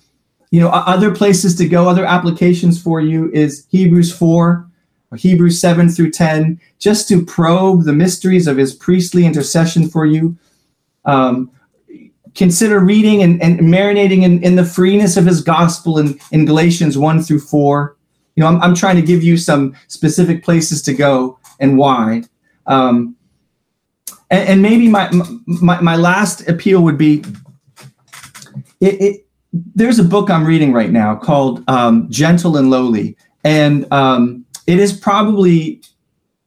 You 0.50 0.60
know, 0.60 0.68
other 0.68 1.14
places 1.14 1.56
to 1.56 1.68
go, 1.68 1.88
other 1.88 2.06
applications 2.06 2.80
for 2.80 3.00
you 3.00 3.30
is 3.32 3.66
Hebrews 3.70 4.16
4 4.16 4.67
Hebrews 5.16 5.60
7 5.60 5.88
through 5.88 6.10
10, 6.10 6.60
just 6.78 7.08
to 7.08 7.24
probe 7.24 7.84
the 7.84 7.92
mysteries 7.92 8.46
of 8.46 8.56
his 8.56 8.74
priestly 8.74 9.24
intercession 9.24 9.88
for 9.88 10.04
you. 10.04 10.36
Um, 11.04 11.50
consider 12.34 12.80
reading 12.80 13.22
and, 13.22 13.42
and 13.42 13.60
marinating 13.60 14.22
in, 14.22 14.42
in, 14.42 14.56
the 14.56 14.64
freeness 14.64 15.16
of 15.16 15.24
his 15.24 15.40
gospel 15.40 15.98
in, 15.98 16.18
in 16.30 16.44
Galatians 16.44 16.98
1 16.98 17.22
through 17.22 17.40
4. 17.40 17.96
You 18.36 18.42
know, 18.42 18.48
I'm, 18.48 18.60
I'm 18.60 18.74
trying 18.74 18.96
to 18.96 19.02
give 19.02 19.22
you 19.22 19.36
some 19.36 19.74
specific 19.88 20.44
places 20.44 20.82
to 20.82 20.94
go 20.94 21.38
and 21.58 21.78
why. 21.78 22.24
Um, 22.66 23.16
and, 24.30 24.48
and, 24.48 24.62
maybe 24.62 24.88
my, 24.88 25.10
my, 25.46 25.80
my 25.80 25.96
last 25.96 26.46
appeal 26.48 26.82
would 26.82 26.98
be 26.98 27.24
it, 28.80 29.00
it, 29.00 29.26
there's 29.74 29.98
a 29.98 30.04
book 30.04 30.30
I'm 30.30 30.44
reading 30.44 30.72
right 30.72 30.90
now 30.90 31.16
called 31.16 31.64
um, 31.68 32.08
Gentle 32.10 32.56
and 32.56 32.70
Lowly. 32.70 33.16
And 33.44 33.90
um, 33.92 34.44
it 34.68 34.78
is 34.78 34.92
probably 34.92 35.80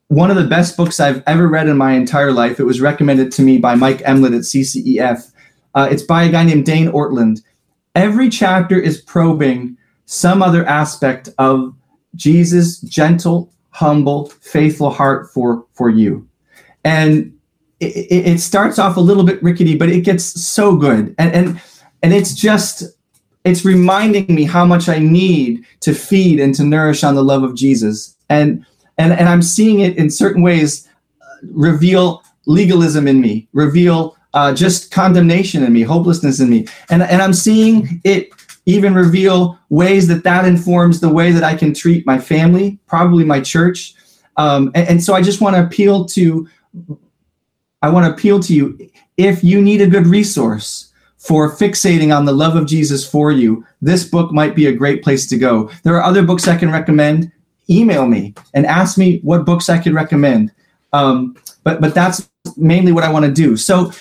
one 0.08 0.30
of 0.30 0.38
the 0.38 0.46
best 0.46 0.78
books 0.78 1.00
I've 1.00 1.24
ever 1.26 1.48
read 1.48 1.68
in 1.68 1.76
my 1.76 1.94
entire 1.94 2.32
life. 2.32 2.60
It 2.60 2.66
was 2.66 2.80
recommended 2.80 3.32
to 3.34 3.42
me 3.42 3.58
by 3.58 3.74
Mike 3.74 3.98
Emlet 4.02 4.36
at 4.36 4.44
CCEF. 4.44 5.32
Uh, 5.74 5.88
it's 5.90 6.04
by 6.04 6.24
a 6.24 6.32
guy 6.32 6.44
named 6.44 6.66
Dane 6.66 6.92
Ortlund. 6.92 7.42
Every 7.96 8.30
chapter 8.30 8.80
is 8.80 9.02
probing 9.02 9.76
some 10.06 10.44
other 10.44 10.64
aspect 10.68 11.30
of 11.40 11.74
Jesus' 12.14 12.80
gentle, 12.82 13.52
humble, 13.72 14.28
faithful 14.42 14.92
heart 14.92 15.32
for, 15.34 15.66
for 15.74 15.90
you. 15.90 16.28
And 16.84 17.36
it, 17.80 18.28
it 18.28 18.40
starts 18.40 18.78
off 18.78 18.98
a 18.98 19.02
little 19.02 19.24
bit 19.24 19.42
rickety, 19.42 19.76
but 19.76 19.90
it 19.90 20.02
gets 20.02 20.24
so 20.24 20.76
good. 20.76 21.16
And, 21.18 21.34
and, 21.34 21.62
and 22.04 22.14
it's 22.14 22.36
just 22.36 22.84
it's 23.44 23.66
reminding 23.66 24.34
me 24.34 24.44
how 24.44 24.66
much 24.66 24.88
I 24.90 25.00
need 25.00 25.66
to 25.82 25.94
feed 25.94 26.40
and 26.40 26.54
to 26.56 26.64
nourish 26.64 27.04
on 27.04 27.16
the 27.16 27.24
love 27.24 27.44
of 27.44 27.56
Jesus. 27.56 28.16
And 28.30 28.66
and 28.98 29.14
and 29.14 29.28
I'm 29.28 29.42
seeing 29.42 29.80
it 29.80 29.98
in 29.98 30.10
certain 30.10 30.42
ways 30.42 30.88
uh, 31.22 31.26
reveal 31.52 32.24
legalism 32.46 33.08
in 33.08 33.22
me, 33.22 33.48
reveal 33.54 34.18
uh, 34.34 34.54
just 34.54 34.92
condemnation 34.92 35.64
in 35.64 35.74
me, 35.74 35.82
hopelessness 35.82 36.40
in 36.40 36.50
me, 36.50 36.68
and 36.90 37.02
and 37.04 37.22
I'm 37.22 37.34
seeing 37.34 38.02
it 38.04 38.30
even 38.66 38.94
reveal 38.94 39.58
ways 39.70 40.08
that 40.08 40.24
that 40.24 40.46
informs 40.46 41.00
the 41.00 41.10
way 41.10 41.32
that 41.32 41.44
I 41.44 41.56
can 41.56 41.74
treat 41.74 42.06
my 42.06 42.20
family, 42.20 42.80
probably 42.88 43.24
my 43.24 43.42
church. 43.42 43.96
Um, 44.38 44.72
and, 44.76 44.88
and 44.88 45.04
so 45.04 45.14
I 45.14 45.22
just 45.22 45.42
want 45.42 45.56
to 45.56 45.64
appeal 45.64 46.06
to, 46.06 46.48
I 47.82 47.90
want 47.90 48.06
to 48.06 48.12
appeal 48.12 48.40
to 48.40 48.54
you 48.54 48.90
if 49.18 49.44
you 49.44 49.62
need 49.62 49.82
a 49.82 49.88
good 49.88 50.08
resource 50.08 50.91
for 51.22 51.52
fixating 51.56 52.16
on 52.16 52.26
the 52.26 52.34
love 52.34 52.56
of 52.56 52.66
Jesus 52.66 53.08
for 53.08 53.32
you, 53.32 53.64
this 53.80 54.04
book 54.04 54.32
might 54.32 54.56
be 54.56 54.66
a 54.66 54.74
great 54.74 55.04
place 55.04 55.28
to 55.28 55.38
go. 55.38 55.70
There 55.84 55.96
are 55.96 56.04
other 56.04 56.24
books 56.24 56.48
I 56.48 56.58
can 56.58 56.72
recommend. 56.72 57.32
Email 57.70 58.08
me 58.08 58.34
and 58.56 58.66
ask 58.66 58.98
me 58.98 59.20
what 59.20 59.46
books 59.46 59.70
I 59.70 59.78
could 59.78 59.94
recommend. 59.94 60.52
Um, 60.94 61.38
but 61.64 61.80
but 61.80 61.94
that's 61.94 62.28
mainly 62.58 62.92
what 62.92 63.04
I 63.04 63.12
want 63.12 63.26
to 63.26 63.32
do. 63.32 63.56
So 63.56 63.92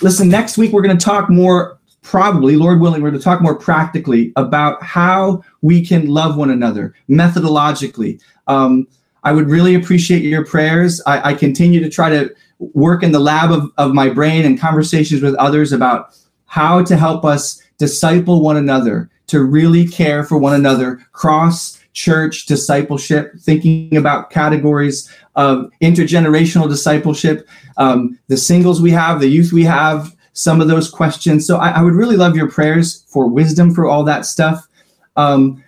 listen, 0.00 0.28
next 0.28 0.58
week 0.58 0.72
we're 0.72 0.82
going 0.82 0.98
to 0.98 1.04
talk 1.04 1.30
more, 1.30 1.78
probably, 2.02 2.56
Lord 2.56 2.80
willing, 2.80 3.02
we're 3.02 3.10
going 3.10 3.20
to 3.20 3.24
talk 3.24 3.40
more 3.40 3.54
practically 3.54 4.32
about 4.34 4.82
how 4.82 5.44
we 5.62 5.86
can 5.86 6.08
love 6.08 6.36
one 6.36 6.50
another 6.50 6.92
methodologically. 7.08 8.20
Um, 8.48 8.88
I 9.22 9.30
would 9.30 9.48
really 9.48 9.76
appreciate 9.76 10.22
your 10.22 10.44
prayers. 10.44 11.00
I, 11.06 11.30
I 11.30 11.34
continue 11.34 11.80
to 11.80 11.88
try 11.88 12.10
to 12.10 12.34
work 12.58 13.04
in 13.04 13.12
the 13.12 13.20
lab 13.20 13.52
of, 13.52 13.70
of 13.78 13.94
my 13.94 14.08
brain 14.08 14.44
and 14.44 14.58
conversations 14.58 15.22
with 15.22 15.36
others 15.36 15.72
about 15.72 16.18
how 16.54 16.80
to 16.80 16.96
help 16.96 17.24
us 17.24 17.60
disciple 17.78 18.40
one 18.40 18.56
another, 18.56 19.10
to 19.26 19.42
really 19.42 19.84
care 19.88 20.22
for 20.22 20.38
one 20.38 20.54
another, 20.54 21.00
cross 21.10 21.80
church 21.94 22.46
discipleship, 22.46 23.32
thinking 23.40 23.96
about 23.96 24.30
categories 24.30 25.10
of 25.34 25.68
intergenerational 25.82 26.68
discipleship, 26.68 27.48
um, 27.76 28.16
the 28.28 28.36
singles 28.36 28.80
we 28.80 28.92
have, 28.92 29.18
the 29.18 29.26
youth 29.26 29.52
we 29.52 29.64
have, 29.64 30.14
some 30.32 30.60
of 30.60 30.68
those 30.68 30.88
questions. 30.88 31.44
So 31.44 31.56
I, 31.56 31.70
I 31.70 31.82
would 31.82 31.94
really 31.94 32.16
love 32.16 32.36
your 32.36 32.48
prayers 32.48 33.04
for 33.08 33.26
wisdom 33.26 33.74
for 33.74 33.88
all 33.88 34.04
that 34.04 34.24
stuff. 34.24 34.68
Um, 35.16 35.60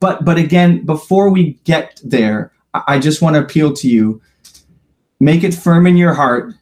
but 0.00 0.24
but 0.24 0.38
again, 0.38 0.84
before 0.84 1.30
we 1.30 1.52
get 1.62 2.00
there, 2.02 2.50
I, 2.74 2.82
I 2.88 2.98
just 2.98 3.22
want 3.22 3.36
to 3.36 3.42
appeal 3.42 3.72
to 3.74 3.88
you. 3.88 4.20
Make 5.20 5.44
it 5.44 5.54
firm 5.54 5.86
in 5.86 5.96
your 5.96 6.14
heart 6.14 6.52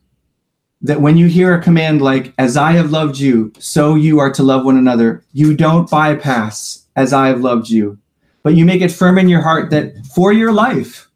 that 0.83 1.01
when 1.01 1.17
you 1.17 1.27
hear 1.27 1.55
a 1.55 1.63
command 1.63 2.01
like, 2.01 2.33
as 2.39 2.57
I 2.57 2.73
have 2.73 2.91
loved 2.91 3.19
you, 3.19 3.53
so 3.59 3.95
you 3.95 4.19
are 4.19 4.31
to 4.33 4.43
love 4.43 4.65
one 4.65 4.77
another, 4.77 5.23
you 5.33 5.55
don't 5.55 5.91
bypass, 5.91 6.87
as 6.97 7.13
I 7.13 7.29
have 7.29 7.41
loved 7.41 7.69
you, 7.69 7.99
but 8.43 8.55
you 8.55 8.65
make 8.65 8.81
it 8.81 8.91
firm 8.91 9.19
in 9.19 9.29
your 9.29 9.43
heart 9.43 9.71
that 9.71 9.95
for 10.15 10.33
your 10.33 10.53
life, 10.53 11.09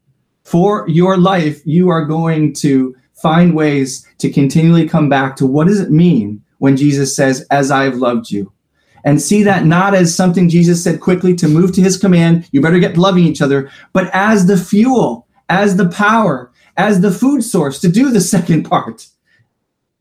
for 0.44 0.86
your 0.88 1.16
life, 1.16 1.62
you 1.64 1.88
are 1.88 2.04
going 2.04 2.52
to 2.54 2.94
find 3.14 3.54
ways 3.54 4.06
to 4.18 4.30
continually 4.30 4.86
come 4.86 5.08
back 5.08 5.36
to 5.36 5.46
what 5.46 5.66
does 5.66 5.80
it 5.80 5.90
mean 5.90 6.42
when 6.58 6.76
Jesus 6.76 7.16
says, 7.16 7.46
as 7.50 7.70
I 7.70 7.84
have 7.84 7.96
loved 7.96 8.30
you? 8.30 8.52
And 9.06 9.20
see 9.20 9.42
that 9.42 9.64
not 9.64 9.94
as 9.94 10.14
something 10.14 10.48
Jesus 10.48 10.82
said 10.82 11.00
quickly 11.00 11.34
to 11.36 11.48
move 11.48 11.72
to 11.72 11.82
his 11.82 11.96
command, 11.96 12.48
you 12.52 12.60
better 12.60 12.78
get 12.78 12.96
loving 12.96 13.24
each 13.24 13.42
other, 13.42 13.70
but 13.92 14.10
as 14.12 14.46
the 14.46 14.56
fuel, 14.56 15.26
as 15.48 15.76
the 15.76 15.88
power, 15.88 16.50
as 16.76 17.00
the 17.00 17.10
food 17.10 17.42
source 17.42 17.80
to 17.80 17.88
do 17.88 18.10
the 18.10 18.20
second 18.34 18.64
part 18.64 19.06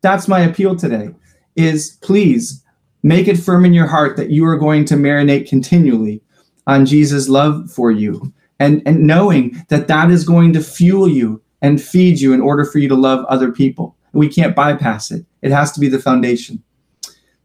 that's 0.03 0.27
my 0.27 0.41
appeal 0.41 0.75
today 0.75 1.09
is 1.55 1.97
please 2.01 2.63
make 3.01 3.27
it 3.27 3.37
firm 3.37 3.65
in 3.65 3.73
your 3.73 3.87
heart 3.87 4.15
that 4.17 4.29
you 4.29 4.45
are 4.45 4.57
going 4.57 4.85
to 4.85 4.95
marinate 4.95 5.49
continually 5.49 6.21
on 6.67 6.85
Jesus' 6.85 7.27
love 7.27 7.71
for 7.71 7.89
you 7.89 8.31
and, 8.59 8.81
and 8.85 9.07
knowing 9.07 9.63
that 9.69 9.87
that 9.87 10.11
is 10.11 10.23
going 10.23 10.53
to 10.53 10.61
fuel 10.61 11.07
you 11.07 11.41
and 11.61 11.81
feed 11.81 12.19
you 12.19 12.33
in 12.33 12.41
order 12.41 12.65
for 12.65 12.79
you 12.79 12.87
to 12.89 12.95
love 12.95 13.25
other 13.25 13.51
people. 13.51 13.95
We 14.13 14.29
can't 14.29 14.55
bypass 14.55 15.11
it. 15.11 15.25
It 15.41 15.51
has 15.51 15.71
to 15.73 15.79
be 15.79 15.89
the 15.89 15.99
foundation. 15.99 16.61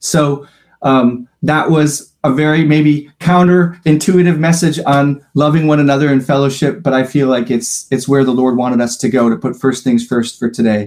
So 0.01 0.47
um, 0.83 1.29
that 1.43 1.71
was 1.71 2.13
a 2.25 2.33
very 2.33 2.65
maybe 2.65 3.11
counterintuitive 3.21 4.39
message 4.39 4.79
on 4.87 5.25
loving 5.35 5.67
one 5.67 5.81
another 5.81 6.09
in 6.13 6.21
fellowship, 6.21 6.83
but 6.83 6.93
I 6.93 7.05
feel 7.05 7.29
like 7.29 7.51
it's 7.51 7.87
it's 7.91 8.09
where 8.09 8.25
the 8.25 8.33
Lord 8.33 8.57
wanted 8.57 8.81
us 8.81 8.97
to 8.99 9.09
go 9.09 9.31
to 9.31 9.37
put 9.37 9.59
first 9.59 9.85
things 9.85 10.07
first 10.07 10.39
for 10.39 10.51
today. 10.51 10.87